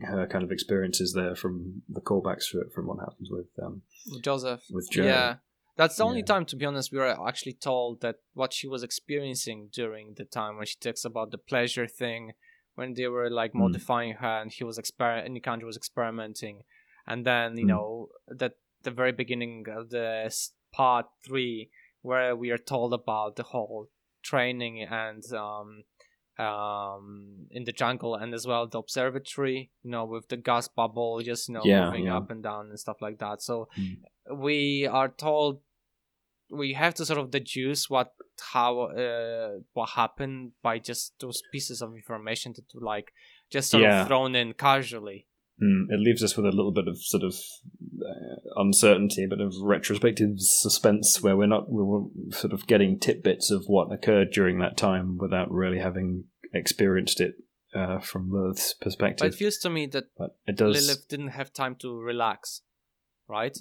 her 0.03 0.27
kind 0.27 0.43
of 0.43 0.51
experiences 0.51 1.13
there 1.13 1.35
from 1.35 1.83
the 1.89 2.01
callbacks 2.01 2.45
from 2.73 2.87
what 2.87 2.99
happens 2.99 3.29
with 3.31 3.47
um, 3.61 3.81
Joseph. 4.23 4.61
With 4.69 4.89
Joe. 4.91 5.05
Yeah. 5.05 5.35
That's 5.75 5.97
the 5.97 6.03
only 6.05 6.19
Yeah. 6.21 6.25
time, 6.33 6.45
to 6.45 6.55
be 6.55 6.65
honest, 6.65 6.91
we 6.91 6.97
were 6.97 7.27
actually 7.27 7.53
told 7.53 8.01
that 8.01 8.15
what 8.33 8.51
she 8.51 8.67
was 8.67 8.81
experiencing 8.81 9.69
during 9.71 10.15
the 10.15 10.25
time 10.25 10.57
when 10.57 10.65
she 10.65 10.75
talks 10.79 11.05
about 11.05 11.29
the 11.29 11.37
pleasure 11.37 11.85
thing, 11.87 12.33
when 12.73 12.95
they 12.95 13.07
were 13.07 13.29
like 13.29 13.53
Mm. 13.53 13.59
modifying 13.59 14.13
her 14.13 14.41
and 14.41 14.51
he 14.51 14.63
was 14.63 14.79
exper 14.79 15.23
and 15.23 15.35
Nikanji 15.35 15.63
was 15.63 15.77
experimenting, 15.77 16.63
and 17.05 17.25
then 17.25 17.57
you 17.57 17.65
Mm. 17.65 17.69
know 17.69 18.09
that 18.27 18.53
the 18.81 18.91
very 18.91 19.11
beginning 19.11 19.67
of 19.69 19.89
the 19.91 20.31
part 20.71 21.05
three 21.23 21.69
where 22.01 22.35
we 22.35 22.49
are 22.51 22.57
told 22.73 22.93
about 22.93 23.35
the 23.35 23.43
whole 23.43 23.89
training 24.23 24.81
and 24.81 25.23
um 25.33 25.83
um 26.39 27.47
in 27.51 27.63
the 27.63 27.71
jungle 27.71 28.15
and 28.15 28.33
as 28.33 28.45
well 28.45 28.67
the 28.67 28.77
observatory 28.77 29.71
you 29.83 29.89
know 29.91 30.05
with 30.05 30.27
the 30.29 30.37
gas 30.37 30.67
bubble 30.67 31.19
just 31.21 31.47
you 31.49 31.53
know 31.55 31.61
Yeah, 31.65 31.85
moving 31.85 32.05
yeah. 32.05 32.17
up 32.17 32.29
and 32.29 32.43
down 32.43 32.69
and 32.69 32.79
stuff 32.79 33.01
like 33.01 33.17
that 33.19 33.41
so 33.41 33.67
Mm. 33.77 33.97
we 34.45 34.85
are 34.87 35.09
told 35.09 35.61
we 36.49 36.73
have 36.73 36.93
to 36.95 37.05
sort 37.05 37.19
of 37.19 37.31
deduce 37.31 37.89
what 37.89 38.13
how 38.53 38.81
uh, 38.81 39.57
what 39.73 39.89
happened 39.89 40.51
by 40.61 40.79
just 40.79 41.13
those 41.19 41.41
pieces 41.51 41.81
of 41.81 41.95
information 41.95 42.53
that 42.55 42.65
like 42.91 43.11
just 43.49 43.69
sort 43.71 43.83
Yeah. 43.83 44.01
of 44.01 44.07
thrown 44.07 44.35
in 44.35 44.53
casually 44.53 45.25
Mm, 45.61 45.85
it 45.89 45.99
leaves 45.99 46.23
us 46.23 46.35
with 46.37 46.45
a 46.45 46.51
little 46.51 46.71
bit 46.71 46.87
of 46.87 47.01
sort 47.01 47.23
of 47.23 47.33
uh, 47.99 48.61
uncertainty, 48.61 49.23
a 49.23 49.27
bit 49.27 49.41
of 49.41 49.55
retrospective 49.61 50.33
suspense, 50.37 51.21
where 51.21 51.35
we're 51.35 51.47
not 51.47 51.71
we 51.71 51.83
were 51.83 52.03
sort 52.29 52.53
of 52.53 52.67
getting 52.67 52.99
tidbits 52.99 53.49
of 53.49 53.63
what 53.65 53.91
occurred 53.91 54.29
during 54.31 54.59
that 54.59 54.77
time 54.77 55.17
without 55.17 55.49
really 55.51 55.79
having 55.79 56.25
experienced 56.53 57.19
it 57.19 57.35
uh, 57.75 57.99
from 57.99 58.29
Lilith's 58.31 58.75
but 58.79 58.83
perspective. 58.85 59.27
it 59.33 59.35
feels 59.35 59.57
to 59.57 59.69
me 59.69 59.87
that 59.87 60.05
But 60.17 60.35
it 60.45 60.57
does 60.57 60.75
lilith 60.75 61.07
didn't 61.07 61.29
have 61.29 61.51
time 61.51 61.75
to 61.77 61.99
relax 61.99 62.61
right 63.27 63.57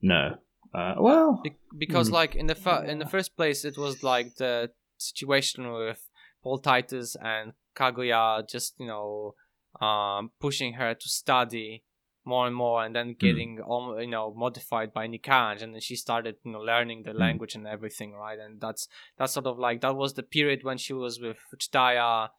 no. 0.00 0.36
Uh, 0.72 0.94
well, 0.98 1.40
Be- 1.42 1.56
because 1.76 2.08
Hmm. 2.08 2.14
like 2.14 2.34
in 2.36 2.46
the 2.46 2.84
in 2.88 2.98
the 3.00 3.06
first 3.06 3.36
place 3.36 3.64
it 3.64 3.76
was 3.76 4.02
like 4.02 4.36
the 4.36 4.70
situation 4.96 5.72
with 5.72 6.08
Paul 6.42 6.58
Titus 6.58 7.16
and 7.20 7.52
Kahguyaht 7.76 8.48
just 8.48 8.74
you 8.78 8.86
know 8.86 9.34
um 9.80 10.30
pushing 10.40 10.74
her 10.74 10.94
to 10.94 11.08
study 11.08 11.84
more 12.24 12.46
and 12.46 12.54
more 12.54 12.84
and 12.84 12.94
then 12.94 13.14
getting 13.18 13.60
um, 13.68 13.98
you 13.98 14.06
know 14.06 14.32
modified 14.34 14.92
by 14.92 15.06
Nikanj 15.08 15.62
and 15.62 15.72
then 15.74 15.80
she 15.80 15.96
started 15.96 16.36
you 16.44 16.52
know 16.52 16.60
learning 16.60 17.02
the 17.04 17.12
Hmm. 17.12 17.18
language 17.18 17.54
and 17.54 17.66
everything 17.66 18.12
right 18.12 18.38
and 18.38 18.60
that's 18.60 18.88
that's 19.16 19.32
sort 19.32 19.46
of 19.46 19.58
like 19.58 19.80
that 19.80 19.96
was 19.96 20.14
the 20.14 20.22
period 20.22 20.60
when 20.62 20.76
she 20.76 20.92
was 20.92 21.18
with 21.20 21.38
Jdahya 21.58 22.30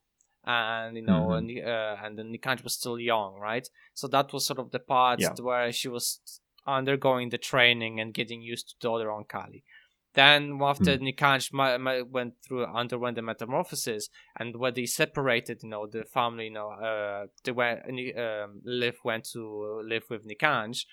and 0.46 0.96
you 0.98 1.04
know 1.04 1.28
Mhm. 1.30 1.38
and 1.38 1.68
uh, 1.68 1.98
and 2.04 2.18
then 2.18 2.32
Nikanj 2.34 2.64
was 2.64 2.74
still 2.74 3.00
young 3.00 3.36
right 3.36 3.68
so 3.94 4.08
that 4.08 4.34
was 4.34 4.46
sort 4.46 4.60
of 4.60 4.72
the 4.72 4.80
part 4.80 5.20
Yeah. 5.20 5.34
where 5.42 5.72
she 5.72 5.88
was 5.88 6.20
undergoing 6.68 7.30
the 7.30 7.38
training 7.40 8.00
and 8.00 8.14
getting 8.14 8.42
used 8.42 8.70
to 8.70 8.76
the 8.82 8.92
other 8.92 9.08
Oankali. 9.08 9.64
Then 10.14 10.60
after 10.62 10.98
Hmm. 10.98 11.06
Nikanj 11.06 12.10
went 12.12 12.34
through 12.46 12.66
underwent 12.66 13.16
the 13.16 13.22
metamorphosis 13.22 14.10
and 14.38 14.56
when 14.58 14.74
they 14.74 14.86
separated, 14.86 15.64
you 15.64 15.70
know, 15.70 15.88
the 15.88 16.04
family, 16.04 16.46
you 16.46 16.52
know, 16.52 16.70
uh, 16.72 17.28
they 17.44 17.52
went 17.52 17.80
um, 18.18 18.62
Liv 18.66 18.98
went 19.04 19.26
to 19.32 19.82
live 19.88 20.04
with 20.10 20.26
Nikanj. 20.28 20.86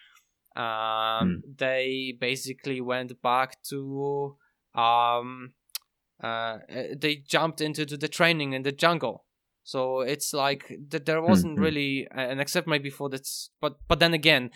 Um, 0.56 1.42
they 1.56 2.16
basically 2.18 2.80
went 2.80 3.20
back 3.22 3.62
to 3.64 4.36
um, 4.74 5.52
uh, 6.22 6.58
they 6.96 7.16
jumped 7.16 7.60
into 7.60 7.84
the, 7.86 8.08
training 8.08 8.52
in 8.52 8.62
the 8.62 8.72
jungle. 8.72 9.24
So 9.62 10.00
it's 10.00 10.32
like 10.32 10.68
th- 10.90 11.04
there 11.04 11.20
wasn't 11.20 11.58
Mhm. 11.58 11.62
really, 11.62 12.08
and 12.10 12.40
except 12.40 12.66
maybe 12.66 12.90
for 12.90 13.08
this, 13.08 13.50
but 13.60 13.76
but 13.86 13.98
then 14.00 14.14
again, 14.14 14.50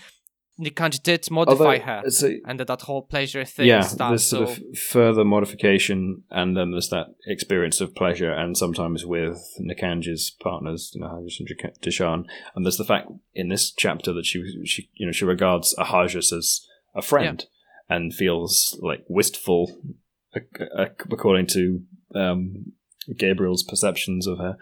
Nikanj 0.60 1.02
did 1.02 1.30
modify 1.30 1.78
although 1.78 1.78
her 1.80 2.02
a, 2.04 2.40
and 2.46 2.60
that, 2.60 2.82
whole 2.82 3.02
pleasure 3.02 3.44
thing 3.44 3.66
yeah, 3.66 3.80
stuff. 3.80 4.10
there's 4.10 4.28
So 4.28 4.44
sort 4.44 4.58
of 4.58 4.78
further 4.78 5.24
modification, 5.24 6.24
and 6.30 6.56
then 6.56 6.72
there's 6.72 6.90
that 6.90 7.06
experience 7.26 7.80
of 7.80 7.94
pleasure, 7.94 8.30
and 8.30 8.56
sometimes 8.56 9.06
with 9.06 9.38
Nikanji's 9.60 10.30
partners, 10.30 10.92
you 10.94 11.00
know, 11.00 11.08
Ahajas 11.08 11.40
and 11.40 11.48
Dichaan, 11.82 12.24
and 12.54 12.66
there's 12.66 12.76
the 12.76 12.84
fact 12.84 13.10
in 13.34 13.48
this 13.48 13.72
chapter 13.72 14.12
that 14.12 14.26
she, 14.26 14.42
she 14.66 14.90
you 14.94 15.06
know, 15.06 15.12
she 15.12 15.24
regards 15.24 15.74
Ahajas 15.78 16.36
as 16.36 16.66
a 16.94 17.02
friend, 17.02 17.46
and 17.88 18.12
feels 18.12 18.78
like 18.82 19.04
wistful, 19.08 19.80
ac- 20.36 20.68
ac- 20.78 21.08
according 21.10 21.46
to 21.46 21.80
um, 22.14 22.72
Gabriel's 23.16 23.62
perceptions 23.62 24.26
of 24.26 24.38
her. 24.38 24.56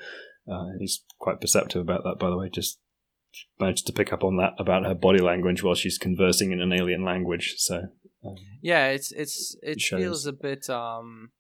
Uh, 0.50 0.70
he's 0.78 1.04
quite 1.18 1.40
perceptive 1.40 1.82
about 1.82 2.02
that, 2.04 2.18
by 2.18 2.30
the 2.30 2.36
way. 2.36 2.48
Just 2.48 2.78
managed 3.58 3.86
to 3.86 3.92
pick 3.92 4.12
up 4.12 4.22
on 4.24 4.36
that 4.38 4.52
about 4.58 4.84
her 4.84 4.94
body 4.94 5.20
language 5.20 5.62
while 5.62 5.74
she's 5.74 5.98
conversing 5.98 6.52
in 6.52 6.60
an 6.60 6.72
alien 6.72 7.04
language. 7.04 7.54
So. 7.58 7.76
Um, 8.24 8.34
yeah, 8.60 8.88
it's 8.88 9.12
it's 9.12 9.56
it 9.62 9.80
feels 9.80 10.26
a 10.26 10.32
bit 10.32 10.68
um 10.68 11.30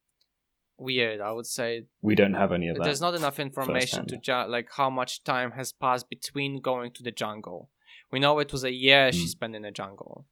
weird. 0.78 1.20
I 1.20 1.32
would 1.32 1.46
say 1.46 1.84
we 2.00 2.14
don't 2.14 2.34
have 2.34 2.52
any 2.52 2.68
of 2.68 2.76
that. 2.76 2.84
there's 2.84 3.00
not 3.00 3.14
enough 3.14 3.38
information 3.38 4.06
to 4.06 4.16
ju- 4.16 4.46
like 4.48 4.68
how 4.76 4.88
much 4.90 5.22
time 5.24 5.52
has 5.52 5.72
passed 5.72 6.08
between 6.08 6.60
going 6.60 6.92
to 6.92 7.02
the 7.02 7.10
jungle. 7.10 7.70
We 8.10 8.18
know 8.18 8.38
it 8.38 8.52
was 8.52 8.64
a 8.64 8.72
year 8.72 9.12
she 9.12 9.24
Mm. 9.26 9.28
spent 9.28 9.56
in 9.56 9.62
the 9.62 9.70
jungle. 9.70 10.26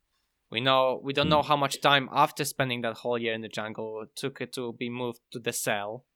We 0.51 0.61
know 0.61 1.01
we 1.05 1.13
don't 1.13 1.27
Mm. 1.27 1.31
know 1.37 1.43
how 1.43 1.57
much 1.57 1.81
time 1.83 2.09
after 2.11 2.45
spending 2.45 2.81
that 2.83 2.99
whole 2.99 3.19
year 3.19 3.35
in 3.35 3.43
the 3.43 3.49
jungle 3.49 4.07
took 4.17 4.41
it 4.41 4.53
to 4.55 4.73
be 4.73 4.89
moved 4.89 5.21
to 5.33 5.39
the 5.39 5.53
cell. 5.53 6.07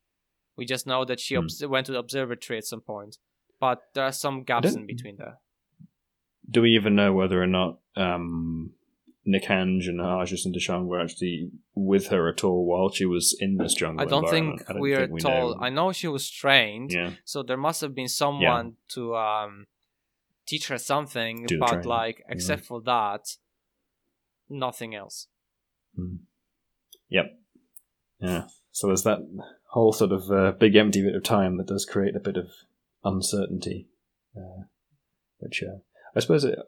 We 0.56 0.64
just 0.64 0.86
know 0.86 1.04
that 1.04 1.20
she 1.20 1.34
Mm. 1.34 1.40
obs- 1.42 1.66
went 1.66 1.86
to 1.86 1.92
the 1.92 1.98
observatory 1.98 2.56
at 2.58 2.64
some 2.64 2.80
point, 2.80 3.18
but 3.62 3.80
there 3.94 4.02
are 4.02 4.10
some 4.10 4.42
gaps 4.42 4.74
in 4.74 4.86
between 4.86 5.16
there. 5.18 5.38
Do 6.50 6.62
we 6.62 6.70
even 6.70 6.96
know 6.96 7.12
whether 7.12 7.40
or 7.40 7.46
not 7.46 7.78
um, 7.96 8.72
and 9.24 9.36
Ahajas 9.36 10.44
and 10.44 10.52
Dichaan 10.52 10.86
were 10.86 11.00
actually 11.00 11.52
with 11.76 12.08
her 12.08 12.28
at 12.28 12.42
all 12.42 12.66
while 12.66 12.90
she 12.90 13.06
was 13.06 13.36
in 13.38 13.58
this 13.58 13.74
jungle 13.74 14.04
I 14.04 14.10
don't 14.10 14.28
think 14.28 14.68
I 14.68 14.72
don't 14.72 14.82
we 14.82 14.94
are 14.94 15.02
think 15.02 15.12
we 15.12 15.20
told. 15.20 15.60
know. 15.60 15.64
I 15.64 15.70
know 15.70 15.92
she 15.92 16.08
was 16.08 16.28
trained, 16.28 16.90
Yeah, 16.92 17.12
so 17.24 17.44
there 17.44 17.56
must 17.56 17.80
have 17.82 17.94
been 17.94 18.08
someone 18.08 18.78
to 18.94 19.14
um, 19.14 19.66
teach 20.44 20.66
her 20.66 20.78
something. 20.78 21.46
Do 21.46 21.60
But 21.60 21.86
like, 21.86 22.24
except 22.28 22.64
for 22.64 22.80
that, 22.82 23.36
nothing 24.50 24.92
else. 24.96 25.28
yep, 27.08 27.26
yeah. 28.18 28.48
So 28.72 28.88
there's 28.88 29.04
that 29.04 29.20
whole 29.68 29.92
sort 29.92 30.10
of 30.10 30.30
uh, 30.32 30.50
big 30.58 30.74
empty 30.74 31.00
bit 31.00 31.14
of 31.14 31.22
time 31.22 31.58
that 31.58 31.68
does 31.68 31.84
create 31.84 32.16
a 32.16 32.20
bit 32.20 32.36
of 32.36 32.48
uncertainty, 33.04 33.88
uh, 34.36 34.64
which 35.38 35.62
uh, 35.62 35.78
I 36.16 36.20
suppose 36.20 36.44
it 36.44 36.58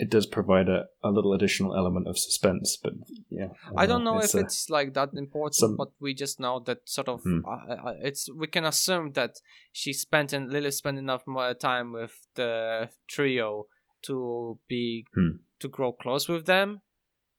it 0.00 0.10
does 0.10 0.26
provide 0.26 0.68
a, 0.68 0.84
a 1.02 1.10
little 1.10 1.32
additional 1.32 1.74
element 1.76 2.06
of 2.06 2.16
suspense. 2.16 2.78
But 2.80 2.92
yeah, 3.30 3.48
I 3.76 3.86
don't 3.86 4.04
know 4.04 4.18
if 4.18 4.32
uh, 4.34 4.38
it's 4.40 4.70
like 4.70 4.94
that 4.94 5.08
important, 5.14 5.54
some- 5.56 5.76
but 5.76 5.88
we 6.00 6.14
just 6.14 6.38
know 6.38 6.60
that 6.66 6.78
sort 6.88 7.08
of 7.08 7.20
Hmm. 7.24 7.40
uh, 7.44 7.74
uh, 7.88 7.94
it's 8.02 8.28
we 8.32 8.46
can 8.46 8.64
assume 8.64 9.12
that 9.12 9.32
she 9.72 9.92
spent 9.92 10.32
and 10.32 10.52
Lily 10.52 10.70
spent 10.70 10.98
enough 10.98 11.26
more 11.26 11.52
time 11.54 11.92
with 11.92 12.12
the 12.34 12.90
trio 13.08 13.66
to 14.02 14.58
be 14.68 15.04
Hmm. 15.14 15.38
to 15.60 15.68
grow 15.68 15.92
close 15.92 16.28
with 16.28 16.46
them, 16.46 16.80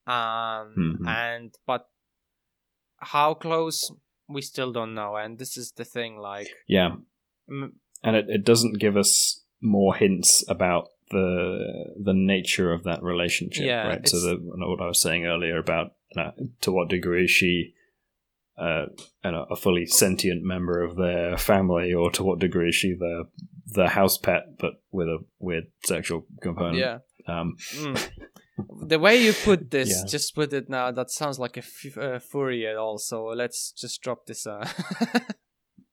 um, 0.08 0.76
Mhm. 0.76 1.08
and 1.08 1.56
but 1.66 1.88
how 2.98 3.34
close 3.34 3.90
we 4.28 4.42
still 4.42 4.74
don't 4.74 4.94
know, 4.94 5.16
and 5.16 5.40
this 5.40 5.56
is 5.58 5.72
the 5.72 5.86
thing, 5.86 6.18
like. 6.18 6.48
yeah. 6.68 6.98
And 8.04 8.16
it, 8.16 8.26
it 8.30 8.44
doesn't 8.46 8.80
give 8.80 8.96
us 8.98 9.44
more 9.62 9.96
hints 9.96 10.44
about 10.50 10.90
the 11.12 11.86
the 12.04 12.14
nature 12.14 12.72
of 12.72 12.84
that 12.84 13.02
relationship 13.04 13.66
Yeah, 13.66 13.88
right 13.88 14.08
so 14.08 14.20
the 14.20 14.32
you 14.36 14.54
know, 14.58 14.70
what 14.70 14.82
i 14.82 14.88
was 14.88 15.02
saying 15.02 15.26
earlier 15.26 15.58
about 15.58 15.94
uh, 16.18 16.32
to 16.62 16.72
what 16.72 16.90
degree 16.90 17.24
is 17.26 17.32
she 17.32 17.74
uh, 18.58 18.88
you 19.24 19.32
know, 19.32 19.46
a 19.50 19.56
fully 19.56 19.86
sentient 19.86 20.44
member 20.44 20.84
of 20.84 20.98
their 20.98 21.38
family 21.38 21.94
or 21.94 22.12
to 22.12 22.24
what 22.24 22.40
degree 22.40 22.70
is 22.70 22.76
she 22.76 22.94
the 22.94 23.24
the 23.68 23.88
house 23.90 24.18
pet 24.18 24.58
but 24.60 24.74
with 24.92 25.08
a 25.08 25.20
weird 25.40 25.66
sexual 25.86 26.26
component 26.42 26.78
Yeah. 26.78 26.98
um 27.28 27.56
Mm. 27.76 28.10
the 28.88 29.00
way 29.00 29.24
you 29.24 29.32
put 29.32 29.72
this, 29.78 29.90
Yeah. 29.90 30.06
just 30.06 30.36
put 30.36 30.52
it 30.52 30.68
now. 30.70 30.92
That 30.92 31.10
sounds 31.10 31.40
like 31.40 31.56
a 31.56 31.60
f- 31.64 31.98
uh, 31.98 32.20
Fourier. 32.20 32.78
Also, 32.78 33.28
let's 33.34 33.72
just 33.72 34.02
drop 34.02 34.26
this. 34.26 34.46
Uh, 34.46 34.68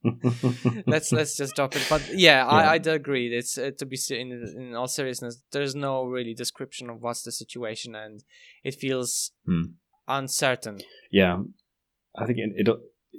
let's 0.86 1.12
let's 1.12 1.36
just 1.36 1.54
drop 1.56 1.76
it. 1.76 1.86
But 1.88 2.02
yeah, 2.10 2.44
Yeah. 2.44 2.46
I 2.46 2.74
I 2.74 2.76
agree. 2.76 3.26
It's 3.36 3.58
uh, 3.58 3.70
to 3.78 3.86
be 3.86 3.98
in 4.10 4.32
in 4.56 4.74
all 4.74 4.88
seriousness. 4.88 5.42
There's 5.52 5.74
no 5.74 6.04
really 6.04 6.34
description 6.34 6.90
of 6.90 7.00
what's 7.02 7.22
the 7.22 7.32
situation, 7.32 7.94
and 7.94 8.22
it 8.64 8.74
feels 8.74 9.32
Hmm. 9.46 9.76
uncertain. 10.08 10.78
yeah 11.10 11.36
i 12.18 12.24
think 12.26 12.38
it, 12.38 12.50
it 12.56 12.68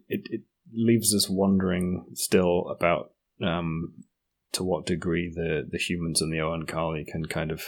it 0.08 0.22
it 0.36 0.42
leaves 0.74 1.14
us 1.16 1.30
wondering 1.30 2.06
still 2.14 2.68
about 2.70 3.12
um 3.42 3.94
to 4.52 4.64
what 4.64 4.86
degree 4.86 5.28
the 5.34 5.68
the 5.70 5.78
humans 5.78 6.22
and 6.22 6.32
the 6.32 6.38
Oankali 6.38 7.06
can 7.06 7.26
kind 7.26 7.52
of 7.52 7.62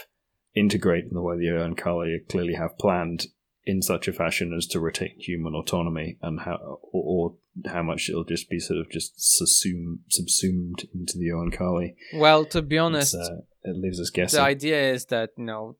integrate 0.54 1.04
in 1.04 1.14
the 1.14 1.22
way 1.22 1.36
the 1.36 1.46
Oankali 1.46 2.16
clearly 2.28 2.54
have 2.54 2.78
planned 2.78 3.26
in 3.64 3.82
such 3.82 4.08
a 4.08 4.12
fashion 4.12 4.52
as 4.56 4.66
to 4.68 4.80
retain 4.80 5.14
human 5.18 5.54
autonomy, 5.54 6.18
and 6.22 6.40
how 6.40 6.78
or, 6.92 7.34
or 7.64 7.70
how 7.70 7.82
much 7.82 8.08
it'll 8.08 8.24
just 8.24 8.48
be 8.48 8.58
sort 8.58 8.80
of 8.80 8.90
just 8.90 9.12
subsumed 9.16 10.00
subsumed 10.08 10.86
into 10.94 11.18
the 11.18 11.28
Oankali. 11.28 11.94
Well, 12.14 12.44
to 12.46 12.62
be 12.62 12.78
honest, 12.78 13.14
uh, 13.14 13.42
it 13.62 13.76
leaves 13.76 14.00
us 14.00 14.10
guessing. 14.10 14.38
the 14.38 14.42
idea 14.42 14.92
is 14.92 15.06
that 15.06 15.30
you 15.36 15.44
know, 15.44 15.76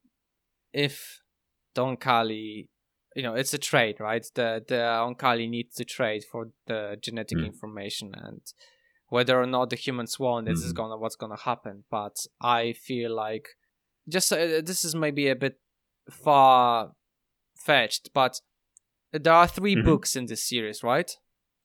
if 0.72 1.20
the 1.74 1.82
Oankali, 1.82 2.68
you 3.16 3.22
know, 3.22 3.34
it's 3.34 3.54
a 3.54 3.58
trade, 3.58 3.96
right? 4.00 4.24
The 4.34 4.62
the 4.66 4.74
Oankali 4.74 5.48
needs 5.48 5.74
to 5.76 5.84
trade 5.84 6.24
for 6.30 6.50
the 6.66 6.96
genetic 7.00 7.38
Mm. 7.38 7.46
information 7.46 8.12
and. 8.14 8.40
Whether 9.12 9.40
or 9.42 9.46
not 9.46 9.70
the 9.70 9.76
humans 9.76 10.20
want, 10.20 10.46
this 10.46 10.62
is 10.62 10.72
Mhm. 10.72 10.76
gonna 10.76 10.96
what's 10.96 11.16
gonna 11.16 11.36
happen. 11.36 11.82
But 11.90 12.16
I 12.40 12.74
feel 12.74 13.12
like 13.12 13.48
just 14.08 14.32
uh, 14.32 14.60
this 14.60 14.84
is 14.84 14.94
maybe 14.94 15.26
a 15.26 15.34
bit 15.34 15.58
far 16.08 16.92
fetched, 17.60 18.10
but 18.14 18.40
there 19.12 19.32
are 19.32 19.46
3 19.48 19.76
Mhm. 19.76 19.84
books 19.84 20.16
in 20.16 20.26
this 20.26 20.48
series, 20.48 20.82
right? 20.82 21.10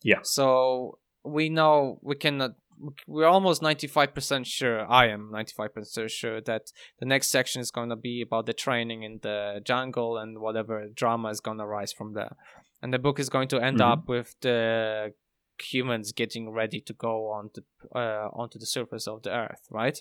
Yeah. 0.04 0.20
So 0.24 1.00
we 1.24 1.50
know 1.50 2.00
we 2.02 2.16
cannot. 2.16 2.52
We're 3.08 3.26
almost 3.28 3.62
ninety 3.62 3.88
five 3.88 4.14
percent 4.14 4.46
sure. 4.48 4.86
I 4.91 5.08
am 5.08 5.32
ninety 5.32 5.54
five 5.56 5.74
percent 5.74 6.12
sure 6.12 6.41
that 6.41 6.64
the 7.00 7.06
next 7.06 7.30
section 7.30 7.62
is 7.62 7.72
going 7.72 7.89
to 7.89 7.96
be 7.96 8.22
about 8.22 8.46
the 8.48 8.54
training 8.54 9.04
in 9.04 9.20
the 9.22 9.62
jungle 9.64 10.18
and 10.18 10.39
whatever 10.39 10.88
drama 10.93 11.30
is 11.30 11.39
going 11.39 11.58
to 11.60 11.66
rise 11.66 11.93
from 11.93 12.14
there. 12.14 12.36
And 12.82 12.93
the 12.93 13.00
book 13.00 13.18
is 13.20 13.30
going 13.30 13.48
to 13.50 13.60
end 13.60 13.78
Mhm. 13.80 13.91
up 13.91 14.10
with 14.10 14.36
the 14.41 15.14
humans 15.72 16.12
getting 16.12 16.50
ready 16.52 16.82
to 16.82 16.93
go 16.93 17.32
on 17.32 17.50
to 17.52 17.64
uh, 17.96 18.28
onto 18.34 18.60
the 18.60 18.66
surface 18.66 19.08
of 19.08 19.22
the 19.24 19.32
earth, 19.32 19.66
right? 19.72 19.98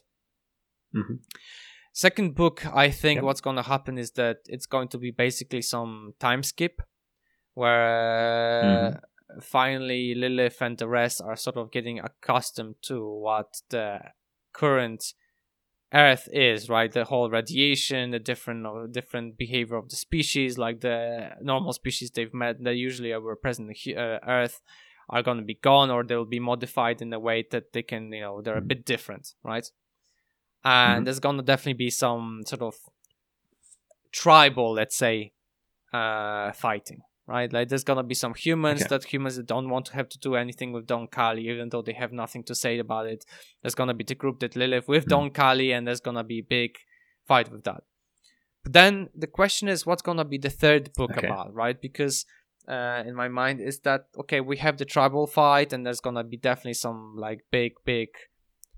Mhm. 0.93 1.21
Second 1.97 2.35
book, 2.35 2.67
I 2.75 2.91
think 2.91 3.19
Yep. 3.19 3.25
what's 3.25 3.41
going 3.41 3.55
to 3.55 3.63
happen 3.63 3.99
is 3.99 4.11
that 4.13 4.39
it's 4.47 4.67
going 4.67 4.89
to 4.89 4.99
be 4.99 5.13
basically 5.13 5.63
some 5.63 6.15
time 6.19 6.43
skip 6.43 6.83
where 7.55 8.99
uh, 8.99 9.41
finally 9.41 10.13
Lilith 10.17 10.61
and 10.61 10.77
the 10.77 10.89
rest 10.89 11.21
are 11.23 11.37
sort 11.37 11.57
of 11.57 11.71
getting 11.71 12.01
accustomed 12.01 12.75
to 12.83 12.97
what 13.07 13.63
the 13.71 14.01
current 14.53 15.15
Earth 15.93 16.29
is, 16.33 16.69
right? 16.69 16.91
The 16.91 17.05
whole 17.05 17.31
radiation, 17.31 18.11
the 18.11 18.19
different 18.19 18.67
uh, 18.67 18.89
different 18.91 19.39
behavior 19.39 19.77
of 19.77 19.89
the 19.89 19.95
species, 19.95 20.59
like 20.59 20.81
the 20.81 21.31
normal 21.41 21.73
species 21.73 22.11
they've 22.11 22.35
met 22.35 22.57
that 22.65 22.75
usually 22.75 23.17
were 23.19 23.37
present 23.37 23.71
in 23.87 23.97
uh, 23.97 24.19
Earth, 24.27 24.61
are 25.09 25.23
going 25.23 25.39
to 25.39 25.45
be 25.45 25.55
gone, 25.55 25.93
or 25.93 26.03
they'll 26.03 26.25
be 26.25 26.41
modified 26.41 27.01
in 27.01 27.13
a 27.13 27.21
way 27.21 27.47
that 27.53 27.73
they 27.73 27.85
can, 27.85 28.13
you 28.13 28.23
know, 28.23 28.43
they're 28.43 28.59
a 28.59 28.61
bit 28.61 28.85
different, 28.85 29.35
right? 29.45 29.71
And 30.65 31.03
Mhm. 31.03 31.07
there's 31.07 31.21
going 31.21 31.37
to 31.37 31.43
definitely 31.43 31.75
be 31.75 31.91
some 31.91 32.43
sort 32.47 32.63
of 32.63 32.75
tribal, 34.13 34.73
let's 34.73 34.97
say, 34.97 35.33
uh, 35.93 36.53
fighting, 36.53 37.03
right? 37.27 37.53
Like 37.53 37.69
there's 37.69 37.85
gonna 37.85 38.03
be 38.03 38.15
some 38.15 38.35
humans 38.35 38.83
Okay. 38.83 38.89
that 38.89 39.05
humans 39.05 39.37
that 39.37 39.47
don't 39.47 39.69
want 39.69 39.87
to 39.87 39.95
have 39.95 40.09
to 40.11 40.19
do 40.19 40.35
anything 40.37 40.73
with 40.73 40.87
the 40.87 40.97
Oankali, 40.97 41.41
even 41.41 41.69
though 41.69 41.83
they 41.83 41.93
have 41.93 42.13
nothing 42.13 42.43
to 42.45 42.55
say 42.55 42.79
about 42.79 43.07
it. 43.07 43.25
There's 43.63 43.75
gonna 43.75 43.95
be 43.95 44.05
the 44.05 44.15
group 44.15 44.41
that 44.41 44.57
live 44.57 44.89
with 44.89 45.05
Hmm. 45.05 45.11
the 45.11 45.17
Oankali, 45.17 45.77
and 45.77 45.87
there's 45.87 46.01
gonna 46.01 46.25
be 46.25 46.41
big 46.41 46.77
fight 47.27 47.51
with 47.51 47.65
that. 47.65 47.83
But 48.63 48.73
then 48.73 49.11
the 49.15 49.27
question 49.27 49.69
is, 49.69 49.85
what's 49.87 50.03
gonna 50.03 50.25
be 50.25 50.39
the 50.39 50.51
third 50.51 50.93
book 50.95 51.17
Okay. 51.17 51.27
about, 51.27 51.53
right? 51.55 51.81
Because 51.81 52.25
uh, 52.67 53.03
in 53.07 53.15
my 53.15 53.29
mind 53.29 53.61
is 53.61 53.81
that 53.81 54.07
okay, 54.19 54.41
we 54.41 54.57
have 54.59 54.79
the 54.79 54.85
tribal 54.85 55.27
fight, 55.27 55.73
and 55.73 55.85
there's 55.85 56.01
gonna 56.01 56.25
be 56.25 56.37
definitely 56.37 56.75
some 56.75 57.15
like 57.17 57.41
big, 57.51 57.73
big 57.85 58.09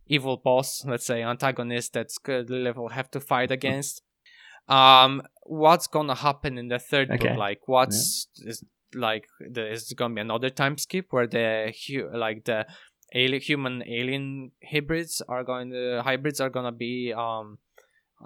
evil 0.07 0.37
boss, 0.37 0.85
let's 0.87 1.07
say 1.07 1.23
antagonist 1.23 1.93
that's 1.93 2.19
good 2.19 2.51
Lilith 2.51 2.77
will 2.77 2.91
have 2.91 3.11
to 3.13 3.21
fight 3.21 3.51
against. 3.51 4.03
Um, 4.69 5.23
what's 5.45 5.87
gonna 5.87 6.15
happen 6.15 6.59
in 6.59 6.69
the 6.69 6.79
third 6.79 7.11
Okay. 7.11 7.29
book? 7.29 7.39
Like, 7.39 7.61
what's 7.67 8.29
is 8.39 8.65
like 8.95 9.27
the, 9.41 9.71
is 9.71 9.91
it 9.91 9.97
gonna 9.97 10.15
be 10.15 10.21
another 10.21 10.51
time 10.51 10.79
skip 10.79 11.07
where 11.11 11.27
the 11.27 11.73
hu- 11.87 12.11
like 12.17 12.45
the 12.45 12.67
alien 13.15 13.41
human 13.43 13.83
alien 13.87 14.51
hybrids 14.69 15.23
are 15.29 15.45
going 15.45 15.71
to 15.71 16.03
hybrids 16.03 16.41
are 16.41 16.51
gonna 16.51 16.73
be 16.73 17.13
um 17.13 17.59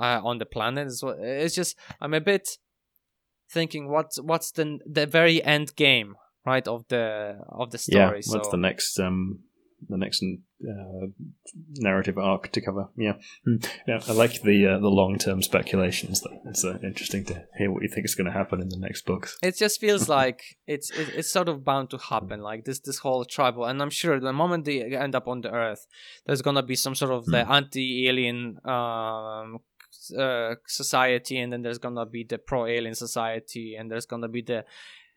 uh, 0.00 0.20
on 0.22 0.38
the 0.38 0.46
planet 0.46 0.86
as 0.86 1.02
well. 1.02 1.16
It's 1.18 1.54
just 1.54 1.76
I'm 2.00 2.14
a 2.14 2.20
bit 2.20 2.58
thinking 3.50 3.88
what's 3.90 4.20
what's 4.20 4.52
the 4.52 4.78
the 4.86 5.06
very 5.06 5.42
end 5.44 5.74
game 5.76 6.14
right 6.46 6.66
of 6.66 6.86
the 6.88 7.38
of 7.48 7.70
the 7.70 7.78
story. 7.78 7.98
yeah, 7.98 8.32
what's 8.32 8.46
so 8.46 8.50
the 8.50 8.56
next 8.56 8.98
um 9.00 9.40
the 9.88 9.96
next 9.96 10.22
uh, 10.22 11.06
narrative 11.78 12.18
arc 12.18 12.50
to 12.52 12.60
cover? 12.60 12.88
Yeah, 12.96 13.14
Hmm. 13.44 13.56
yeah. 13.88 14.00
I 14.08 14.12
like 14.12 14.42
the 14.42 14.66
uh, 14.66 14.78
the 14.78 14.88
long 14.88 15.18
term 15.18 15.42
speculations. 15.42 16.20
Though 16.20 16.40
it's 16.46 16.64
uh, 16.64 16.78
interesting 16.82 17.24
to 17.26 17.44
hear 17.58 17.70
what 17.72 17.82
you 17.82 17.88
think 17.88 18.04
is 18.04 18.14
going 18.14 18.26
to 18.26 18.32
happen 18.32 18.60
in 18.60 18.68
the 18.68 18.78
next 18.78 19.06
books. 19.06 19.38
it 19.42 19.56
just 19.56 19.80
feels 19.80 20.08
like 20.20 20.42
it's 20.66 20.90
it's 20.90 21.32
sort 21.32 21.48
of 21.48 21.64
bound 21.64 21.90
to 21.90 21.98
happen 21.98 22.40
like 22.40 22.64
this 22.64 22.80
this 22.80 22.98
whole 22.98 23.24
tribal 23.24 23.64
and 23.64 23.80
i'm 23.82 23.90
sure 23.90 24.18
the 24.20 24.32
moment 24.32 24.64
they 24.64 24.82
end 24.96 25.14
up 25.14 25.26
on 25.28 25.40
the 25.40 25.50
earth 25.50 25.86
there's 26.26 26.42
gonna 26.42 26.62
be 26.62 26.74
some 26.76 26.94
sort 26.94 27.10
of 27.12 27.24
the 27.26 27.42
anti-alien 27.50 28.56
um 28.64 29.58
uh, 30.18 30.54
society 30.66 31.38
and 31.38 31.52
then 31.52 31.62
there's 31.62 31.78
gonna 31.78 32.06
be 32.06 32.24
the 32.24 32.38
pro-alien 32.38 32.94
society 32.94 33.74
and 33.78 33.90
there's 33.90 34.06
gonna 34.06 34.28
be 34.28 34.42
the 34.42 34.64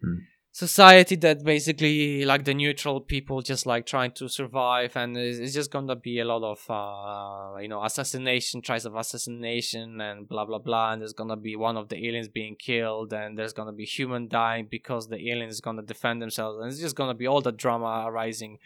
Hmm. 0.01 0.19
Society 0.55 1.15
that 1.15 1.43
basically 1.43 2.25
like 2.25 2.45
the 2.45 2.53
neutral 2.53 3.01
people 3.01 3.41
just 3.41 3.65
like 3.65 3.87
trying 3.87 4.11
to 4.11 4.29
survive 4.29 4.95
and 4.95 5.17
it's, 5.17 5.39
it's 5.39 5.53
just 5.55 5.71
gonna 5.71 5.95
be 5.95 6.19
a 6.19 6.25
lot 6.25 6.43
of 6.43 6.59
uh 6.69 7.57
you 7.59 7.67
know 7.67 7.83
assassination 7.83 8.61
tries 8.61 8.85
of 8.85 8.95
assassination 8.95 9.99
and 9.99 10.29
blah 10.29 10.45
blah 10.45 10.59
blah 10.59 10.91
and 10.91 11.01
there's 11.01 11.13
gonna 11.13 11.35
be 11.35 11.55
one 11.55 11.75
of 11.75 11.89
the 11.89 12.07
aliens 12.07 12.27
being 12.27 12.55
killed 12.55 13.11
and 13.13 13.35
there's 13.35 13.51
gonna 13.53 13.71
be 13.73 13.83
human 13.83 14.27
dying 14.27 14.67
because 14.69 15.07
the 15.07 15.17
alien 15.31 15.49
is 15.49 15.59
gonna 15.59 15.81
defend 15.81 16.21
themselves 16.21 16.59
and 16.61 16.69
it's 16.71 16.79
just 16.79 16.95
gonna 16.95 17.15
be 17.15 17.25
all 17.25 17.41
the 17.41 17.51
drama 17.51 18.05
arising 18.07 18.59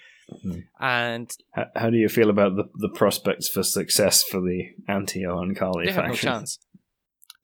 Mhm. 0.45 0.65
and 0.81 1.31
How, 1.53 1.65
how 1.77 1.89
do 1.89 1.95
you 1.95 2.09
feel 2.09 2.29
about 2.29 2.57
the, 2.57 2.65
the 2.75 2.89
prospects 2.89 3.47
for 3.47 3.63
success 3.63 4.23
for 4.23 4.41
the 4.41 4.71
anti 4.89 5.21
Oankali 5.21 5.85
they 5.85 5.91
have 5.93 6.03
faction? 6.03 6.27
no 6.27 6.35
chance 6.35 6.59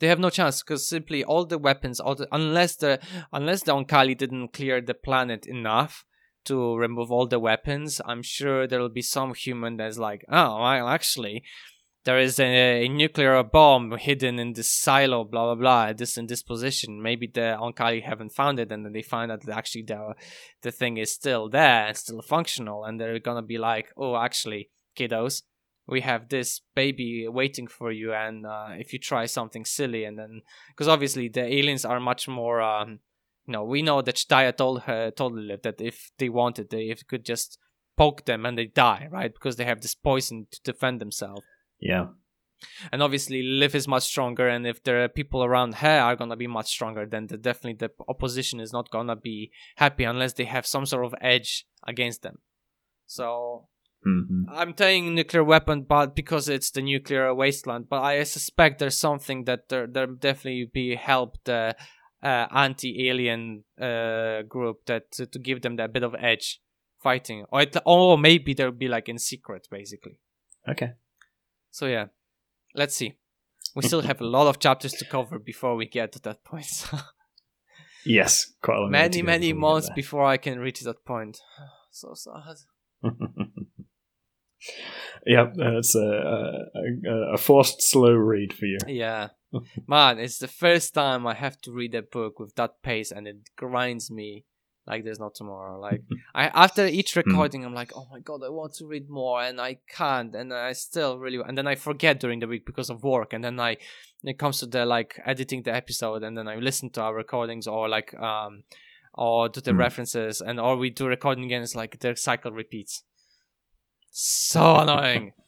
they 0.03 0.09
have 0.09 0.19
no 0.19 0.29
chance 0.29 0.61
because 0.61 0.85
simply 0.85 1.23
all 1.23 1.45
the 1.45 1.57
weapons 1.57 2.01
all 2.01 2.13
the, 2.13 2.27
unless 2.33 2.75
the 2.75 2.99
unless 3.31 3.63
the 3.63 3.71
oankali 3.71 4.17
didn't 4.17 4.51
clear 4.51 4.81
the 4.81 4.93
planet 4.93 5.45
enough 5.45 6.03
to 6.43 6.75
remove 6.75 7.09
all 7.09 7.25
the 7.25 7.39
weapons 7.39 8.01
i'm 8.05 8.21
sure 8.21 8.67
there 8.67 8.81
will 8.81 8.89
be 8.89 9.01
some 9.01 9.33
human 9.33 9.77
that's 9.77 9.97
like 9.97 10.25
oh 10.27 10.59
well 10.61 10.89
actually 10.89 11.41
there 12.03 12.19
is 12.19 12.37
a, 12.37 12.85
a 12.85 12.89
nuclear 12.89 13.41
bomb 13.43 13.97
hidden 13.97 14.39
in 14.39 14.51
this 14.51 14.67
silo 14.67 15.23
blah 15.23 15.45
blah 15.45 15.55
blah 15.55 15.93
this 15.93 16.17
in 16.17 16.27
this 16.27 16.43
position. 16.43 17.01
Maybe 17.01 17.27
the 17.27 17.57
oankali 17.57 18.03
haven't 18.03 18.33
found 18.33 18.59
it 18.59 18.73
and 18.73 18.85
then 18.85 18.91
they 18.91 19.01
find 19.01 19.31
out 19.31 19.45
that 19.45 19.57
actually 19.57 19.83
the 19.83 20.13
the 20.63 20.71
thing 20.71 20.97
is 20.97 21.13
still 21.13 21.49
there 21.49 21.87
and 21.87 21.95
still 21.95 22.21
functional. 22.21 22.83
And 22.83 22.99
they're 22.99 23.19
gonna 23.19 23.41
be 23.41 23.57
like 23.57 23.87
oh 23.95 24.17
actually 24.17 24.69
kiddos 24.97 25.43
we 25.93 26.01
have 26.01 26.29
this 26.29 26.61
baby 26.75 27.27
waiting 27.27 27.67
for 27.67 27.91
you 27.91 28.13
and 28.13 28.45
uh, 28.45 28.69
if 28.83 28.91
you 28.91 28.99
try 28.99 29.25
something 29.25 29.63
silly 29.63 30.03
and 30.03 30.17
then 30.19 30.41
because 30.69 30.87
obviously 30.87 31.29
the 31.29 31.45
aliens 31.59 31.85
are 31.85 31.99
much 31.99 32.27
more 32.27 32.61
um 32.61 32.99
you 33.45 33.53
know 33.53 33.63
we 33.63 33.81
know 33.81 34.01
that 34.01 34.17
Jdahya 34.17 34.53
told 34.53 34.81
her 34.87 35.11
told 35.11 35.33
Lilith 35.35 35.63
that 35.63 35.79
if 35.79 36.11
they 36.17 36.29
wanted 36.29 36.65
they 36.69 36.85
if 36.93 37.07
could 37.07 37.23
just 37.23 37.59
poke 37.95 38.25
them 38.25 38.45
and 38.45 38.57
they 38.57 38.65
die 38.65 39.07
right? 39.17 39.31
Because 39.33 39.55
they 39.55 39.65
have 39.65 39.81
this 39.81 39.95
poison 39.95 40.47
to 40.51 40.59
defend 40.63 40.99
themselves. 40.99 41.43
Yeah, 41.79 42.07
and 42.91 43.03
obviously 43.03 43.43
Lilith 43.43 43.75
is 43.75 43.87
much 43.87 44.03
stronger 44.03 44.47
and 44.47 44.65
if 44.65 44.83
there 44.83 45.03
are 45.03 45.19
people 45.19 45.43
around 45.43 45.75
her 45.75 45.99
are 45.99 46.15
gonna 46.15 46.35
be 46.35 46.47
much 46.47 46.69
stronger 46.69 47.05
then 47.05 47.27
the, 47.27 47.37
definitely 47.37 47.77
the 47.85 47.91
opposition 48.07 48.59
is 48.59 48.73
not 48.73 48.89
gonna 48.89 49.15
be 49.15 49.51
happy 49.75 50.03
unless 50.03 50.33
they 50.33 50.45
have 50.45 50.65
some 50.65 50.85
sort 50.85 51.05
of 51.05 51.13
edge 51.21 51.65
against 51.85 52.21
them. 52.23 52.39
So 53.05 53.67
hmm 54.03 54.43
I'm 54.49 54.75
saying 54.77 55.15
nuclear 55.15 55.43
weapon, 55.43 55.83
but 55.83 56.15
because 56.15 56.49
it's 56.49 56.71
the 56.71 56.81
nuclear 56.81 57.33
wasteland. 57.33 57.87
But 57.89 58.03
I 58.03 58.23
suspect 58.23 58.79
there's 58.79 58.97
something 58.97 59.45
that 59.45 59.69
there 59.69 59.87
there 59.87 60.07
definitely 60.07 60.69
be 60.71 60.95
helped 60.95 61.45
the 61.45 61.75
uh, 62.21 62.47
anti-alien 62.51 63.63
uh, 63.79 64.43
group 64.43 64.85
that 64.85 65.11
to, 65.13 65.25
to 65.25 65.39
give 65.39 65.61
them 65.61 65.77
that 65.77 65.93
bit 65.93 66.03
of 66.03 66.15
edge 66.19 66.61
fighting, 67.01 67.45
or 67.51 67.61
it, 67.61 67.75
or 67.85 68.17
maybe 68.17 68.53
there'll 68.53 68.71
be 68.71 68.87
like 68.87 69.09
in 69.09 69.17
secret, 69.17 69.67
basically. 69.69 70.19
okay. 70.67 70.93
So 71.71 71.87
yeah, 71.87 72.07
let's 72.75 72.95
see. 72.95 73.17
We 73.75 73.81
still 73.87 74.01
have 74.01 74.21
a 74.21 74.27
lot 74.27 74.47
of 74.47 74.59
chapters 74.59 74.93
to 74.93 75.05
cover 75.05 75.39
before 75.39 75.75
we 75.75 75.87
get 75.87 76.11
to 76.13 76.19
that 76.21 76.43
point. 76.43 76.65
So 76.65 76.97
Yes, 78.05 78.53
quite 78.61 78.77
a 78.77 78.85
to 78.85 78.89
many 78.89 79.21
many 79.21 79.53
before 79.53 79.55
we 79.55 79.61
get 79.61 79.73
months 79.73 79.89
before 79.95 80.25
I 80.25 80.37
can 80.37 80.59
reach 80.59 80.81
that 80.81 81.05
point. 81.05 81.39
So 81.95 82.15
sad. 82.15 82.57
yeah, 85.25 85.51
it's 85.55 85.95
a, 85.95 86.69
a, 86.75 87.33
a 87.33 87.37
forced 87.37 87.81
slow 87.81 88.13
read 88.13 88.53
for 88.53 88.65
you. 88.65 88.77
Yeah. 88.87 89.29
Man, 89.87 90.19
it's 90.19 90.39
the 90.39 90.47
first 90.47 90.93
time 90.93 91.27
I 91.27 91.35
have 91.35 91.61
to 91.61 91.71
read 91.71 91.93
a 91.95 92.01
book 92.01 92.39
with 92.39 92.55
that 92.55 92.81
pace 92.81 93.11
and 93.11 93.27
it 93.27 93.37
grinds 93.55 94.09
me 94.09 94.45
like 94.85 95.03
there's 95.03 95.19
no 95.19 95.31
tomorrow. 95.33 95.79
Like 95.79 96.01
I 96.35 96.47
after 96.47 96.85
each 96.85 97.15
recording, 97.15 97.63
I'm 97.63 97.73
like, 97.73 97.91
oh 97.95 98.07
my 98.11 98.19
god, 98.19 98.41
I 98.43 98.49
want 98.49 98.73
to 98.75 98.85
read 98.85 99.09
more, 99.09 99.41
and 99.41 99.61
I 99.61 99.77
can't, 99.87 100.35
and 100.35 100.53
I 100.53 100.73
still 100.73 101.17
really, 101.19 101.39
and 101.45 101.57
then 101.57 101.67
I 101.67 101.75
forget 101.75 102.19
during 102.19 102.39
the 102.39 102.47
week 102.47 102.65
because 102.65 102.89
of 102.89 103.03
work, 103.03 103.31
and 103.33 103.43
then 103.43 103.59
I, 103.59 103.77
it 104.23 104.37
comes 104.37 104.59
to 104.59 104.65
the 104.65 104.85
like 104.85 105.21
editing 105.25 105.63
the 105.63 105.73
episode, 105.73 106.23
and 106.23 106.37
then 106.37 106.47
I 106.47 106.55
listen 106.55 106.89
to 106.91 107.01
our 107.01 107.15
recordings 107.15 107.65
or 107.67 107.87
like 107.87 108.13
um, 108.19 108.63
or 109.13 109.47
to 109.49 109.61
the 109.61 109.71
Mm. 109.71 109.77
references, 109.77 110.41
and 110.41 110.59
or 110.59 110.75
we 110.75 110.89
do 110.89 111.07
recording 111.07 111.45
again, 111.45 111.61
it's 111.61 111.75
like 111.75 111.99
the 111.99 112.15
cycle 112.15 112.51
repeats. 112.51 113.03
So 114.13 114.77
annoying. 114.77 115.33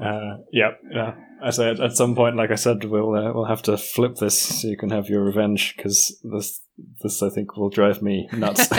Uh, 0.00 0.38
yeah, 0.52 0.70
yeah. 0.90 1.14
I 1.42 1.50
say 1.50 1.70
at, 1.70 1.80
at 1.80 1.92
some 1.92 2.14
point, 2.14 2.36
like 2.36 2.50
I 2.50 2.56
said, 2.56 2.84
we'll 2.84 3.14
uh, 3.14 3.32
we'll 3.32 3.44
have 3.44 3.62
to 3.62 3.76
flip 3.76 4.16
this 4.16 4.38
so 4.38 4.68
you 4.68 4.76
can 4.76 4.90
have 4.90 5.08
your 5.08 5.22
revenge 5.22 5.76
because 5.76 6.16
this 6.22 6.60
this 7.02 7.22
I 7.22 7.28
think 7.28 7.56
will 7.56 7.70
drive 7.70 8.02
me 8.02 8.28
nuts. 8.32 8.68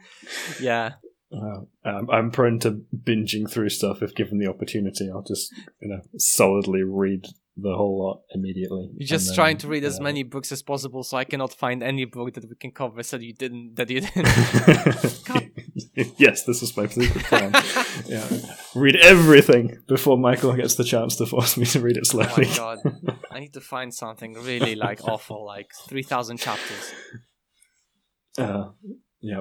yeah. 0.60 0.94
Uh, 1.32 1.60
I'm, 1.84 2.10
I'm 2.10 2.30
prone 2.30 2.58
to 2.60 2.82
binging 2.96 3.48
through 3.50 3.68
stuff 3.70 4.02
if 4.02 4.14
given 4.14 4.38
the 4.38 4.48
opportunity. 4.48 5.10
I'll 5.10 5.22
just 5.22 5.52
you 5.80 5.88
know 5.88 6.00
solidly 6.16 6.82
read 6.82 7.26
the 7.56 7.74
whole 7.74 8.04
lot 8.04 8.22
immediately. 8.34 8.90
You're 8.96 9.06
just 9.06 9.28
and 9.28 9.34
trying 9.34 9.56
to 9.58 9.68
read 9.68 9.84
as 9.84 10.00
many 10.00 10.22
books 10.22 10.52
as 10.52 10.62
possible, 10.62 11.02
so 11.02 11.16
I 11.16 11.24
cannot 11.24 11.52
find 11.52 11.82
any 11.82 12.04
book 12.04 12.34
that 12.34 12.48
we 12.48 12.54
can 12.56 12.70
cover. 12.70 13.02
So 13.02 13.16
you 13.16 13.34
didn't. 13.34 13.76
That 13.76 13.90
you 13.90 14.00
didn't. 14.00 14.28
yes, 16.18 16.44
this 16.44 16.62
is 16.62 16.76
my 16.76 16.86
secret 16.86 17.24
plan. 17.24 17.52
yeah, 18.06 18.26
read 18.74 18.96
everything 18.96 19.78
before 19.86 20.16
Michael 20.16 20.54
gets 20.54 20.76
the 20.76 20.84
chance 20.84 21.16
to 21.16 21.26
force 21.26 21.56
me 21.56 21.66
to 21.66 21.80
read 21.80 21.96
it 21.96 22.04
oh 22.06 22.24
slowly. 22.24 22.46
my 22.48 22.56
god! 22.56 22.78
I 23.30 23.40
need 23.40 23.54
to 23.54 23.60
find 23.60 23.92
something 23.92 24.34
really 24.34 24.74
like 24.74 25.04
awful, 25.04 25.44
like 25.44 25.70
three 25.86 26.02
thousand 26.02 26.38
chapters. 26.38 26.92
Uh, 28.38 28.70
yeah. 29.20 29.40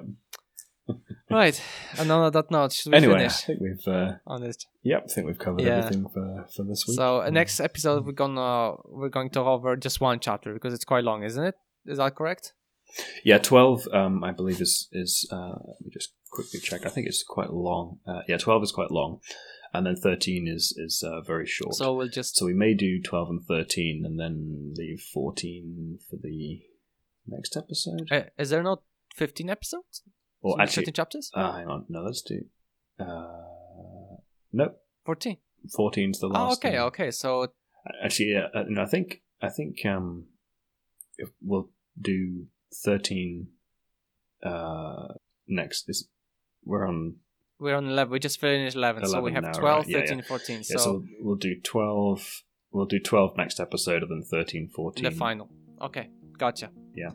Right. 1.30 1.62
And 2.00 2.12
on 2.12 2.32
that 2.32 2.50
note, 2.52 2.72
should 2.74 2.92
we 2.92 2.98
Anyway, 2.98 3.16
I 3.16 3.18
finish 3.20 3.42
think 3.46 3.60
we've 3.62 3.88
uh, 3.88 4.14
on 4.26 4.42
this? 4.42 4.58
yep, 4.84 5.04
I 5.06 5.14
think 5.14 5.28
we've 5.28 5.38
covered 5.38 5.62
Yeah. 5.62 5.78
everything 5.78 6.10
for 6.14 6.48
for 6.56 6.64
this 6.64 6.86
week. 6.88 6.96
So 6.98 7.22
uh, 7.22 7.28
Um, 7.28 7.34
next 7.34 7.60
episode 7.60 8.06
we're 8.06 8.14
gonna 8.24 8.76
we're 8.86 9.10
going 9.10 9.30
to 9.32 9.44
cover 9.44 9.76
just 9.76 10.02
one 10.02 10.20
chapter 10.20 10.54
because 10.54 10.74
it's 10.74 10.86
quite 10.86 11.04
long, 11.04 11.24
isn't 11.24 11.44
it? 11.44 11.56
Is 11.86 11.98
that 11.98 12.16
correct? 12.16 12.54
Yeah, 13.24 13.38
twelve. 13.38 13.88
Um, 13.94 14.24
I 14.24 14.32
believe 14.32 14.60
is 14.62 14.90
is. 14.92 15.28
Uh, 15.32 15.56
let 15.68 15.82
me 15.84 15.92
just 15.92 16.10
quickly 16.32 16.60
check. 16.60 16.86
I 16.86 16.90
think 16.90 17.06
it's 17.08 17.24
quite 17.24 17.52
long. 17.54 18.00
Uh, 18.08 18.22
yeah, 18.28 18.38
twelve 18.38 18.64
is 18.64 18.72
quite 18.72 18.90
long, 18.90 19.20
and 19.74 19.86
then 19.86 19.96
thirteen 19.96 20.48
is 20.48 20.74
is 20.86 21.04
uh, 21.06 21.22
very 21.22 21.46
short. 21.46 21.76
So 21.76 21.94
we'll 21.96 22.10
just 22.10 22.36
So 22.38 22.46
we 22.48 22.56
may 22.56 22.74
do 22.74 23.00
twelve 23.00 23.30
and 23.30 23.42
thirteen, 23.46 24.04
and 24.06 24.20
then 24.20 24.74
leave 24.76 25.02
fourteen 25.02 26.00
for 26.10 26.16
the 26.16 26.62
next 27.28 27.56
episode. 27.56 28.08
uh, 28.12 28.24
is 28.40 28.50
there 28.50 28.64
not 28.64 28.82
fifteen 29.16 29.50
episodes? 29.52 30.02
Or 30.42 30.56
So 30.58 30.62
actually, 30.62 30.92
chapters? 30.92 31.32
uh, 31.34 31.52
hang 31.54 31.68
on. 31.68 31.86
No, 31.90 32.02
let's 32.02 32.22
do. 32.22 32.46
Uh, 33.00 34.18
nope. 34.54 34.82
Fourteen. 35.06 35.38
Fourteen's 35.76 36.20
the 36.20 36.28
last. 36.28 36.40
Oh, 36.40 36.44
last. 36.50 36.66
okay, 36.66 36.78
one. 36.78 36.88
okay. 36.88 37.12
So 37.12 37.48
Actually, 38.04 38.32
yeah. 38.32 38.48
Uh, 38.54 38.64
no, 38.68 38.84
I 38.84 38.86
think 38.86 39.22
I 39.42 39.50
think 39.50 39.86
um, 39.86 40.26
if 41.18 41.30
we'll 41.42 41.70
do 42.00 42.46
thirteen. 42.74 43.48
Uh, 44.44 45.08
next 45.48 45.90
is 45.90 46.08
we're 46.64 46.88
on 46.88 47.16
we're 47.60 47.76
on 47.76 47.88
eleven. 47.88 48.12
We 48.12 48.20
just 48.20 48.40
finished 48.40 48.76
eleven, 48.76 49.06
so 49.06 49.22
we 49.22 49.34
have 49.34 49.44
now, 49.44 49.52
12, 49.52 49.78
right, 49.80 49.88
yeah, 49.88 50.00
13, 50.00 50.18
yeah. 50.20 50.24
14. 50.26 50.56
Yeah, 50.58 50.62
so, 50.64 50.78
So, 50.78 51.04
we'll 51.20 51.36
do 51.36 51.60
12 51.62 52.44
we'll 52.72 52.86
do 52.86 53.00
12 53.00 53.36
next 53.36 53.60
episode 53.60 54.04
and 54.04 54.12
then 54.12 54.24
13 54.24 54.70
14 54.70 55.04
the 55.04 55.12
final. 55.12 55.50
Okay, 55.82 56.10
gotcha. 56.38 56.72
Yeah. 56.96 57.10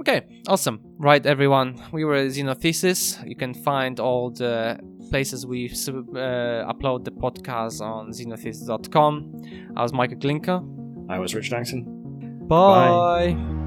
Okay, 0.00 0.26
awesome. 0.46 0.80
Right, 0.98 1.24
everyone. 1.26 1.82
We 1.92 2.04
were 2.04 2.16
Xenothesis. 2.26 3.28
You 3.28 3.34
can 3.34 3.52
find 3.52 3.98
all 3.98 4.30
the 4.30 4.78
places 5.10 5.44
we 5.44 5.68
sub- 5.68 6.14
uh, 6.14 6.72
upload 6.72 7.04
the 7.04 7.10
podcast 7.10 7.80
on 7.80 8.10
xenothesis.com. 8.10 9.72
I 9.76 9.82
was 9.82 9.92
Michael 9.92 10.18
Glinka. 10.18 10.62
i 11.10 11.18
was 11.18 11.34
Rich 11.34 11.46
richard 11.50 11.60
Acton. 11.60 12.46
Bye. 12.46 13.57